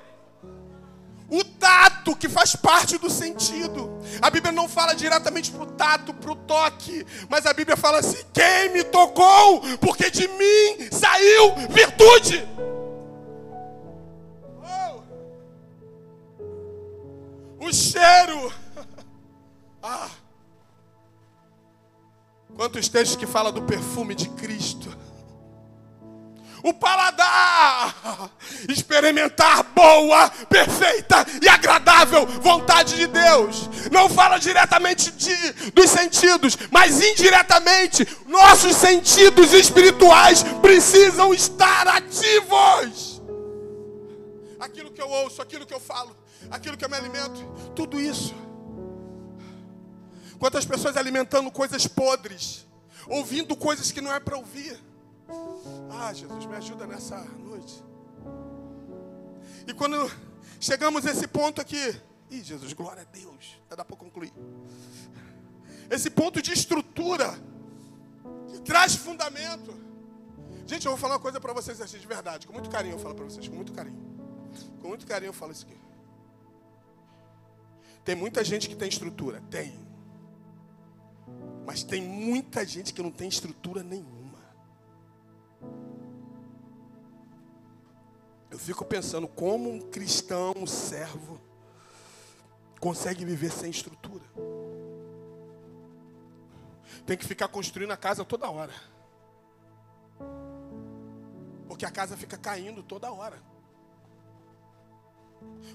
O 1.30 1.44
tato 1.44 2.16
que 2.16 2.30
faz 2.30 2.56
parte 2.56 2.98
do 2.98 3.10
sentido. 3.10 4.00
A 4.22 4.30
Bíblia 4.30 4.52
não 4.52 4.70
fala 4.70 4.94
diretamente 4.94 5.52
para 5.52 5.64
o 5.64 5.66
tato, 5.66 6.14
para 6.14 6.32
o 6.32 6.36
toque, 6.36 7.06
mas 7.28 7.46
a 7.46 7.54
Bíblia 7.54 7.76
fala 7.76 8.00
assim: 8.00 8.24
quem 8.32 8.72
me 8.72 8.84
tocou, 8.84 9.62
porque 9.80 10.12
de 10.12 10.28
mim 10.28 10.90
saiu 10.92 11.56
virtude. 11.70 12.48
Oh. 14.62 15.02
O 17.66 17.74
cheiro. 17.74 18.54
Ah. 19.88 20.10
Quantos 22.56 22.90
textos 22.90 23.18
que 23.18 23.28
fala 23.28 23.52
do 23.52 23.62
perfume 23.62 24.16
de 24.16 24.30
Cristo? 24.30 24.90
O 26.66 26.74
paladar, 26.74 28.32
experimentar 28.68 29.62
boa, 29.66 30.28
perfeita 30.50 31.24
e 31.40 31.48
agradável 31.48 32.26
vontade 32.26 32.96
de 32.96 33.06
Deus. 33.06 33.70
Não 33.92 34.10
fala 34.10 34.40
diretamente 34.40 35.12
de, 35.12 35.52
dos 35.72 35.92
sentidos, 35.92 36.58
mas 36.72 37.04
indiretamente, 37.04 38.08
nossos 38.26 38.76
sentidos 38.76 39.54
espirituais 39.54 40.42
precisam 40.60 41.36
estar 41.36 41.88
ativos. 41.88 43.22
Aquilo 44.60 44.92
que 44.92 45.02
eu 45.02 45.08
ouço, 45.08 45.44
aquilo 45.44 45.68
que 45.68 45.74
eu 45.74 45.80
falo, 45.80 46.18
aquilo 46.50 46.76
que 46.76 46.84
eu 46.84 46.90
me 46.90 46.98
alimento, 46.98 47.46
tudo 47.76 48.02
isso. 48.02 48.34
Quantas 50.40 50.66
pessoas 50.66 50.98
alimentando 50.98 51.52
coisas 51.52 51.86
podres, 51.86 52.66
ouvindo 53.08 53.56
coisas 53.56 53.92
que 53.92 54.02
não 54.02 54.12
é 54.12 54.20
para 54.20 54.36
ouvir. 54.36 54.95
Ah, 55.90 56.14
Jesus, 56.14 56.46
me 56.46 56.56
ajuda 56.56 56.86
nessa 56.86 57.18
noite. 57.20 57.84
E 59.68 59.74
quando 59.74 60.12
chegamos 60.60 61.06
a 61.06 61.12
esse 61.12 61.28
ponto 61.28 61.60
aqui, 61.62 62.00
Ih, 62.30 62.44
Jesus, 62.44 62.74
glória 62.74 63.04
a 63.04 63.06
Deus. 63.06 63.60
Já 63.70 63.76
dá 63.76 63.86
para 63.86 63.96
concluir. 63.96 64.34
Esse 65.90 66.10
ponto 66.10 66.42
de 66.42 66.52
estrutura, 66.52 67.38
que 68.48 68.60
traz 68.62 68.96
fundamento. 68.96 69.74
Gente, 70.66 70.86
eu 70.86 70.92
vou 70.92 71.00
falar 71.00 71.16
uma 71.16 71.20
coisa 71.20 71.40
para 71.40 71.54
vocês 71.54 71.80
assim, 71.80 72.00
de 72.00 72.08
verdade, 72.08 72.48
com 72.48 72.54
muito 72.54 72.70
carinho 72.70 72.96
eu 72.96 73.00
falo 73.00 73.14
para 73.14 73.26
vocês, 73.26 73.48
com 73.48 73.56
muito 73.56 73.72
carinho. 73.72 74.04
Com 74.82 74.88
muito 74.88 75.06
carinho 75.06 75.30
eu 75.30 75.34
falo 75.34 75.52
isso 75.52 75.66
aqui. 75.66 75.78
Tem 78.04 78.16
muita 78.16 78.44
gente 78.44 78.68
que 78.68 78.76
tem 78.76 78.90
estrutura, 78.90 79.42
tem. 79.50 79.80
Mas 81.66 81.84
tem 81.84 82.02
muita 82.02 82.66
gente 82.66 82.94
que 82.94 83.02
não 83.02 83.12
tem 83.12 83.28
estrutura 83.28 83.84
nenhuma. 83.84 84.15
Eu 88.56 88.60
fico 88.60 88.86
pensando 88.86 89.28
como 89.28 89.70
um 89.70 89.82
cristão, 89.82 90.54
um 90.56 90.66
servo, 90.66 91.42
consegue 92.80 93.26
viver 93.26 93.52
sem 93.52 93.70
estrutura. 93.70 94.24
Tem 97.06 97.18
que 97.18 97.26
ficar 97.26 97.50
construindo 97.50 97.92
a 97.92 97.98
casa 97.98 98.24
toda 98.24 98.50
hora. 98.50 98.72
Porque 101.68 101.86
a 101.86 101.92
casa 101.92 102.16
fica 102.16 102.38
caindo 102.38 102.82
toda 102.82 103.12
hora. 103.12 103.38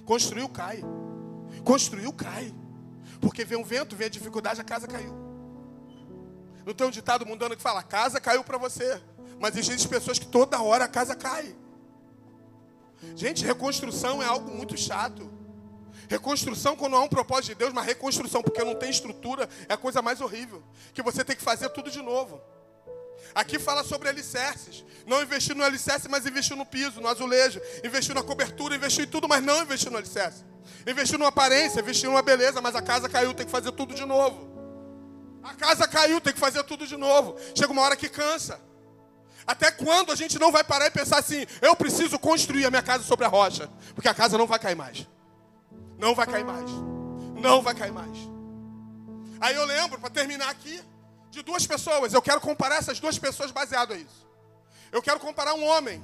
Construiu, 0.06 0.48
cai. 0.48 0.82
Construiu, 1.62 2.14
cai. 2.14 2.54
Porque 3.20 3.44
vem 3.44 3.58
um 3.58 3.64
vento, 3.64 3.94
vem 3.94 4.06
a 4.06 4.10
dificuldade, 4.10 4.58
a 4.58 4.64
casa 4.64 4.88
caiu. 4.88 5.14
Não 6.64 6.72
tem 6.72 6.86
um 6.86 6.90
ditado 6.90 7.26
mundano 7.26 7.54
que 7.54 7.62
fala: 7.62 7.82
casa 7.82 8.18
caiu 8.18 8.42
para 8.42 8.56
você. 8.56 9.02
Mas 9.38 9.54
existem 9.54 9.86
pessoas 9.86 10.18
que 10.18 10.26
toda 10.26 10.62
hora 10.62 10.86
a 10.86 10.88
casa 10.88 11.14
cai. 11.14 11.54
Gente, 13.16 13.44
reconstrução 13.44 14.22
é 14.22 14.26
algo 14.26 14.50
muito 14.54 14.76
chato. 14.76 15.30
Reconstrução, 16.08 16.76
quando 16.76 16.96
há 16.96 17.00
um 17.00 17.08
propósito 17.08 17.48
de 17.50 17.54
Deus, 17.54 17.72
mas 17.72 17.86
reconstrução, 17.86 18.42
porque 18.42 18.64
não 18.64 18.74
tem 18.74 18.90
estrutura, 18.90 19.48
é 19.68 19.74
a 19.74 19.76
coisa 19.76 20.02
mais 20.02 20.20
horrível. 20.20 20.62
Que 20.92 21.02
você 21.02 21.24
tem 21.24 21.36
que 21.36 21.42
fazer 21.42 21.68
tudo 21.70 21.90
de 21.90 22.02
novo. 22.02 22.40
Aqui 23.34 23.58
fala 23.58 23.84
sobre 23.84 24.08
alicerces. 24.08 24.84
Não 25.06 25.22
investir 25.22 25.54
no 25.54 25.62
alicerce, 25.62 26.08
mas 26.08 26.26
investir 26.26 26.56
no 26.56 26.66
piso, 26.66 27.00
no 27.00 27.08
azulejo. 27.08 27.60
Investir 27.84 28.14
na 28.14 28.22
cobertura, 28.22 28.74
investir 28.74 29.04
em 29.04 29.08
tudo, 29.08 29.28
mas 29.28 29.42
não 29.42 29.62
investir 29.62 29.90
no 29.90 29.98
alicerce. 29.98 30.44
Investir 30.86 31.18
numa 31.18 31.28
aparência, 31.28 31.80
investir 31.80 32.08
numa 32.08 32.22
beleza, 32.22 32.60
mas 32.60 32.74
a 32.74 32.82
casa 32.82 33.08
caiu, 33.08 33.32
tem 33.32 33.46
que 33.46 33.52
fazer 33.52 33.72
tudo 33.72 33.94
de 33.94 34.04
novo. 34.04 34.50
A 35.42 35.54
casa 35.54 35.86
caiu, 35.86 36.20
tem 36.20 36.32
que 36.32 36.40
fazer 36.40 36.62
tudo 36.64 36.86
de 36.86 36.96
novo. 36.96 37.36
Chega 37.54 37.72
uma 37.72 37.82
hora 37.82 37.96
que 37.96 38.08
cansa. 38.08 38.60
Até 39.46 39.70
quando 39.70 40.12
a 40.12 40.16
gente 40.16 40.38
não 40.38 40.52
vai 40.52 40.62
parar 40.62 40.86
e 40.86 40.90
pensar 40.90 41.18
assim: 41.18 41.46
eu 41.60 41.74
preciso 41.76 42.18
construir 42.18 42.66
a 42.66 42.70
minha 42.70 42.82
casa 42.82 43.04
sobre 43.04 43.24
a 43.24 43.28
rocha, 43.28 43.68
porque 43.94 44.08
a 44.08 44.14
casa 44.14 44.36
não 44.38 44.46
vai 44.46 44.58
cair 44.58 44.76
mais. 44.76 45.06
Não 45.98 46.14
vai 46.14 46.26
cair 46.26 46.44
mais. 46.44 46.70
Não 47.40 47.62
vai 47.62 47.74
cair 47.74 47.92
mais. 47.92 48.16
Aí 49.40 49.54
eu 49.54 49.64
lembro, 49.64 49.98
para 49.98 50.10
terminar 50.10 50.50
aqui, 50.50 50.80
de 51.30 51.42
duas 51.42 51.66
pessoas. 51.66 52.12
Eu 52.12 52.22
quero 52.22 52.40
comparar 52.40 52.76
essas 52.76 53.00
duas 53.00 53.18
pessoas 53.18 53.50
baseado 53.50 53.92
a 53.92 53.96
isso. 53.96 54.28
Eu 54.92 55.00
quero 55.00 55.20
comparar 55.20 55.54
um 55.54 55.64
homem 55.64 56.02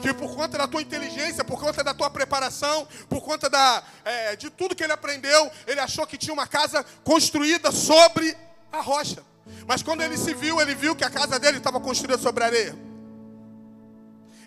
que 0.00 0.12
por 0.12 0.34
conta 0.34 0.58
da 0.58 0.66
tua 0.66 0.82
inteligência, 0.82 1.44
por 1.44 1.60
conta 1.60 1.84
da 1.84 1.94
tua 1.94 2.10
preparação, 2.10 2.86
por 3.08 3.20
conta 3.22 3.48
da, 3.48 3.82
é, 4.04 4.36
de 4.36 4.50
tudo 4.50 4.74
que 4.74 4.82
ele 4.82 4.92
aprendeu, 4.92 5.50
ele 5.66 5.80
achou 5.80 6.06
que 6.06 6.16
tinha 6.16 6.32
uma 6.32 6.46
casa 6.46 6.84
construída 7.04 7.70
sobre 7.70 8.36
a 8.72 8.80
rocha. 8.80 9.22
Mas 9.66 9.82
quando 9.82 10.02
ele 10.02 10.16
se 10.16 10.34
viu, 10.34 10.60
ele 10.60 10.74
viu 10.74 10.94
que 10.94 11.04
a 11.04 11.10
casa 11.10 11.38
dele 11.38 11.58
estava 11.58 11.80
construída 11.80 12.18
sobre 12.18 12.44
areia. 12.44 12.76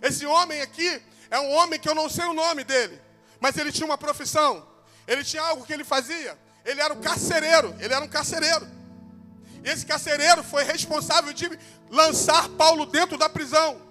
Esse 0.01 0.25
homem 0.25 0.61
aqui 0.61 1.01
é 1.29 1.39
um 1.39 1.51
homem 1.51 1.79
que 1.79 1.89
eu 1.89 1.95
não 1.95 2.09
sei 2.09 2.25
o 2.25 2.33
nome 2.33 2.63
dele, 2.63 2.99
mas 3.39 3.57
ele 3.57 3.71
tinha 3.71 3.85
uma 3.85 3.97
profissão, 3.97 4.65
ele 5.07 5.23
tinha 5.23 5.41
algo 5.41 5.65
que 5.65 5.73
ele 5.73 5.83
fazia. 5.83 6.37
Ele 6.65 6.81
era 6.81 6.93
um 6.93 7.01
carcereiro, 7.01 7.75
ele 7.79 7.93
era 7.93 8.03
um 8.03 8.07
carcereiro. 8.07 8.67
E 9.63 9.69
esse 9.69 9.85
carcereiro 9.85 10.43
foi 10.43 10.63
responsável 10.63 11.33
de 11.33 11.49
lançar 11.89 12.47
Paulo 12.49 12.85
dentro 12.85 13.17
da 13.17 13.27
prisão. 13.27 13.81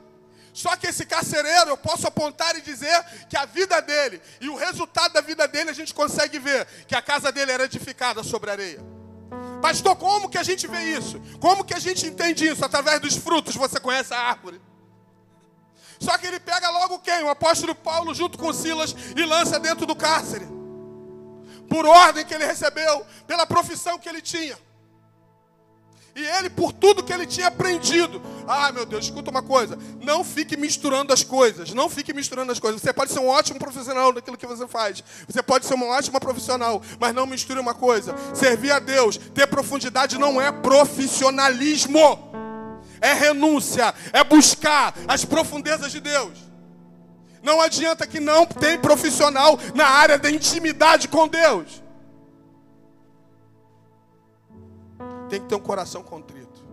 Só 0.52 0.74
que 0.76 0.86
esse 0.86 1.06
carcereiro, 1.06 1.70
eu 1.70 1.76
posso 1.76 2.06
apontar 2.06 2.56
e 2.56 2.60
dizer 2.60 3.04
que 3.28 3.36
a 3.36 3.44
vida 3.44 3.80
dele 3.80 4.20
e 4.40 4.48
o 4.48 4.56
resultado 4.56 5.12
da 5.12 5.20
vida 5.20 5.46
dele 5.46 5.70
a 5.70 5.72
gente 5.72 5.94
consegue 5.94 6.38
ver 6.38 6.66
que 6.86 6.94
a 6.94 7.02
casa 7.02 7.30
dele 7.30 7.52
era 7.52 7.64
edificada 7.64 8.22
sobre 8.22 8.50
areia. 8.50 8.97
Pastor, 9.60 9.96
como 9.96 10.28
que 10.28 10.38
a 10.38 10.42
gente 10.42 10.66
vê 10.66 10.96
isso? 10.96 11.20
Como 11.40 11.64
que 11.64 11.74
a 11.74 11.78
gente 11.78 12.06
entende 12.06 12.46
isso? 12.46 12.64
Através 12.64 13.00
dos 13.00 13.16
frutos 13.16 13.54
você 13.56 13.78
conhece 13.80 14.14
a 14.14 14.18
árvore. 14.18 14.60
Só 15.98 16.16
que 16.16 16.26
ele 16.26 16.38
pega 16.38 16.70
logo 16.70 17.00
quem? 17.00 17.22
O 17.24 17.28
apóstolo 17.28 17.74
Paulo 17.74 18.14
junto 18.14 18.38
com 18.38 18.52
Silas 18.52 18.94
e 19.16 19.24
lança 19.24 19.58
dentro 19.58 19.84
do 19.84 19.96
cárcere. 19.96 20.46
Por 21.68 21.84
ordem 21.84 22.24
que 22.24 22.32
ele 22.32 22.46
recebeu, 22.46 23.04
pela 23.26 23.46
profissão 23.46 23.98
que 23.98 24.08
ele 24.08 24.22
tinha. 24.22 24.56
E 26.18 26.26
ele, 26.26 26.50
por 26.50 26.72
tudo 26.72 27.04
que 27.04 27.12
ele 27.12 27.24
tinha 27.24 27.46
aprendido. 27.46 28.20
Ah, 28.44 28.72
meu 28.72 28.84
Deus, 28.84 29.04
escuta 29.04 29.30
uma 29.30 29.40
coisa. 29.40 29.78
Não 30.02 30.24
fique 30.24 30.56
misturando 30.56 31.12
as 31.12 31.22
coisas. 31.22 31.72
Não 31.72 31.88
fique 31.88 32.12
misturando 32.12 32.50
as 32.50 32.58
coisas. 32.58 32.82
Você 32.82 32.92
pode 32.92 33.12
ser 33.12 33.20
um 33.20 33.28
ótimo 33.28 33.56
profissional 33.56 34.12
daquilo 34.12 34.36
que 34.36 34.44
você 34.44 34.66
faz. 34.66 35.04
Você 35.28 35.40
pode 35.40 35.64
ser 35.64 35.74
uma 35.74 35.86
ótima 35.86 36.18
profissional. 36.18 36.82
Mas 36.98 37.14
não 37.14 37.24
misture 37.24 37.60
uma 37.60 37.72
coisa. 37.72 38.16
Servir 38.34 38.72
a 38.72 38.80
Deus, 38.80 39.16
ter 39.16 39.46
profundidade 39.46 40.18
não 40.18 40.42
é 40.42 40.50
profissionalismo. 40.50 42.32
É 43.00 43.12
renúncia. 43.12 43.94
É 44.12 44.24
buscar 44.24 44.94
as 45.06 45.24
profundezas 45.24 45.92
de 45.92 46.00
Deus. 46.00 46.36
Não 47.44 47.60
adianta 47.60 48.04
que 48.08 48.18
não 48.18 48.44
tem 48.44 48.76
profissional 48.76 49.56
na 49.72 49.86
área 49.86 50.18
da 50.18 50.28
intimidade 50.28 51.06
com 51.06 51.28
Deus. 51.28 51.80
Tem 55.28 55.40
que 55.40 55.46
ter 55.46 55.54
um 55.54 55.60
coração 55.60 56.02
contrito 56.02 56.66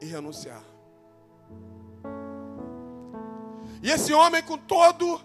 e 0.00 0.06
renunciar. 0.06 0.62
E 3.82 3.90
esse 3.90 4.12
homem 4.12 4.42
com 4.42 4.56
todo 4.56 5.20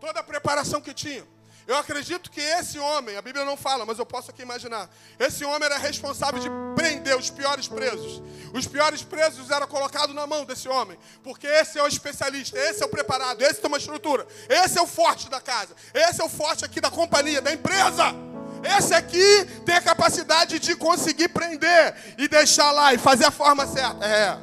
toda 0.00 0.20
a 0.20 0.22
preparação 0.22 0.80
que 0.80 0.94
tinha, 0.94 1.26
eu 1.68 1.76
acredito 1.76 2.30
que 2.30 2.40
esse 2.40 2.78
homem, 2.78 3.14
a 3.18 3.20
Bíblia 3.20 3.44
não 3.44 3.54
fala, 3.54 3.84
mas 3.84 3.98
eu 3.98 4.06
posso 4.06 4.30
aqui 4.30 4.40
imaginar. 4.40 4.88
Esse 5.18 5.44
homem 5.44 5.66
era 5.66 5.76
responsável 5.76 6.40
de 6.40 6.48
prender 6.74 7.14
os 7.14 7.28
piores 7.28 7.68
presos. 7.68 8.22
Os 8.54 8.66
piores 8.66 9.02
presos 9.02 9.50
eram 9.50 9.66
colocados 9.66 10.14
na 10.14 10.26
mão 10.26 10.46
desse 10.46 10.66
homem, 10.66 10.98
porque 11.22 11.46
esse 11.46 11.78
é 11.78 11.82
o 11.82 11.86
especialista, 11.86 12.58
esse 12.58 12.82
é 12.82 12.86
o 12.86 12.88
preparado, 12.88 13.42
esse 13.42 13.60
tem 13.60 13.68
uma 13.68 13.76
estrutura, 13.76 14.26
esse 14.48 14.78
é 14.78 14.82
o 14.82 14.86
forte 14.86 15.28
da 15.28 15.42
casa, 15.42 15.76
esse 15.92 16.22
é 16.22 16.24
o 16.24 16.28
forte 16.30 16.64
aqui 16.64 16.80
da 16.80 16.90
companhia, 16.90 17.42
da 17.42 17.52
empresa. 17.52 18.14
Esse 18.62 18.94
aqui 18.94 19.44
tem 19.64 19.74
a 19.74 19.80
capacidade 19.80 20.58
de 20.58 20.74
conseguir 20.76 21.28
prender 21.28 21.94
e 22.16 22.28
deixar 22.28 22.70
lá 22.72 22.92
e 22.94 22.98
fazer 22.98 23.24
a 23.24 23.30
forma 23.30 23.66
certa. 23.66 24.04
É. 24.04 24.38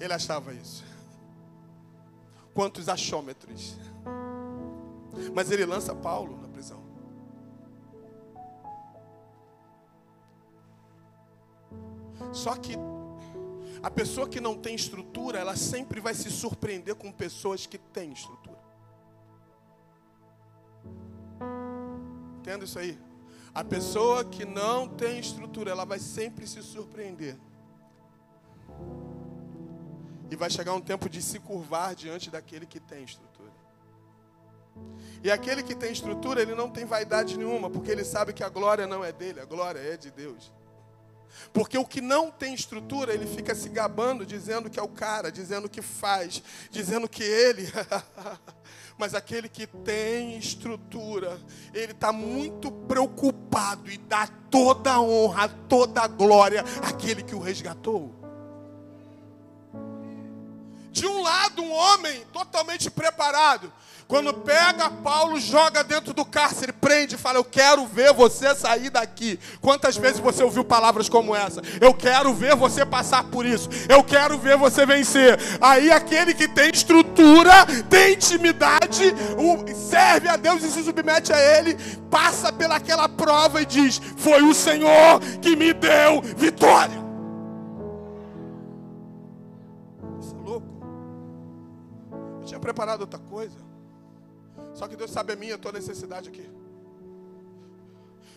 Ele 0.00 0.12
achava 0.12 0.52
isso. 0.52 0.84
Quantos 2.54 2.88
achômetros. 2.88 3.76
Mas 5.34 5.50
ele 5.50 5.64
lança 5.64 5.94
Paulo 5.94 6.40
na 6.40 6.48
prisão. 6.48 6.82
Só 12.32 12.54
que 12.56 12.76
a 13.82 13.90
pessoa 13.90 14.28
que 14.28 14.40
não 14.40 14.56
tem 14.56 14.74
estrutura, 14.74 15.38
ela 15.38 15.56
sempre 15.56 16.00
vai 16.00 16.14
se 16.14 16.30
surpreender 16.30 16.94
com 16.94 17.12
pessoas 17.12 17.66
que 17.66 17.78
têm 17.78 18.12
estrutura. 18.12 18.45
Entenda 22.46 22.64
isso 22.64 22.78
aí. 22.78 22.96
A 23.52 23.64
pessoa 23.64 24.24
que 24.24 24.44
não 24.44 24.86
tem 24.86 25.18
estrutura, 25.18 25.72
ela 25.72 25.84
vai 25.84 25.98
sempre 25.98 26.46
se 26.46 26.62
surpreender. 26.62 27.36
E 30.30 30.36
vai 30.36 30.48
chegar 30.48 30.72
um 30.72 30.80
tempo 30.80 31.08
de 31.08 31.20
se 31.20 31.40
curvar 31.40 31.96
diante 31.96 32.30
daquele 32.30 32.64
que 32.64 32.78
tem 32.78 33.02
estrutura. 33.02 33.50
E 35.24 35.28
aquele 35.28 35.60
que 35.60 35.74
tem 35.74 35.90
estrutura, 35.90 36.40
ele 36.40 36.54
não 36.54 36.70
tem 36.70 36.84
vaidade 36.84 37.36
nenhuma, 37.36 37.68
porque 37.68 37.90
ele 37.90 38.04
sabe 38.04 38.32
que 38.32 38.44
a 38.44 38.48
glória 38.48 38.86
não 38.86 39.04
é 39.04 39.10
dele, 39.10 39.40
a 39.40 39.44
glória 39.44 39.80
é 39.80 39.96
de 39.96 40.12
Deus. 40.12 40.52
Porque 41.52 41.76
o 41.76 41.84
que 41.84 42.00
não 42.00 42.30
tem 42.30 42.54
estrutura, 42.54 43.12
ele 43.12 43.26
fica 43.26 43.56
se 43.56 43.68
gabando, 43.68 44.24
dizendo 44.24 44.70
que 44.70 44.78
é 44.78 44.82
o 44.82 44.88
cara, 44.88 45.32
dizendo 45.32 45.68
que 45.68 45.82
faz, 45.82 46.40
dizendo 46.70 47.08
que 47.08 47.24
ele. 47.24 47.66
Mas 48.98 49.14
aquele 49.14 49.48
que 49.48 49.66
tem 49.66 50.38
estrutura, 50.38 51.38
ele 51.74 51.92
está 51.92 52.12
muito 52.12 52.70
preocupado 52.70 53.90
e 53.90 53.98
dá 53.98 54.26
toda 54.50 54.92
a 54.92 55.00
honra, 55.00 55.48
toda 55.68 56.00
a 56.00 56.06
glória 56.06 56.64
àquele 56.82 57.22
que 57.22 57.34
o 57.34 57.40
resgatou. 57.40 58.14
De 60.90 61.06
um 61.06 61.22
lado, 61.22 61.60
um 61.62 61.72
homem 61.72 62.24
totalmente 62.32 62.90
preparado, 62.90 63.70
quando 64.08 64.32
pega 64.32 64.88
Paulo, 64.88 65.40
joga 65.40 65.82
dentro 65.82 66.14
do 66.14 66.24
cárcere, 66.24 66.72
prende 66.72 67.16
e 67.16 67.18
fala: 67.18 67.38
Eu 67.38 67.44
quero 67.44 67.84
ver 67.86 68.12
você 68.12 68.54
sair 68.54 68.88
daqui. 68.88 69.38
Quantas 69.60 69.96
vezes 69.96 70.20
você 70.20 70.44
ouviu 70.44 70.64
palavras 70.64 71.08
como 71.08 71.34
essa? 71.34 71.60
Eu 71.80 71.92
quero 71.92 72.32
ver 72.32 72.54
você 72.54 72.86
passar 72.86 73.24
por 73.24 73.44
isso. 73.44 73.68
Eu 73.88 74.04
quero 74.04 74.38
ver 74.38 74.56
você 74.56 74.86
vencer. 74.86 75.36
Aí 75.60 75.90
aquele 75.90 76.34
que 76.34 76.46
tem 76.46 76.70
estrutura, 76.70 77.66
tem 77.90 78.14
intimidade, 78.14 79.12
serve 79.74 80.28
a 80.28 80.36
Deus 80.36 80.62
e 80.62 80.70
se 80.70 80.84
submete 80.84 81.32
a 81.32 81.58
Ele, 81.58 81.74
passa 82.08 82.52
pelaquela 82.52 83.08
prova 83.08 83.60
e 83.60 83.66
diz: 83.66 84.00
Foi 84.18 84.40
o 84.40 84.54
Senhor 84.54 85.18
que 85.42 85.56
me 85.56 85.72
deu 85.72 86.22
vitória. 86.22 87.04
Isso 90.20 90.36
é 90.36 90.48
louco. 90.48 90.68
Eu 92.38 92.44
tinha 92.44 92.60
preparado 92.60 93.00
outra 93.00 93.18
coisa. 93.18 93.66
Só 94.74 94.86
que 94.86 94.96
Deus 94.96 95.10
sabe 95.10 95.32
a 95.32 95.36
minha, 95.36 95.54
a 95.54 95.58
tua 95.58 95.72
necessidade 95.72 96.28
aqui. 96.28 96.48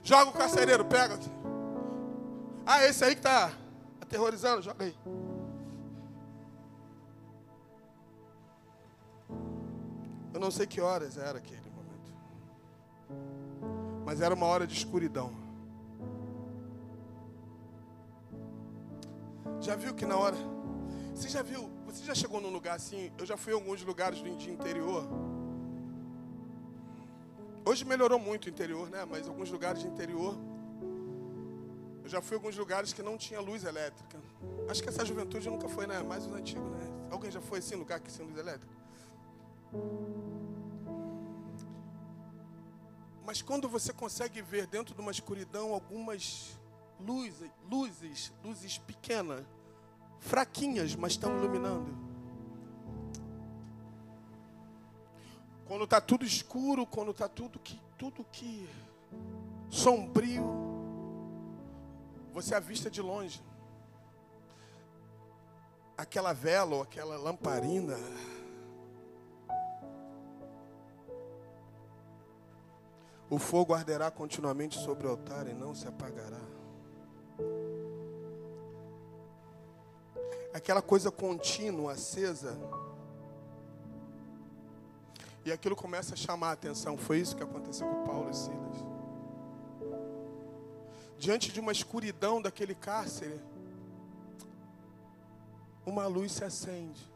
Joga 0.03 0.31
o 0.31 0.33
carcereiro, 0.33 0.85
pega. 0.85 1.19
Ah, 2.65 2.85
esse 2.85 3.03
aí 3.03 3.11
que 3.11 3.19
está 3.19 3.51
aterrorizando, 4.01 4.61
joga 4.61 4.85
aí. 4.85 4.95
Eu 10.33 10.39
não 10.39 10.51
sei 10.51 10.65
que 10.65 10.79
horas 10.79 11.17
era 11.17 11.39
aquele 11.39 11.69
momento. 11.69 12.13
Mas 14.05 14.21
era 14.21 14.33
uma 14.33 14.45
hora 14.45 14.65
de 14.65 14.73
escuridão. 14.73 15.33
Já 19.59 19.75
viu 19.75 19.93
que 19.93 20.05
na 20.05 20.15
hora. 20.15 20.37
Você 21.13 21.27
já 21.27 21.41
viu? 21.41 21.69
Você 21.85 22.05
já 22.05 22.15
chegou 22.15 22.39
num 22.39 22.49
lugar 22.49 22.75
assim? 22.75 23.11
Eu 23.17 23.25
já 23.25 23.35
fui 23.35 23.51
em 23.51 23.55
alguns 23.55 23.83
lugares 23.83 24.21
do 24.21 24.29
interior. 24.29 25.05
Hoje 27.69 27.85
melhorou 27.85 28.17
muito 28.17 28.45
o 28.45 28.49
interior, 28.49 28.89
né? 28.89 29.05
Mas 29.05 29.27
alguns 29.27 29.51
lugares 29.51 29.81
de 29.83 29.87
interior. 29.87 30.35
Eu 32.03 32.09
já 32.09 32.19
fui 32.19 32.35
a 32.35 32.39
alguns 32.39 32.57
lugares 32.57 32.91
que 32.93 33.03
não 33.03 33.15
tinha 33.15 33.39
luz 33.39 33.63
elétrica. 33.63 34.19
Acho 34.67 34.81
que 34.81 34.89
essa 34.89 35.05
juventude 35.05 35.47
nunca 35.47 35.69
foi, 35.69 35.85
né? 35.85 36.01
Mais 36.01 36.25
os 36.25 36.33
antigos, 36.33 36.67
né? 36.71 37.07
Alguém 37.11 37.29
já 37.29 37.39
foi 37.39 37.59
assim, 37.59 37.75
lugar 37.75 37.99
que 37.99 38.11
sem 38.11 38.25
luz 38.25 38.39
elétrica? 38.39 38.73
Mas 43.23 43.43
quando 43.43 43.69
você 43.69 43.93
consegue 43.93 44.41
ver 44.41 44.65
dentro 44.65 44.95
de 44.95 45.01
uma 45.01 45.11
escuridão 45.11 45.71
algumas 45.71 46.59
luzes, 46.99 47.51
luzes, 47.69 48.33
luzes 48.43 48.79
pequenas, 48.79 49.45
fraquinhas, 50.17 50.95
mas 50.95 51.11
estão 51.11 51.37
iluminando. 51.37 52.08
Quando 55.69 55.83
está 55.83 56.01
tudo 56.01 56.25
escuro, 56.25 56.83
quando 56.87 57.11
está 57.11 57.29
tudo 57.29 57.59
que, 57.59 57.79
tudo 57.95 58.25
que 58.31 58.67
sombrio, 59.69 60.43
você 62.33 62.55
avista 62.55 62.89
de 62.89 63.03
longe 63.03 63.39
aquela 65.95 66.33
vela 66.33 66.77
ou 66.77 66.81
aquela 66.81 67.17
lamparina. 67.17 67.95
O 73.29 73.37
fogo 73.37 73.75
arderá 73.75 74.09
continuamente 74.09 74.79
sobre 74.79 75.05
o 75.05 75.11
altar 75.11 75.47
e 75.47 75.53
não 75.53 75.75
se 75.75 75.87
apagará. 75.87 76.41
aquela 80.51 80.81
coisa 80.81 81.11
contínua, 81.11 81.93
acesa. 81.93 82.57
E 85.45 85.51
aquilo 85.51 85.75
começa 85.75 86.13
a 86.13 86.17
chamar 86.17 86.49
a 86.49 86.51
atenção. 86.53 86.97
Foi 86.97 87.19
isso 87.19 87.35
que 87.35 87.43
aconteceu 87.43 87.87
com 87.87 88.03
Paulo 88.03 88.29
e 88.29 88.35
Silas. 88.35 88.85
Diante 91.17 91.51
de 91.51 91.59
uma 91.59 91.71
escuridão 91.71 92.41
daquele 92.41 92.73
cárcere, 92.73 93.41
uma 95.85 96.07
luz 96.07 96.31
se 96.31 96.43
acende. 96.43 97.09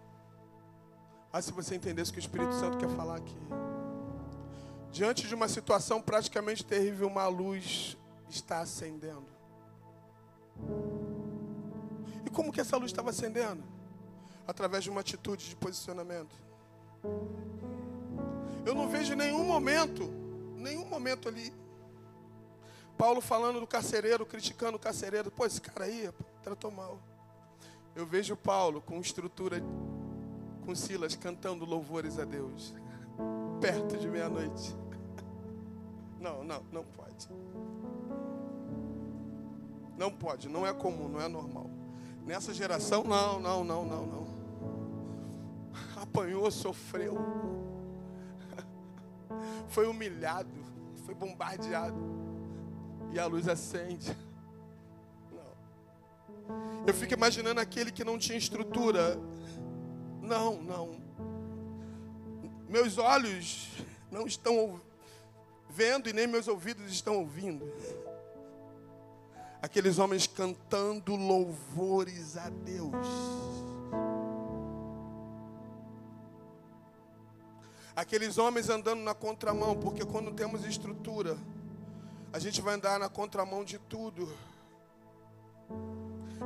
Ah, 1.32 1.42
se 1.42 1.52
você 1.52 1.76
entendesse 1.76 2.12
o 2.12 2.14
que 2.14 2.20
o 2.20 2.22
Espírito 2.22 2.54
Santo 2.54 2.78
quer 2.78 2.90
falar 2.90 3.16
aqui. 3.18 3.38
Diante 4.92 5.28
de 5.28 5.34
uma 5.34 5.48
situação 5.48 6.02
praticamente 6.02 6.64
terrível, 6.64 7.08
uma 7.08 7.28
luz 7.28 7.98
está 8.30 8.60
acendendo. 8.60 9.26
E 12.26 12.30
como 12.30 12.52
que 12.52 12.62
essa 12.62 12.78
luz 12.78 12.92
estava 12.92 13.10
acendendo? 13.10 13.64
Através 14.46 14.84
de 14.84 14.90
uma 14.90 15.02
atitude 15.02 15.50
de 15.50 15.56
posicionamento. 15.56 16.36
Eu 18.66 18.74
não 18.74 18.88
vejo 18.88 19.16
nenhum 19.16 19.44
momento, 19.44 20.10
nenhum 20.58 20.86
momento 20.86 21.28
ali. 21.28 21.54
Paulo 22.98 23.20
falando 23.20 23.60
do 23.60 23.68
carcereiro, 23.68 24.26
criticando 24.26 24.78
o 24.78 24.80
carcereiro. 24.80 25.30
Pô, 25.30 25.46
esse 25.46 25.60
cara 25.60 25.86
aí 25.86 26.10
tratou 26.42 26.72
mal. 26.72 27.00
Eu 27.96 28.06
vejo 28.06 28.36
Paulo 28.36 28.82
com 28.82 29.00
estrutura, 29.00 29.62
com 30.66 30.74
Silas 30.74 31.16
cantando 31.16 31.66
louvores 31.66 32.18
a 32.18 32.26
Deus. 32.26 32.74
Perto 33.60 33.98
de 33.98 34.08
meia-noite. 34.08 34.76
Não, 36.20 36.42
não, 36.42 36.64
não 36.72 36.86
pode. 36.86 37.28
Não 39.98 40.10
pode, 40.10 40.48
não 40.48 40.66
é 40.66 40.74
comum, 40.74 41.10
não 41.10 41.20
é 41.20 41.28
normal. 41.28 41.70
Nessa 42.26 42.54
geração, 42.54 43.04
não, 43.04 43.42
não, 43.42 43.64
não, 43.66 43.86
não, 43.86 44.06
não. 44.06 44.28
Apanhou, 46.02 46.50
sofreu. 46.50 47.18
Foi 49.68 49.88
humilhado, 49.88 50.50
foi 51.06 51.14
bombardeado. 51.14 51.98
E 53.12 53.20
a 53.20 53.26
luz 53.26 53.48
acende. 53.48 54.16
Não. 55.32 56.86
Eu 56.88 56.94
fico 56.94 57.14
imaginando 57.14 57.60
aquele 57.60 57.92
que 57.92 58.04
não 58.04 58.18
tinha 58.18 58.38
estrutura. 58.38 59.20
Não, 60.22 60.62
não. 60.62 61.02
Meus 62.68 62.98
olhos 62.98 63.70
não 64.12 64.26
estão 64.26 64.82
vendo 65.70 66.10
e 66.10 66.14
nem 66.14 66.28
meus 66.28 66.48
ouvidos 66.48 66.92
estão 66.92 67.18
ouvindo 67.18 67.72
aqueles 69.64 69.98
homens 69.98 70.28
cantando 70.28 71.16
louvores 71.16 72.36
a 72.36 72.50
Deus. 72.50 72.92
Aqueles 77.96 78.38
homens 78.38 78.70
andando 78.70 79.02
na 79.02 79.14
contramão, 79.14 79.76
porque 79.76 80.04
quando 80.04 80.32
temos 80.32 80.66
estrutura, 80.66 81.38
a 82.32 82.40
gente 82.40 82.62
vai 82.62 82.74
andar 82.74 83.00
na 83.00 83.08
contramão 83.08 83.64
de 83.64 83.78
tudo. 83.78 84.28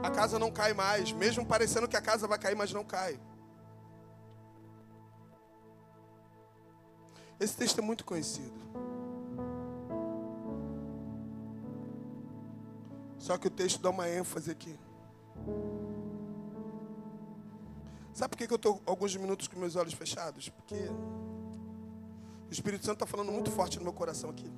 A 0.03 0.11
casa 0.11 0.37
não 0.37 0.51
cai 0.51 0.73
mais, 0.73 1.11
mesmo 1.13 1.45
parecendo 1.45 1.87
que 1.87 1.95
a 1.95 2.01
casa 2.01 2.27
vai 2.27 2.37
cair, 2.37 2.55
mas 2.55 2.73
não 2.73 2.83
cai. 2.83 3.19
Esse 7.39 7.55
texto 7.55 7.79
é 7.79 7.81
muito 7.81 8.03
conhecido. 8.03 8.59
Só 13.19 13.37
que 13.37 13.47
o 13.47 13.51
texto 13.51 13.81
dá 13.81 13.89
uma 13.89 14.09
ênfase 14.09 14.51
aqui. 14.51 14.77
Sabe 18.13 18.35
por 18.35 18.37
que 18.37 18.51
eu 18.51 18.55
estou 18.55 18.81
alguns 18.85 19.15
minutos 19.15 19.47
com 19.47 19.59
meus 19.59 19.75
olhos 19.75 19.93
fechados? 19.93 20.49
Porque 20.49 20.75
o 22.49 22.51
Espírito 22.51 22.85
Santo 22.85 23.03
está 23.03 23.05
falando 23.05 23.31
muito 23.31 23.51
forte 23.51 23.77
no 23.77 23.83
meu 23.83 23.93
coração 23.93 24.29
aqui. 24.29 24.49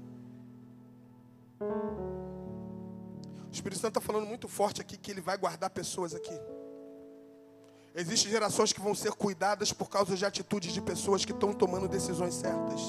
O 3.47 3.51
Espírito 3.51 3.79
Santo 3.81 3.97
está 3.97 4.01
falando 4.01 4.27
muito 4.27 4.47
forte 4.47 4.79
aqui 4.79 4.95
que 4.97 5.11
ele 5.11 5.21
vai 5.21 5.37
guardar 5.37 5.69
pessoas 5.71 6.13
aqui. 6.13 6.39
Existem 7.95 8.31
gerações 8.31 8.71
que 8.71 8.79
vão 8.79 8.93
ser 8.93 9.11
cuidadas 9.13 9.73
por 9.73 9.89
causa 9.89 10.15
de 10.15 10.23
atitudes 10.23 10.71
de 10.71 10.81
pessoas 10.81 11.25
que 11.25 11.31
estão 11.31 11.51
tomando 11.53 11.87
decisões 11.87 12.35
certas. 12.35 12.79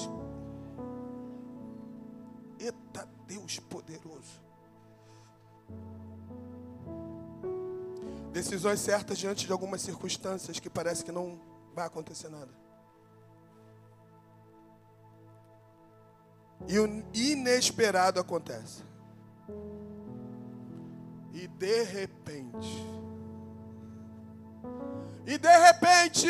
Eita 2.59 3.09
Deus 3.25 3.59
poderoso. 3.59 4.39
Decisões 8.31 8.79
certas 8.79 9.17
diante 9.17 9.45
de 9.47 9.51
algumas 9.51 9.81
circunstâncias 9.81 10.59
que 10.59 10.69
parece 10.69 11.03
que 11.03 11.11
não 11.11 11.41
vai 11.73 11.87
acontecer 11.87 12.29
nada. 12.29 12.53
E 16.67 16.79
o 16.79 17.03
inesperado 17.13 18.19
acontece. 18.19 18.83
E 21.33 21.47
de 21.47 21.83
repente. 21.83 22.85
E 25.25 25.37
de 25.37 25.57
repente. 25.57 26.27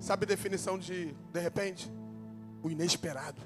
Sabe 0.00 0.24
a 0.24 0.28
definição 0.28 0.78
de 0.78 1.12
de 1.32 1.40
repente? 1.40 1.92
O 2.62 2.70
inesperado. 2.70 3.40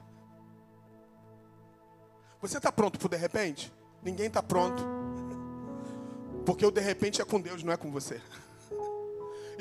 Você 2.40 2.56
está 2.58 2.72
pronto 2.72 2.98
para 2.98 3.08
de 3.08 3.16
repente? 3.16 3.72
Ninguém 4.02 4.26
está 4.26 4.42
pronto. 4.42 4.82
Porque 6.44 6.66
o 6.66 6.70
de 6.70 6.80
repente 6.80 7.22
é 7.22 7.24
com 7.24 7.40
Deus, 7.40 7.62
não 7.62 7.72
é 7.72 7.76
com 7.76 7.90
você. 7.90 8.20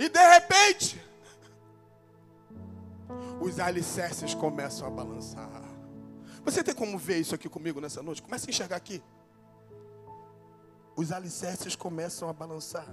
E 0.02 0.10
de 0.10 0.20
repente, 0.34 1.00
os 3.40 3.60
alicerces 3.60 4.34
começam 4.34 4.88
a 4.88 4.90
balançar. 4.90 5.48
Você 6.44 6.64
tem 6.64 6.74
como 6.74 6.98
ver 6.98 7.20
isso 7.20 7.36
aqui 7.36 7.48
comigo 7.48 7.80
nessa 7.80 8.02
noite? 8.02 8.20
Comece 8.20 8.48
a 8.48 8.50
enxergar 8.50 8.78
aqui. 8.78 9.00
Os 10.96 11.12
alicerces 11.12 11.76
começam 11.76 12.28
a 12.28 12.34
balançar. 12.34 12.88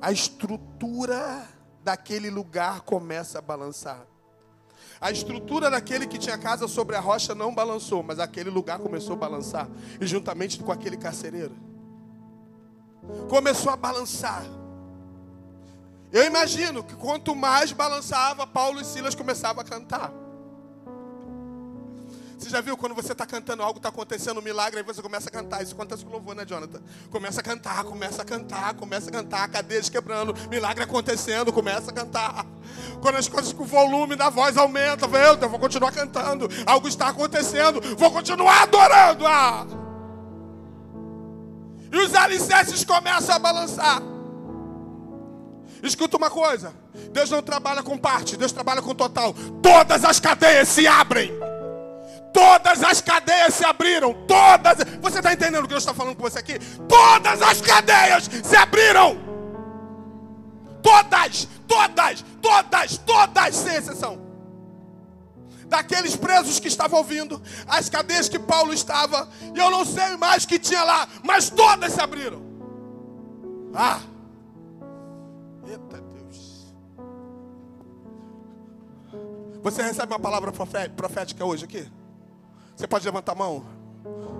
A 0.00 0.12
estrutura 0.12 1.44
daquele 1.82 2.30
lugar 2.30 2.82
começa 2.82 3.40
a 3.40 3.42
balançar. 3.42 4.06
A 5.00 5.10
estrutura 5.10 5.68
daquele 5.68 6.06
que 6.06 6.18
tinha 6.18 6.38
casa 6.38 6.68
sobre 6.68 6.94
a 6.94 7.00
rocha 7.00 7.34
não 7.34 7.52
balançou, 7.52 8.00
mas 8.00 8.20
aquele 8.20 8.48
lugar 8.48 8.78
começou 8.78 9.14
a 9.14 9.18
balançar. 9.18 9.68
E 10.00 10.06
juntamente 10.06 10.62
com 10.62 10.70
aquele 10.70 10.96
carcereiro. 10.96 11.56
Começou 13.28 13.72
a 13.72 13.76
balançar. 13.76 14.44
Eu 16.12 16.24
imagino 16.24 16.82
que 16.82 16.94
quanto 16.94 17.34
mais 17.34 17.72
balançava, 17.72 18.46
Paulo 18.46 18.80
e 18.80 18.84
Silas 18.84 19.14
começavam 19.14 19.60
a 19.60 19.64
cantar. 19.64 20.12
Você 22.38 22.50
já 22.50 22.60
viu 22.60 22.76
quando 22.76 22.94
você 22.94 23.12
está 23.12 23.24
cantando 23.24 23.62
algo, 23.62 23.78
está 23.78 23.88
acontecendo 23.88 24.38
um 24.38 24.42
milagre, 24.42 24.78
aí 24.78 24.84
você 24.84 25.00
começa 25.00 25.28
a 25.28 25.32
cantar. 25.32 25.62
Isso 25.62 25.72
acontece 25.72 26.04
com 26.04 26.12
louvor, 26.12 26.34
né, 26.34 26.44
Jonathan? 26.44 26.80
Começa 27.10 27.40
a 27.40 27.42
cantar, 27.42 27.82
começa 27.84 28.22
a 28.22 28.24
cantar, 28.24 28.74
começa 28.74 29.08
a 29.08 29.12
cantar, 29.12 29.48
cadeias 29.48 29.88
quebrando, 29.88 30.34
milagre 30.48 30.84
acontecendo, 30.84 31.52
começa 31.52 31.90
a 31.90 31.94
cantar. 31.94 32.46
Quando 33.00 33.16
as 33.16 33.26
coisas 33.26 33.52
com 33.52 33.62
o 33.62 33.66
volume 33.66 34.16
da 34.16 34.28
voz 34.28 34.56
aumenta, 34.56 35.06
eu, 35.06 35.38
eu 35.40 35.48
vou 35.48 35.58
continuar 35.58 35.92
cantando. 35.92 36.48
Algo 36.66 36.86
está 36.86 37.08
acontecendo, 37.08 37.80
vou 37.96 38.12
continuar 38.12 38.62
adorando. 38.62 39.26
Ah! 39.26 39.66
E 41.90 41.96
os 41.98 42.14
alicerces 42.14 42.84
começam 42.84 43.34
a 43.34 43.38
balançar. 43.38 44.15
Escuta 45.86 46.16
uma 46.16 46.30
coisa: 46.30 46.74
Deus 47.12 47.30
não 47.30 47.42
trabalha 47.42 47.82
com 47.82 47.96
parte, 47.96 48.36
Deus 48.36 48.52
trabalha 48.52 48.82
com 48.82 48.94
total. 48.94 49.34
Todas 49.62 50.04
as 50.04 50.18
cadeias 50.18 50.68
se 50.68 50.86
abrem. 50.86 51.32
Todas 52.32 52.82
as 52.82 53.00
cadeias 53.00 53.54
se 53.54 53.64
abriram. 53.64 54.12
Todas. 54.26 54.78
Você 55.00 55.18
está 55.18 55.32
entendendo 55.32 55.60
o 55.60 55.62
que 55.62 55.70
Deus 55.70 55.82
está 55.82 55.94
falando 55.94 56.16
com 56.16 56.22
você 56.22 56.38
aqui? 56.38 56.58
Todas 56.88 57.40
as 57.40 57.60
cadeias 57.60 58.28
se 58.44 58.56
abriram. 58.56 59.18
Todas, 60.82 61.48
todas, 61.66 62.24
todas, 62.40 62.98
todas, 62.98 63.56
sem 63.56 63.74
exceção. 63.76 64.26
Daqueles 65.66 66.14
presos 66.14 66.60
que 66.60 66.68
estavam 66.68 66.98
ouvindo, 66.98 67.42
as 67.66 67.88
cadeias 67.88 68.28
que 68.28 68.38
Paulo 68.38 68.72
estava, 68.72 69.28
e 69.52 69.58
eu 69.58 69.68
não 69.68 69.84
sei 69.84 70.16
mais 70.16 70.44
o 70.44 70.48
que 70.48 70.60
tinha 70.60 70.84
lá, 70.84 71.08
mas 71.24 71.50
todas 71.50 71.92
se 71.92 72.00
abriram. 72.00 72.40
Ah! 73.74 73.98
Eita 75.68 76.00
Deus. 76.00 76.74
Você 79.62 79.82
recebe 79.82 80.12
uma 80.12 80.20
palavra 80.20 80.52
profética 80.94 81.44
hoje 81.44 81.64
aqui? 81.64 81.90
Você 82.76 82.86
pode 82.86 83.04
levantar 83.04 83.32
a 83.32 83.34
mão? 83.34 83.64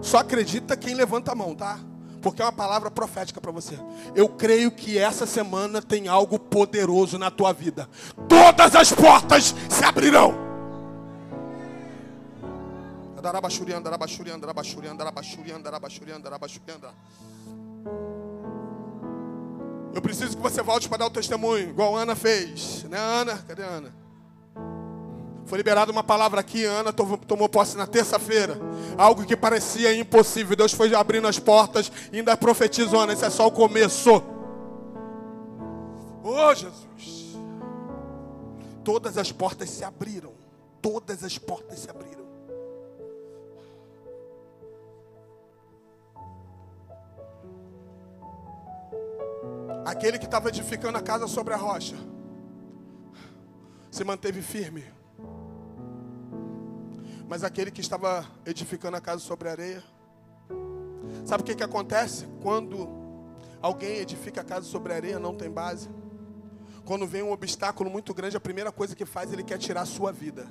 Só 0.00 0.18
acredita 0.18 0.76
quem 0.76 0.94
levanta 0.94 1.32
a 1.32 1.34
mão, 1.34 1.54
tá? 1.54 1.80
Porque 2.22 2.42
é 2.42 2.44
uma 2.44 2.52
palavra 2.52 2.90
profética 2.90 3.40
para 3.40 3.50
você. 3.50 3.78
Eu 4.14 4.28
creio 4.28 4.70
que 4.70 4.98
essa 4.98 5.26
semana 5.26 5.82
tem 5.82 6.06
algo 6.08 6.38
poderoso 6.38 7.18
na 7.18 7.30
tua 7.30 7.52
vida. 7.52 7.88
Todas 8.28 8.74
as 8.74 8.92
portas 8.92 9.54
se 9.68 9.84
abrirão. 9.84 10.34
Eu 19.96 20.02
preciso 20.02 20.36
que 20.36 20.42
você 20.42 20.60
volte 20.60 20.90
para 20.90 20.98
dar 20.98 21.06
o 21.06 21.10
testemunho, 21.10 21.70
igual 21.70 21.96
a 21.96 22.02
Ana 22.02 22.14
fez. 22.14 22.84
Né, 22.84 22.98
Ana? 22.98 23.38
Cadê 23.48 23.62
a 23.62 23.66
Ana? 23.66 23.94
Foi 25.46 25.56
liberada 25.56 25.90
uma 25.90 26.04
palavra 26.04 26.38
aqui, 26.38 26.66
Ana 26.66 26.92
tomou 26.92 27.48
posse 27.48 27.78
na 27.78 27.86
terça-feira. 27.86 28.58
Algo 28.98 29.24
que 29.24 29.34
parecia 29.34 29.96
impossível. 29.96 30.54
Deus 30.54 30.74
foi 30.74 30.94
abrindo 30.94 31.26
as 31.26 31.38
portas 31.38 31.90
e 32.12 32.18
ainda 32.18 32.36
profetizou, 32.36 33.00
Ana. 33.00 33.14
Isso 33.14 33.24
é 33.24 33.30
só 33.30 33.46
o 33.46 33.50
começo. 33.50 34.22
Oh, 36.22 36.54
Jesus. 36.54 37.38
Todas 38.84 39.16
as 39.16 39.32
portas 39.32 39.70
se 39.70 39.82
abriram. 39.82 40.34
Todas 40.82 41.24
as 41.24 41.38
portas 41.38 41.78
se 41.78 41.88
abriram. 41.88 42.25
Aquele 49.86 50.18
que 50.18 50.24
estava 50.24 50.48
edificando 50.48 50.98
a 50.98 51.00
casa 51.00 51.28
sobre 51.28 51.54
a 51.54 51.56
rocha 51.56 51.94
se 53.88 54.02
manteve 54.02 54.42
firme. 54.42 54.84
Mas 57.28 57.44
aquele 57.44 57.70
que 57.70 57.80
estava 57.80 58.26
edificando 58.44 58.96
a 58.96 59.00
casa 59.00 59.20
sobre 59.20 59.48
a 59.48 59.52
areia, 59.52 59.84
sabe 61.24 61.44
o 61.44 61.46
que, 61.46 61.54
que 61.54 61.62
acontece? 61.62 62.26
Quando 62.42 62.88
alguém 63.62 63.98
edifica 63.98 64.40
a 64.40 64.44
casa 64.44 64.66
sobre 64.66 64.92
a 64.92 64.96
areia, 64.96 65.20
não 65.20 65.36
tem 65.36 65.48
base. 65.48 65.88
Quando 66.84 67.06
vem 67.06 67.22
um 67.22 67.30
obstáculo 67.30 67.88
muito 67.88 68.12
grande, 68.12 68.36
a 68.36 68.40
primeira 68.40 68.72
coisa 68.72 68.96
que 68.96 69.06
faz, 69.06 69.32
ele 69.32 69.44
quer 69.44 69.56
tirar 69.56 69.82
a 69.82 69.86
sua 69.86 70.10
vida. 70.10 70.48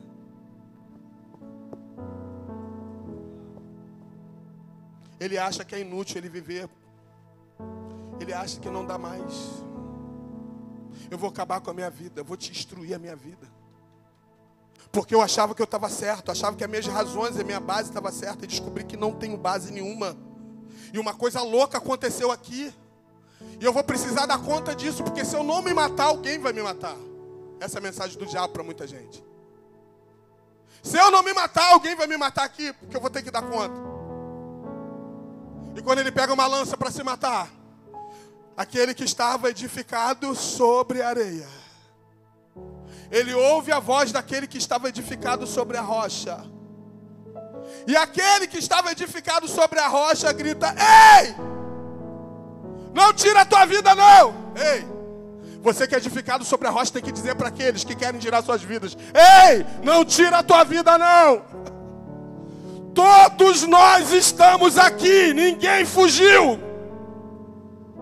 Ele 5.20 5.38
acha 5.38 5.66
que 5.66 5.76
é 5.76 5.82
inútil 5.82 6.20
ele 6.20 6.30
viver 6.30 6.70
ele 8.26 8.34
acha 8.34 8.60
que 8.60 8.70
não 8.70 8.86
dá 8.86 8.98
mais. 8.98 9.64
Eu 11.10 11.18
vou 11.18 11.30
acabar 11.30 11.62
com 11.62 11.70
a 11.70 11.74
minha 11.74 11.90
vida, 11.90 12.22
eu 12.22 12.26
vou 12.26 12.36
te 12.36 12.52
destruir 12.52 12.96
a 12.96 13.00
minha 13.00 13.16
vida. 13.16 13.48
Porque 14.92 15.14
eu 15.14 15.22
achava 15.22 15.54
que 15.54 15.62
eu 15.62 15.66
estava 15.66 15.90
certo, 15.90 16.32
achava 16.32 16.56
que 16.56 16.64
as 16.64 16.70
minhas 16.70 16.88
razões, 16.88 17.40
a 17.40 17.44
minha 17.44 17.60
base 17.60 17.90
estava 17.90 18.12
certa 18.12 18.46
e 18.46 18.48
descobri 18.48 18.84
que 18.84 18.98
não 18.98 19.14
tenho 19.14 19.38
base 19.38 19.72
nenhuma. 19.72 20.18
E 20.92 20.98
uma 20.98 21.14
coisa 21.14 21.42
louca 21.42 21.78
aconteceu 21.78 22.32
aqui. 22.32 22.74
E 23.60 23.64
eu 23.64 23.72
vou 23.72 23.84
precisar 23.84 24.26
dar 24.26 24.40
conta 24.40 24.74
disso, 24.74 25.04
porque 25.04 25.24
se 25.24 25.36
eu 25.36 25.44
não 25.44 25.62
me 25.62 25.74
matar, 25.74 26.06
alguém 26.06 26.40
vai 26.40 26.54
me 26.54 26.64
matar. 26.64 26.96
Essa 27.60 27.78
é 27.78 27.80
a 27.80 27.84
mensagem 27.84 28.18
do 28.18 28.26
diabo 28.26 28.54
para 28.54 28.64
muita 28.64 28.88
gente. 28.88 29.24
Se 30.82 30.98
eu 30.98 31.12
não 31.12 31.22
me 31.22 31.34
matar, 31.34 31.74
alguém 31.74 31.96
vai 31.96 32.08
me 32.08 32.18
matar 32.18 32.44
aqui, 32.44 32.74
porque 32.74 32.96
eu 32.96 33.02
vou 33.02 33.10
ter 33.10 33.22
que 33.22 33.30
dar 33.30 33.44
conta. 33.44 33.76
E 35.76 35.82
quando 35.82 36.00
ele 36.00 36.12
pega 36.12 36.34
uma 36.34 36.48
lança 36.48 36.78
para 36.78 36.90
se 36.90 37.04
matar, 37.04 37.50
aquele 38.56 38.94
que 38.94 39.04
estava 39.04 39.50
edificado 39.50 40.34
sobre 40.36 41.02
a 41.02 41.10
areia. 41.10 41.48
Ele 43.12 43.34
ouve 43.34 43.72
a 43.72 43.80
voz 43.80 44.12
daquele 44.12 44.48
que 44.48 44.58
estava 44.58 44.90
edificado 44.90 45.46
sobre 45.46 45.78
a 45.78 45.82
rocha. 45.82 46.44
E 47.88 47.96
aquele 47.96 48.48
que 48.48 48.58
estava 48.58 48.92
edificado 48.92 49.48
sobre 49.48 49.80
a 49.80 49.88
rocha 49.88 50.32
grita: 50.32 50.74
Ei! 51.20 51.36
Não 52.94 53.14
tira 53.14 53.42
a 53.42 53.46
tua 53.46 53.66
vida, 53.66 53.94
não! 53.94 54.34
Ei! 54.56 54.96
Você 55.62 55.88
que 55.88 55.96
é 55.96 55.98
edificado 55.98 56.46
sobre 56.46 56.68
a 56.68 56.72
rocha 56.72 56.94
tem 56.94 57.02
que 57.02 57.12
dizer 57.12 57.36
para 57.36 57.50
aqueles 57.50 57.84
que 57.84 57.96
querem 57.96 58.20
tirar 58.20 58.42
suas 58.44 58.62
vidas: 58.62 58.96
Ei! 59.14 59.66
Não 59.84 60.06
tira 60.06 60.40
a 60.40 60.44
tua 60.44 60.64
vida, 60.64 60.98
não! 60.98 61.44
Todos 62.94 63.64
nós 63.64 64.14
estamos 64.14 64.78
aqui, 64.78 65.34
ninguém 65.34 65.86
fugiu 65.86 66.75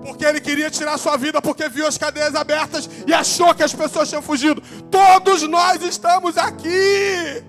porque 0.03 0.25
ele 0.25 0.41
queria 0.41 0.69
tirar 0.69 0.97
sua 0.97 1.15
vida, 1.17 1.41
porque 1.41 1.69
viu 1.69 1.87
as 1.87 1.97
cadeias 1.97 2.35
abertas 2.35 2.89
e 3.07 3.13
achou 3.13 3.55
que 3.55 3.63
as 3.63 3.73
pessoas 3.73 4.09
tinham 4.09 4.21
fugido. 4.21 4.61
Todos 4.91 5.43
nós 5.43 5.81
estamos 5.81 6.37
aqui. 6.37 7.43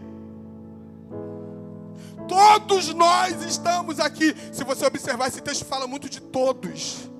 Todos 2.28 2.94
nós 2.94 3.42
estamos 3.42 3.98
aqui. 3.98 4.34
Se 4.52 4.64
você 4.64 4.86
observar, 4.86 5.28
esse 5.28 5.40
texto 5.40 5.64
fala 5.64 5.86
muito 5.86 6.08
de 6.08 6.20
todos, 6.20 7.10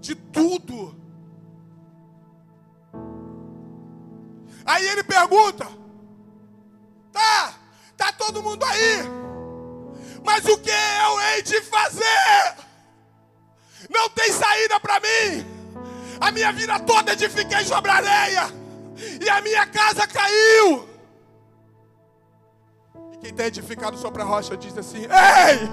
de 0.00 0.14
tudo. 0.14 0.94
Aí 4.64 4.86
ele 4.88 5.04
pergunta: 5.04 5.66
tá, 7.12 7.54
tá 7.96 8.12
todo 8.12 8.42
mundo 8.42 8.64
aí, 8.64 9.04
mas 10.24 10.44
o 10.44 10.58
que 10.58 10.70
eu 10.70 11.20
hei 11.20 11.42
de 11.42 11.60
fazer? 11.62 12.65
Não 13.90 14.08
tem 14.10 14.32
saída 14.32 14.80
para 14.80 15.00
mim. 15.00 15.46
A 16.20 16.30
minha 16.30 16.52
vida 16.52 16.78
toda 16.80 17.12
edifiquei 17.12 17.64
sobre 17.64 17.90
areia. 17.90 18.50
E 19.20 19.28
a 19.28 19.40
minha 19.42 19.66
casa 19.66 20.06
caiu. 20.06 20.88
E 23.12 23.16
quem 23.18 23.30
está 23.30 23.46
edificado 23.46 23.98
sobre 23.98 24.22
a 24.22 24.24
rocha 24.24 24.56
diz 24.56 24.76
assim: 24.76 25.02
Ei! 25.02 25.68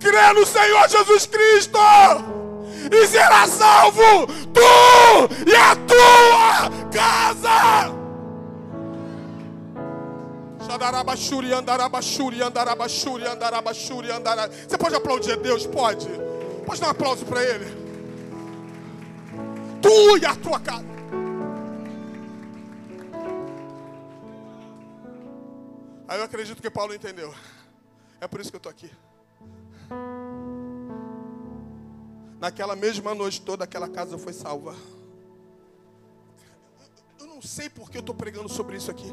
Crê 0.00 0.32
no 0.32 0.46
Senhor 0.46 0.88
Jesus 0.88 1.26
Cristo 1.26 1.78
e 2.90 3.06
será 3.06 3.46
salvo 3.46 4.26
tu 4.52 5.50
e 5.50 5.54
a 5.54 5.76
tua 5.76 6.70
casa. 6.90 8.01
Você 14.68 14.78
pode 14.78 14.94
aplaudir 14.94 15.32
a 15.32 15.36
Deus? 15.36 15.66
Pode. 15.66 16.08
Pode 16.64 16.80
dar 16.80 16.88
um 16.88 16.90
aplauso 16.90 17.26
para 17.26 17.42
Ele. 17.42 17.66
Tu 19.82 20.18
e 20.18 20.24
a 20.24 20.34
tua 20.36 20.60
casa. 20.60 20.92
Aí 26.08 26.18
eu 26.18 26.24
acredito 26.24 26.60
que 26.60 26.70
Paulo 26.70 26.94
entendeu. 26.94 27.34
É 28.20 28.28
por 28.28 28.40
isso 28.40 28.50
que 28.50 28.56
eu 28.56 28.58
estou 28.58 28.70
aqui. 28.70 28.90
Naquela 32.38 32.76
mesma 32.76 33.14
noite, 33.14 33.40
toda 33.40 33.64
aquela 33.64 33.88
casa 33.88 34.18
foi 34.18 34.32
salva. 34.32 34.74
Eu 37.18 37.26
não 37.26 37.40
sei 37.40 37.70
por 37.70 37.90
que 37.90 37.96
eu 37.96 38.00
estou 38.00 38.14
pregando 38.14 38.48
sobre 38.48 38.76
isso 38.76 38.90
aqui. 38.90 39.10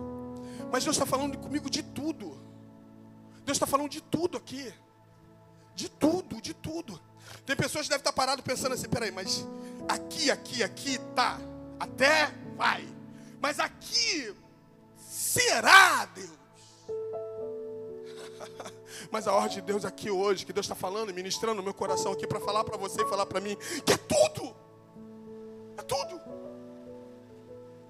Mas 0.71 0.83
Deus 0.83 0.95
está 0.95 1.05
falando 1.05 1.37
comigo 1.37 1.69
de 1.69 1.81
tudo. 1.81 2.37
Deus 3.43 3.55
está 3.55 3.65
falando 3.65 3.89
de 3.89 4.01
tudo 4.01 4.37
aqui. 4.37 4.71
De 5.75 5.89
tudo, 5.89 6.41
de 6.41 6.53
tudo. 6.53 6.99
Tem 7.45 7.55
pessoas 7.55 7.85
que 7.85 7.89
devem 7.89 8.01
estar 8.01 8.13
paradas 8.13 8.43
pensando 8.43 8.73
assim, 8.73 8.87
peraí, 8.87 9.11
mas 9.11 9.45
aqui, 9.87 10.29
aqui, 10.29 10.63
aqui 10.63 10.99
tá. 11.15 11.39
Até 11.79 12.27
vai. 12.55 12.87
Mas 13.41 13.59
aqui, 13.59 14.35
será, 14.97 16.05
Deus? 16.05 16.37
Mas 19.11 19.27
a 19.27 19.33
ordem 19.33 19.55
de 19.55 19.61
Deus 19.61 19.85
aqui 19.85 20.11
hoje, 20.11 20.45
que 20.45 20.53
Deus 20.53 20.65
está 20.65 20.75
falando, 20.75 21.13
ministrando 21.13 21.55
no 21.55 21.63
meu 21.63 21.73
coração 21.73 22.11
aqui 22.11 22.27
para 22.27 22.39
falar 22.39 22.63
para 22.63 22.77
você 22.77 23.01
e 23.01 23.09
falar 23.09 23.25
para 23.25 23.39
mim, 23.39 23.55
que 23.85 23.93
é 23.93 23.97
tudo. 23.97 24.55
É 25.77 25.81
tudo. 25.81 26.21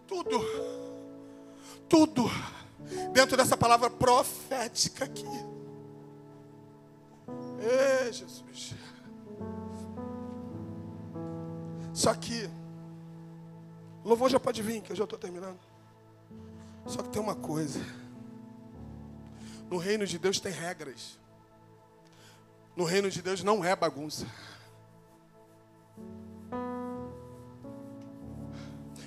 Tudo. 0.07 0.39
Tudo 1.89 2.31
dentro 3.13 3.37
dessa 3.37 3.57
palavra 3.57 3.89
profética 3.89 5.05
aqui. 5.05 5.25
Ei, 7.59 8.13
Jesus. 8.13 8.73
Só 11.93 12.13
que, 12.13 12.49
louvor 14.03 14.29
já 14.29 14.39
pode 14.39 14.61
vir, 14.61 14.81
que 14.81 14.91
eu 14.91 14.95
já 14.95 15.03
estou 15.03 15.19
terminando. 15.19 15.59
Só 16.85 17.03
que 17.03 17.09
tem 17.09 17.21
uma 17.21 17.35
coisa: 17.35 17.79
no 19.69 19.77
reino 19.77 20.05
de 20.05 20.17
Deus 20.17 20.39
tem 20.39 20.51
regras. 20.51 21.19
No 22.75 22.85
reino 22.85 23.09
de 23.11 23.21
Deus 23.21 23.43
não 23.43 23.63
é 23.63 23.75
bagunça. 23.75 24.25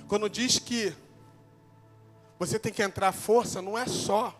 Quando 0.07 0.29
diz 0.29 0.59
que 0.59 0.95
você 2.39 2.59
tem 2.59 2.73
que 2.73 2.81
entrar 2.81 3.11
força, 3.11 3.61
não 3.61 3.77
é 3.77 3.85
só 3.85 4.37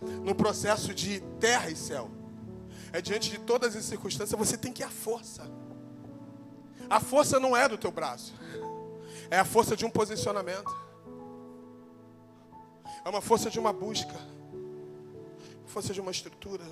no 0.00 0.34
processo 0.34 0.94
de 0.94 1.20
terra 1.40 1.70
e 1.70 1.76
céu. 1.76 2.10
É 2.92 3.00
diante 3.00 3.30
de 3.30 3.38
todas 3.38 3.76
as 3.76 3.84
circunstâncias, 3.84 4.38
você 4.38 4.56
tem 4.56 4.72
que 4.72 4.82
ir 4.82 4.84
à 4.84 4.90
força. 4.90 5.50
A 6.88 7.00
força 7.00 7.40
não 7.40 7.56
é 7.56 7.68
do 7.68 7.76
teu 7.76 7.90
braço. 7.90 8.34
É 9.30 9.38
a 9.38 9.44
força 9.44 9.76
de 9.76 9.84
um 9.84 9.90
posicionamento. 9.90 10.74
É 13.04 13.08
uma 13.08 13.20
força 13.20 13.50
de 13.50 13.58
uma 13.58 13.72
busca. 13.72 14.16
Força 15.66 15.92
de 15.92 16.00
uma 16.00 16.10
estrutura. 16.10 16.64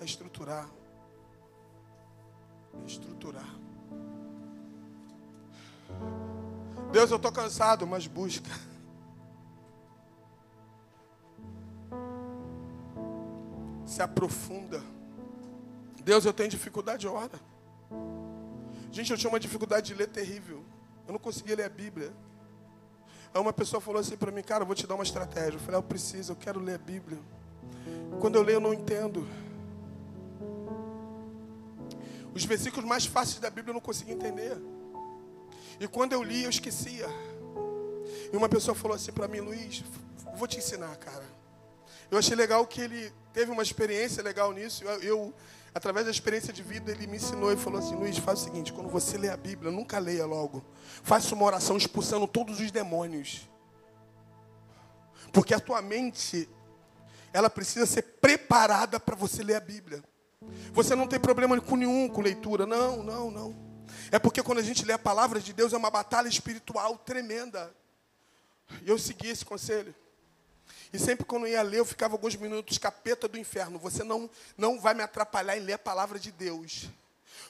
É 0.00 0.04
estruturar. 0.04 0.68
É 2.82 2.86
estruturar. 2.86 3.48
Deus, 6.94 7.10
eu 7.10 7.16
estou 7.16 7.32
cansado, 7.32 7.84
mas 7.88 8.06
busca. 8.06 8.48
Se 13.84 14.00
aprofunda. 14.00 14.80
Deus, 16.04 16.24
eu 16.24 16.32
tenho 16.32 16.48
dificuldade, 16.48 17.08
ora. 17.08 17.40
Gente, 18.92 19.10
eu 19.10 19.18
tinha 19.18 19.28
uma 19.28 19.40
dificuldade 19.40 19.88
de 19.88 19.94
ler 19.94 20.06
terrível. 20.06 20.62
Eu 21.08 21.14
não 21.14 21.18
conseguia 21.18 21.56
ler 21.56 21.64
a 21.64 21.68
Bíblia. 21.68 22.14
Aí 23.34 23.40
uma 23.40 23.52
pessoa 23.52 23.80
falou 23.80 24.00
assim 24.00 24.16
para 24.16 24.30
mim, 24.30 24.44
cara, 24.44 24.62
eu 24.62 24.66
vou 24.66 24.76
te 24.76 24.86
dar 24.86 24.94
uma 24.94 25.02
estratégia. 25.02 25.56
Eu 25.56 25.60
falei, 25.60 25.74
ah, 25.74 25.78
eu 25.78 25.82
preciso, 25.82 26.30
eu 26.30 26.36
quero 26.36 26.60
ler 26.60 26.76
a 26.76 26.78
Bíblia. 26.78 27.18
Quando 28.20 28.36
eu 28.36 28.42
leio, 28.42 28.58
eu 28.58 28.60
não 28.60 28.72
entendo. 28.72 29.26
Os 32.32 32.44
versículos 32.44 32.88
mais 32.88 33.04
fáceis 33.04 33.40
da 33.40 33.50
Bíblia 33.50 33.70
eu 33.70 33.74
não 33.74 33.80
consigo 33.80 34.12
entender. 34.12 34.56
E 35.80 35.88
quando 35.88 36.12
eu 36.12 36.22
li, 36.22 36.44
eu 36.44 36.50
esquecia. 36.50 37.06
E 38.32 38.36
uma 38.36 38.48
pessoa 38.48 38.74
falou 38.74 38.94
assim 38.96 39.12
para 39.12 39.28
mim, 39.28 39.40
Luiz, 39.40 39.84
vou 40.36 40.48
te 40.48 40.58
ensinar, 40.58 40.96
cara. 40.96 41.24
Eu 42.10 42.18
achei 42.18 42.36
legal 42.36 42.66
que 42.66 42.80
ele 42.80 43.12
teve 43.32 43.50
uma 43.50 43.62
experiência 43.62 44.22
legal 44.22 44.52
nisso. 44.52 44.84
Eu, 44.84 45.02
eu, 45.02 45.34
através 45.74 46.06
da 46.06 46.10
experiência 46.10 46.52
de 46.52 46.62
vida, 46.62 46.90
ele 46.90 47.06
me 47.06 47.16
ensinou 47.16 47.52
e 47.52 47.56
falou 47.56 47.78
assim: 47.78 47.94
Luiz, 47.94 48.16
faz 48.18 48.40
o 48.40 48.44
seguinte: 48.44 48.72
quando 48.72 48.88
você 48.88 49.18
lê 49.18 49.28
a 49.28 49.36
Bíblia, 49.36 49.70
nunca 49.70 49.98
leia 49.98 50.26
logo. 50.26 50.64
Faça 51.02 51.34
uma 51.34 51.44
oração 51.44 51.76
expulsando 51.76 52.26
todos 52.26 52.60
os 52.60 52.70
demônios. 52.70 53.48
Porque 55.32 55.52
a 55.52 55.60
tua 55.60 55.82
mente, 55.82 56.48
ela 57.32 57.50
precisa 57.50 57.86
ser 57.86 58.02
preparada 58.02 59.00
para 59.00 59.16
você 59.16 59.42
ler 59.42 59.56
a 59.56 59.60
Bíblia. 59.60 60.02
Você 60.72 60.94
não 60.94 61.08
tem 61.08 61.18
problema 61.18 61.60
com 61.60 61.76
nenhum 61.76 62.08
com 62.08 62.20
leitura. 62.20 62.66
Não, 62.66 63.02
não, 63.02 63.30
não. 63.30 63.63
É 64.10 64.18
porque 64.18 64.42
quando 64.42 64.58
a 64.58 64.62
gente 64.62 64.84
lê 64.84 64.92
a 64.92 64.98
palavra 64.98 65.40
de 65.40 65.52
Deus, 65.52 65.72
é 65.72 65.76
uma 65.76 65.90
batalha 65.90 66.28
espiritual 66.28 66.96
tremenda. 66.98 67.74
E 68.82 68.88
eu 68.88 68.98
segui 68.98 69.28
esse 69.28 69.44
conselho. 69.44 69.94
E 70.92 70.98
sempre 70.98 71.24
quando 71.24 71.46
eu 71.46 71.52
ia 71.52 71.62
ler, 71.62 71.80
eu 71.80 71.84
ficava 71.84 72.14
alguns 72.14 72.36
minutos, 72.36 72.78
capeta 72.78 73.26
do 73.26 73.36
inferno. 73.36 73.78
Você 73.78 74.04
não, 74.04 74.30
não 74.56 74.80
vai 74.80 74.94
me 74.94 75.02
atrapalhar 75.02 75.56
em 75.56 75.60
ler 75.60 75.72
a 75.74 75.78
palavra 75.78 76.18
de 76.18 76.30
Deus. 76.30 76.88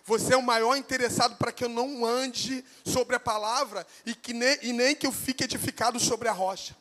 Você 0.06 0.34
é 0.34 0.36
o 0.36 0.42
maior 0.42 0.76
interessado 0.76 1.36
para 1.36 1.52
que 1.52 1.64
eu 1.64 1.68
não 1.68 2.04
ande 2.04 2.64
sobre 2.84 3.16
a 3.16 3.20
palavra 3.20 3.86
e, 4.04 4.14
que 4.14 4.32
nem, 4.32 4.58
e 4.62 4.72
nem 4.72 4.94
que 4.94 5.06
eu 5.06 5.12
fique 5.12 5.44
edificado 5.44 6.00
sobre 6.00 6.28
a 6.28 6.32
rocha. 6.32 6.76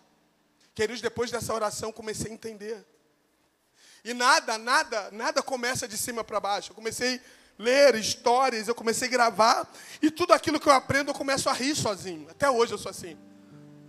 Queridos, 0.75 1.01
depois 1.01 1.29
dessa 1.29 1.53
oração, 1.53 1.91
comecei 1.91 2.31
a 2.31 2.33
entender. 2.33 2.85
E 4.03 4.13
nada, 4.13 4.57
nada, 4.57 5.09
nada 5.11 5.41
começa 5.41 5.87
de 5.87 5.97
cima 5.97 6.23
para 6.23 6.39
baixo. 6.39 6.71
Eu 6.71 6.75
comecei 6.75 7.21
ler 7.57 7.95
histórias, 7.95 8.67
eu 8.67 8.75
comecei 8.75 9.07
a 9.07 9.11
gravar, 9.11 9.67
e 10.01 10.09
tudo 10.09 10.33
aquilo 10.33 10.59
que 10.59 10.67
eu 10.67 10.73
aprendo 10.73 11.11
eu 11.11 11.15
começo 11.15 11.49
a 11.49 11.53
rir 11.53 11.75
sozinho. 11.75 12.27
Até 12.29 12.49
hoje 12.49 12.73
eu 12.73 12.77
sou 12.77 12.89
assim. 12.89 13.17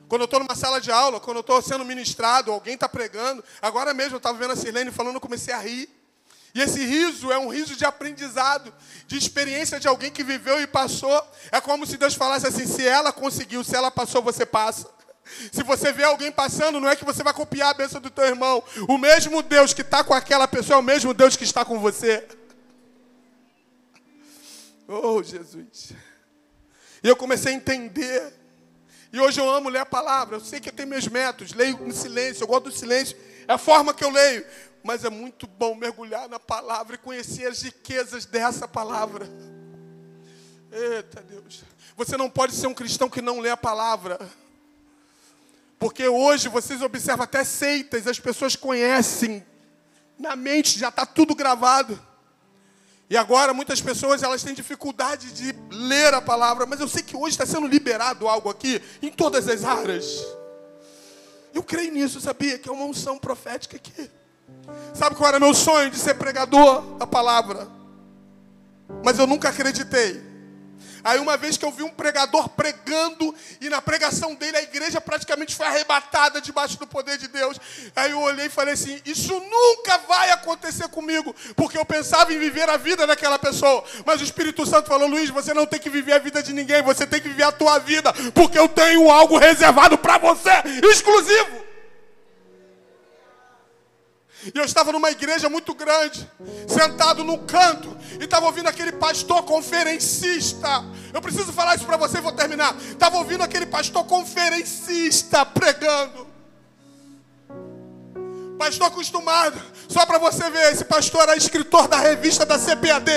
Quando 0.09 0.23
eu 0.23 0.27
estou 0.27 0.39
numa 0.39 0.55
sala 0.55 0.81
de 0.81 0.91
aula, 0.91 1.19
quando 1.19 1.39
eu 1.39 1.41
estou 1.41 1.61
sendo 1.63 1.85
ministrado, 1.85 2.53
alguém 2.53 2.75
está 2.75 2.89
pregando. 2.89 3.43
Agora 3.61 3.95
mesmo 3.95 4.15
eu 4.15 4.19
estava 4.19 4.39
vendo 4.39 4.53
a 4.53 4.57
Sirlene 4.57 4.91
falando, 4.91 5.15
eu 5.15 5.21
comecei 5.21 5.53
a 5.53 5.59
rir. 5.59 5.89
E 6.55 6.61
esse 6.61 6.85
riso 6.85 7.33
é 7.33 7.39
um 7.39 7.49
riso 7.49 7.75
de 7.75 7.85
aprendizado, 7.85 8.73
de 9.09 9.19
experiência 9.19 9.81
de 9.81 9.89
alguém 9.89 10.13
que 10.13 10.23
viveu 10.23 10.61
e 10.61 10.69
passou. 10.69 11.21
É 11.51 11.61
como 11.61 11.85
se 11.85 11.97
Deus 11.97 12.15
falasse 12.15 12.47
assim: 12.47 12.65
se 12.65 12.87
ela 12.87 13.13
conseguiu, 13.13 13.65
se 13.65 13.75
ela 13.75 13.91
passou, 13.91 14.23
você 14.23 14.47
passa. 14.47 14.89
Se 15.53 15.65
você 15.65 15.91
vê 15.91 16.05
alguém 16.05 16.31
passando, 16.31 16.79
não 16.79 16.89
é 16.89 16.95
que 16.95 17.05
você 17.05 17.25
vai 17.25 17.33
copiar 17.33 17.71
a 17.71 17.75
bênção 17.75 18.01
do 18.01 18.11
teu 18.11 18.25
irmão. 18.25 18.63
O 18.87 18.97
mesmo 18.97 19.43
Deus 19.43 19.73
que 19.73 19.81
está 19.81 20.05
com 20.05 20.15
aquela 20.15 20.47
pessoa 20.47 20.77
é 20.77 20.81
o 20.81 20.83
mesmo 20.83 21.13
Deus 21.13 21.35
que 21.35 21.45
está 21.45 21.65
com 21.65 21.81
você. 21.81 22.25
Oh, 24.87 25.23
Jesus. 25.23 25.93
E 27.03 27.09
eu 27.09 27.17
comecei 27.17 27.53
a 27.53 27.57
entender 27.57 28.33
e 29.15 29.21
hoje 29.21 29.41
eu 29.41 29.49
amo 29.49 29.69
ler 29.69 29.79
a 29.79 29.87
palavra. 29.87 30.35
Eu 30.35 30.41
sei 30.41 30.59
que 30.59 30.69
eu 30.69 30.73
tenho 30.73 30.89
meus 30.89 31.07
métodos, 31.07 31.53
leio 31.53 31.79
no 31.79 31.93
silêncio, 31.93 32.43
eu 32.43 32.49
gosto 32.49 32.65
do 32.65 32.73
silêncio. 32.73 33.17
É 33.47 33.53
a 33.53 33.59
forma 33.59 33.95
que 33.95 34.03
eu 34.03 34.11
leio. 34.11 34.45
Mas 34.83 35.05
é 35.05 35.09
muito 35.09 35.47
bom 35.47 35.77
mergulhar 35.77 36.29
na 36.29 36.41
palavra 36.41 36.97
e 36.97 36.99
conhecer 36.99 37.47
as 37.47 37.63
riquezas 37.63 38.27
dessa 38.27 38.67
palavra. 38.67 39.29
Eita 40.73 41.23
Deus. 41.23 41.63
Você 41.97 42.17
não 42.17 42.29
pode 42.29 42.57
ser 42.57 42.67
um 42.67 42.75
cristão 42.75 43.09
que 43.09 43.23
não 43.23 43.39
lê 43.39 43.51
a 43.51 43.57
palavra. 43.57 44.19
Porque 45.79 46.09
hoje 46.09 46.49
vocês 46.49 46.83
observam 46.83 47.23
até 47.23 47.45
seitas, 47.45 48.09
as 48.09 48.19
pessoas 48.19 48.57
conhecem. 48.57 49.47
Na 50.19 50.35
mente 50.35 50.77
já 50.77 50.89
está 50.89 51.07
tudo 51.07 51.37
gravado. 51.37 52.05
E 53.09 53.17
agora 53.17 53.53
muitas 53.53 53.81
pessoas 53.81 54.23
elas 54.23 54.43
têm 54.43 54.55
dificuldade 54.55 55.33
de 55.33 55.55
ler 55.71 56.15
a 56.15 56.23
palavra, 56.23 56.65
mas 56.67 56.81
eu 56.81 56.89
sei 56.89 57.03
que 57.03 57.17
hoje 57.17 57.31
está 57.31 57.45
sendo 57.45 57.67
liberado 57.67 58.27
algo 58.27 58.49
aqui 58.49 58.81
em 59.03 59.11
todas 59.11 59.49
as 59.49 59.65
áreas. 59.65 60.25
Eu 61.53 61.63
creio 61.63 61.93
nisso, 61.93 62.21
sabia? 62.21 62.59
Que 62.59 62.69
é 62.69 62.73
uma 62.73 62.85
unção 62.85 63.19
profética 63.19 63.77
aqui. 63.77 64.11
Sabe 64.95 65.17
qual 65.17 65.29
era 65.29 65.39
meu 65.39 65.55
sonho 65.55 65.91
de 65.91 65.99
ser 65.99 66.15
pregador 66.15 66.83
da 66.97 67.07
palavra? 67.07 67.69
Mas 69.05 69.19
eu 69.19 69.27
nunca 69.27 69.51
acreditei 69.51 70.34
Aí 71.05 71.19
uma 71.19 71.37
vez 71.37 71.59
que 71.59 71.65
eu 71.65 71.71
vi 71.71 71.83
um 71.83 71.91
pregador 71.91 72.49
pregando 72.49 73.35
e 73.61 73.69
na 73.69 73.83
pregação 73.83 74.35
dele 74.35 74.57
a 74.57 74.63
igreja 74.63 75.01
praticamente 75.01 75.55
foi 75.55 75.67
arrebatada 75.67 76.41
debaixo 76.41 76.79
do 76.79 76.87
poder 76.87 77.19
de 77.19 77.29
Deus. 77.29 77.61
Aí 77.95 78.13
eu 78.13 78.21
olhei 78.21 78.47
e 78.47 78.51
falei 78.51 78.73
assim: 78.75 78.99
Isso 79.05 79.39
nunca 79.39 79.99
vai 80.09 80.31
acontecer 80.31 80.89
comigo, 80.89 81.35
porque 81.55 81.77
eu 81.77 81.85
pensava 81.85 82.33
em 82.33 82.39
viver 82.39 82.69
a 82.71 82.79
vida 82.79 83.07
daquela 83.07 83.39
pessoa. 83.39 83.85
Mas 84.07 84.21
o 84.21 84.25
Espírito 84.25 84.65
Santo 84.65 84.89
falou: 84.89 85.07
Luiz, 85.07 85.29
você 85.29 85.53
não 85.53 85.67
tem 85.67 85.79
que 85.79 85.91
viver 85.91 86.15
a 86.15 86.19
vida 86.19 86.43
de 86.43 86.55
ninguém, 86.55 86.83
você 86.83 87.07
tem 87.07 87.21
que 87.21 87.29
viver 87.29 87.45
a 87.45 87.53
tua 87.53 87.79
vida, 87.79 88.13
porque 88.33 88.59
eu 88.59 88.69
tenho 88.69 89.11
algo 89.11 89.37
reservado 89.37 89.99
para 89.99 90.17
você, 90.17 90.51
exclusivo. 90.91 91.74
E 94.53 94.59
eu 94.59 94.65
estava 94.65 94.93
numa 94.93 95.11
igreja 95.11 95.49
muito 95.49 95.75
grande, 95.75 96.29
sentado 96.69 97.25
num 97.25 97.47
canto, 97.47 97.97
e 98.21 98.25
estava 98.25 98.47
ouvindo 98.47 98.69
aquele 98.69 98.93
pastor 98.93 99.43
conferencista. 99.45 100.85
Eu 101.13 101.23
preciso 101.23 101.53
falar 101.53 101.77
isso 101.77 101.87
para 101.87 101.97
você 101.97 102.19
e 102.19 102.21
vou 102.21 102.33
terminar. 102.33 102.77
Estava 102.77 103.17
ouvindo 103.17 103.43
aquele 103.43 103.65
pastor 103.65 104.05
conferencista 104.05 105.47
pregando. 105.47 106.27
Pastor 108.59 108.89
acostumado, 108.89 109.61
só 109.89 110.05
para 110.05 110.19
você 110.19 110.49
ver, 110.51 110.73
esse 110.73 110.85
pastor 110.85 111.23
era 111.23 111.37
escritor 111.37 111.89
da 111.89 111.99
revista 111.99 112.45
da 112.45 112.59
CPAD. 112.59 113.11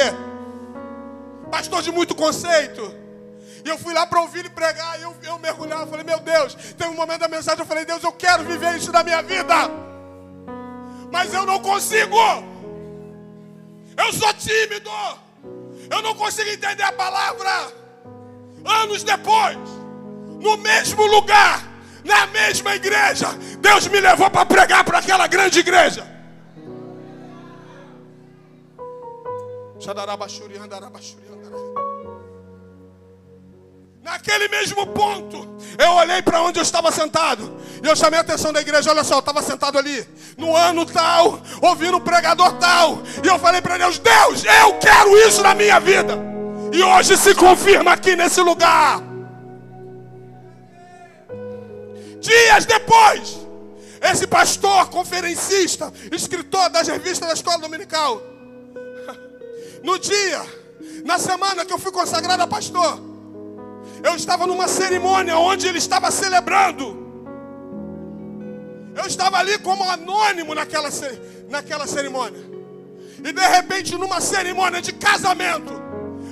Pastor 1.51 1.81
de 1.81 1.91
muito 1.91 2.15
conceito. 2.15 2.95
E 3.65 3.69
eu 3.69 3.77
fui 3.77 3.93
lá 3.93 4.07
para 4.07 4.21
ouvir 4.21 4.39
ele 4.39 4.49
pregar, 4.49 4.97
e 4.99 5.03
eu, 5.03 5.15
eu 5.23 5.37
mergulhava, 5.39 5.87
falei, 5.87 6.05
meu 6.05 6.19
Deus, 6.19 6.55
tem 6.77 6.87
um 6.87 6.93
momento 6.93 7.19
da 7.19 7.27
mensagem, 7.27 7.59
eu 7.59 7.65
falei, 7.65 7.83
Deus, 7.83 8.01
eu 8.01 8.13
quero 8.13 8.45
viver 8.45 8.77
isso 8.77 8.91
na 8.91 9.03
minha 9.03 9.21
vida 9.21 9.86
mas 11.11 11.33
eu 11.33 11.45
não 11.45 11.59
consigo. 11.59 12.15
Eu 13.97 14.13
sou 14.13 14.33
tímido. 14.33 14.89
Eu 15.89 16.01
não 16.01 16.13
consigo 16.15 16.49
entender 16.49 16.83
a 16.83 16.91
palavra. 16.91 17.73
Anos 18.65 19.03
depois, 19.03 19.57
no 20.41 20.57
mesmo 20.57 21.05
lugar, 21.05 21.63
na 22.03 22.27
mesma 22.27 22.75
igreja, 22.75 23.27
Deus 23.59 23.87
me 23.87 23.99
levou 23.99 24.29
para 24.29 24.45
pregar 24.45 24.83
para 24.83 24.99
aquela 24.99 25.27
grande 25.27 25.59
igreja. 25.59 26.05
Xadarabachuri, 29.79 30.57
andarabachuri. 30.57 31.26
Naquele 34.07 34.47
mesmo 34.47 34.87
ponto, 34.87 35.57
eu 35.77 35.91
olhei 35.91 36.21
para 36.21 36.41
onde 36.41 36.57
eu 36.57 36.63
estava 36.63 36.89
sentado. 36.93 37.59
E 37.83 37.85
eu 37.85 37.93
chamei 37.93 38.17
a 38.17 38.21
atenção 38.21 38.53
da 38.53 38.61
igreja. 38.61 38.89
Olha 38.89 39.03
só, 39.03 39.15
eu 39.15 39.19
estava 39.19 39.41
sentado 39.41 39.77
ali. 39.77 40.07
No 40.37 40.55
ano 40.55 40.85
tal, 40.85 41.41
ouvindo 41.61 41.97
um 41.97 41.99
pregador 41.99 42.53
tal. 42.53 42.99
E 43.21 43.27
eu 43.27 43.37
falei 43.37 43.61
para 43.61 43.77
Deus: 43.77 43.99
Deus, 43.99 44.45
eu 44.45 44.79
quero 44.79 45.17
isso 45.27 45.43
na 45.43 45.53
minha 45.53 45.77
vida. 45.81 46.17
E 46.71 46.81
hoje 46.81 47.17
se 47.17 47.35
confirma 47.35 47.91
aqui 47.91 48.15
nesse 48.15 48.39
lugar. 48.39 49.03
Dias 52.21 52.65
depois, 52.65 53.37
esse 54.01 54.25
pastor, 54.25 54.87
conferencista, 54.87 55.91
escritor 56.13 56.69
das 56.69 56.87
revistas 56.87 57.27
da 57.27 57.33
escola 57.33 57.59
dominical. 57.59 58.21
No 59.83 59.99
dia, 59.99 60.43
na 61.05 61.19
semana 61.19 61.63
que 61.63 61.71
eu 61.71 61.77
fui 61.77 61.91
consagrado 61.91 62.41
a 62.41 62.47
pastor 62.47 63.16
eu 64.03 64.15
estava 64.15 64.45
numa 64.47 64.67
cerimônia 64.67 65.37
onde 65.37 65.67
ele 65.67 65.77
estava 65.77 66.11
celebrando. 66.11 67.05
Eu 68.95 69.05
estava 69.05 69.37
ali 69.37 69.57
como 69.59 69.87
anônimo 69.89 70.55
naquela, 70.55 70.89
naquela 71.49 71.85
cerimônia. 71.85 72.57
E 73.23 73.31
de 73.31 73.47
repente, 73.47 73.95
numa 73.95 74.21
cerimônia 74.21 74.81
de 74.81 74.91
casamento, 74.93 75.73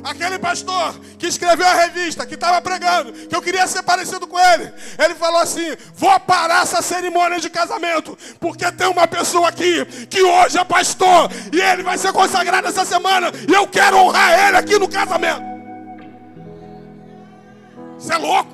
aquele 0.04 0.38
pastor 0.38 0.96
que 1.18 1.28
escreveu 1.28 1.68
a 1.68 1.74
revista, 1.74 2.26
que 2.26 2.36
estava 2.36 2.62
pregando, 2.62 3.12
que 3.12 3.36
eu 3.36 3.42
queria 3.42 3.66
ser 3.68 3.84
parecido 3.84 4.28
com 4.28 4.40
ele, 4.40 4.72
ele 5.04 5.16
falou 5.16 5.40
assim: 5.42 5.76
Vou 5.96 6.20
parar 6.20 6.64
essa 6.64 6.82
cerimônia 6.82 7.40
de 7.40 7.50
casamento, 7.50 8.18
porque 8.40 8.72
tem 8.72 8.88
uma 8.88 9.08
pessoa 9.08 9.50
aqui 9.50 9.84
que 10.10 10.22
hoje 10.22 10.58
é 10.58 10.64
pastor 10.64 11.30
e 11.52 11.60
ele 11.60 11.84
vai 11.84 11.98
ser 11.98 12.14
consagrado 12.14 12.68
essa 12.68 12.86
semana, 12.86 13.32
e 13.48 13.54
eu 13.54 13.68
quero 13.68 13.98
honrar 13.98 14.48
ele 14.48 14.58
aqui 14.58 14.78
no 14.78 14.88
casamento. 14.88 15.55
Você 18.06 18.14
é 18.14 18.18
louco? 18.18 18.52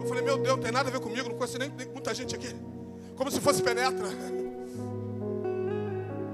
Eu 0.00 0.06
falei, 0.08 0.24
meu 0.24 0.36
Deus, 0.36 0.56
não 0.56 0.62
tem 0.62 0.72
nada 0.72 0.88
a 0.88 0.92
ver 0.92 0.98
comigo, 0.98 1.28
não 1.28 1.36
conheço 1.36 1.56
nem, 1.58 1.70
nem 1.70 1.86
muita 1.86 2.12
gente 2.12 2.34
aqui. 2.34 2.52
Como 3.14 3.30
se 3.30 3.40
fosse 3.40 3.62
penetra. 3.62 4.08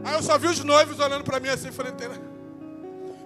Aí 0.03 0.15
eu 0.15 0.23
só 0.23 0.39
vi 0.39 0.47
os 0.47 0.65
noivos 0.65 0.99
olhando 1.01 1.23
para 1.23 1.39
mim 1.39 1.49
assim, 1.49 1.71
falei, 1.71 1.93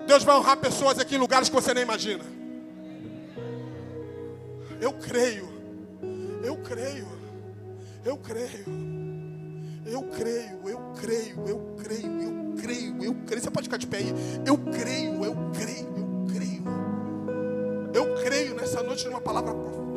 Deus 0.04 0.24
vai 0.24 0.36
honrar 0.36 0.56
pessoas 0.56 0.98
aqui 0.98 1.14
em 1.14 1.18
lugares 1.18 1.48
que 1.48 1.54
você 1.54 1.72
nem 1.72 1.84
imagina. 1.84 2.24
Eu 4.80 4.92
creio. 4.94 5.48
Eu 6.42 6.56
creio. 6.56 7.06
Eu 8.04 8.16
creio. 8.16 8.98
Eu 9.86 10.02
creio, 10.02 10.58
eu 10.66 10.80
creio, 11.00 11.46
eu 11.46 11.76
creio, 11.80 12.20
eu 12.20 12.54
creio, 12.60 13.04
eu 13.04 13.14
creio. 13.26 13.42
Você 13.42 13.50
pode 13.50 13.68
ficar 13.68 13.78
de 13.78 13.86
pé 13.86 13.98
aí. 13.98 14.12
Eu 14.44 14.58
creio, 14.58 15.24
eu 15.24 15.36
creio, 15.52 15.86
eu 15.86 15.94
creio. 15.94 16.07
Eu 17.98 18.14
creio 18.22 18.54
nessa 18.54 18.80
noite 18.80 19.08
numa 19.08 19.20
palavra 19.20 19.52
profunda. 19.52 19.87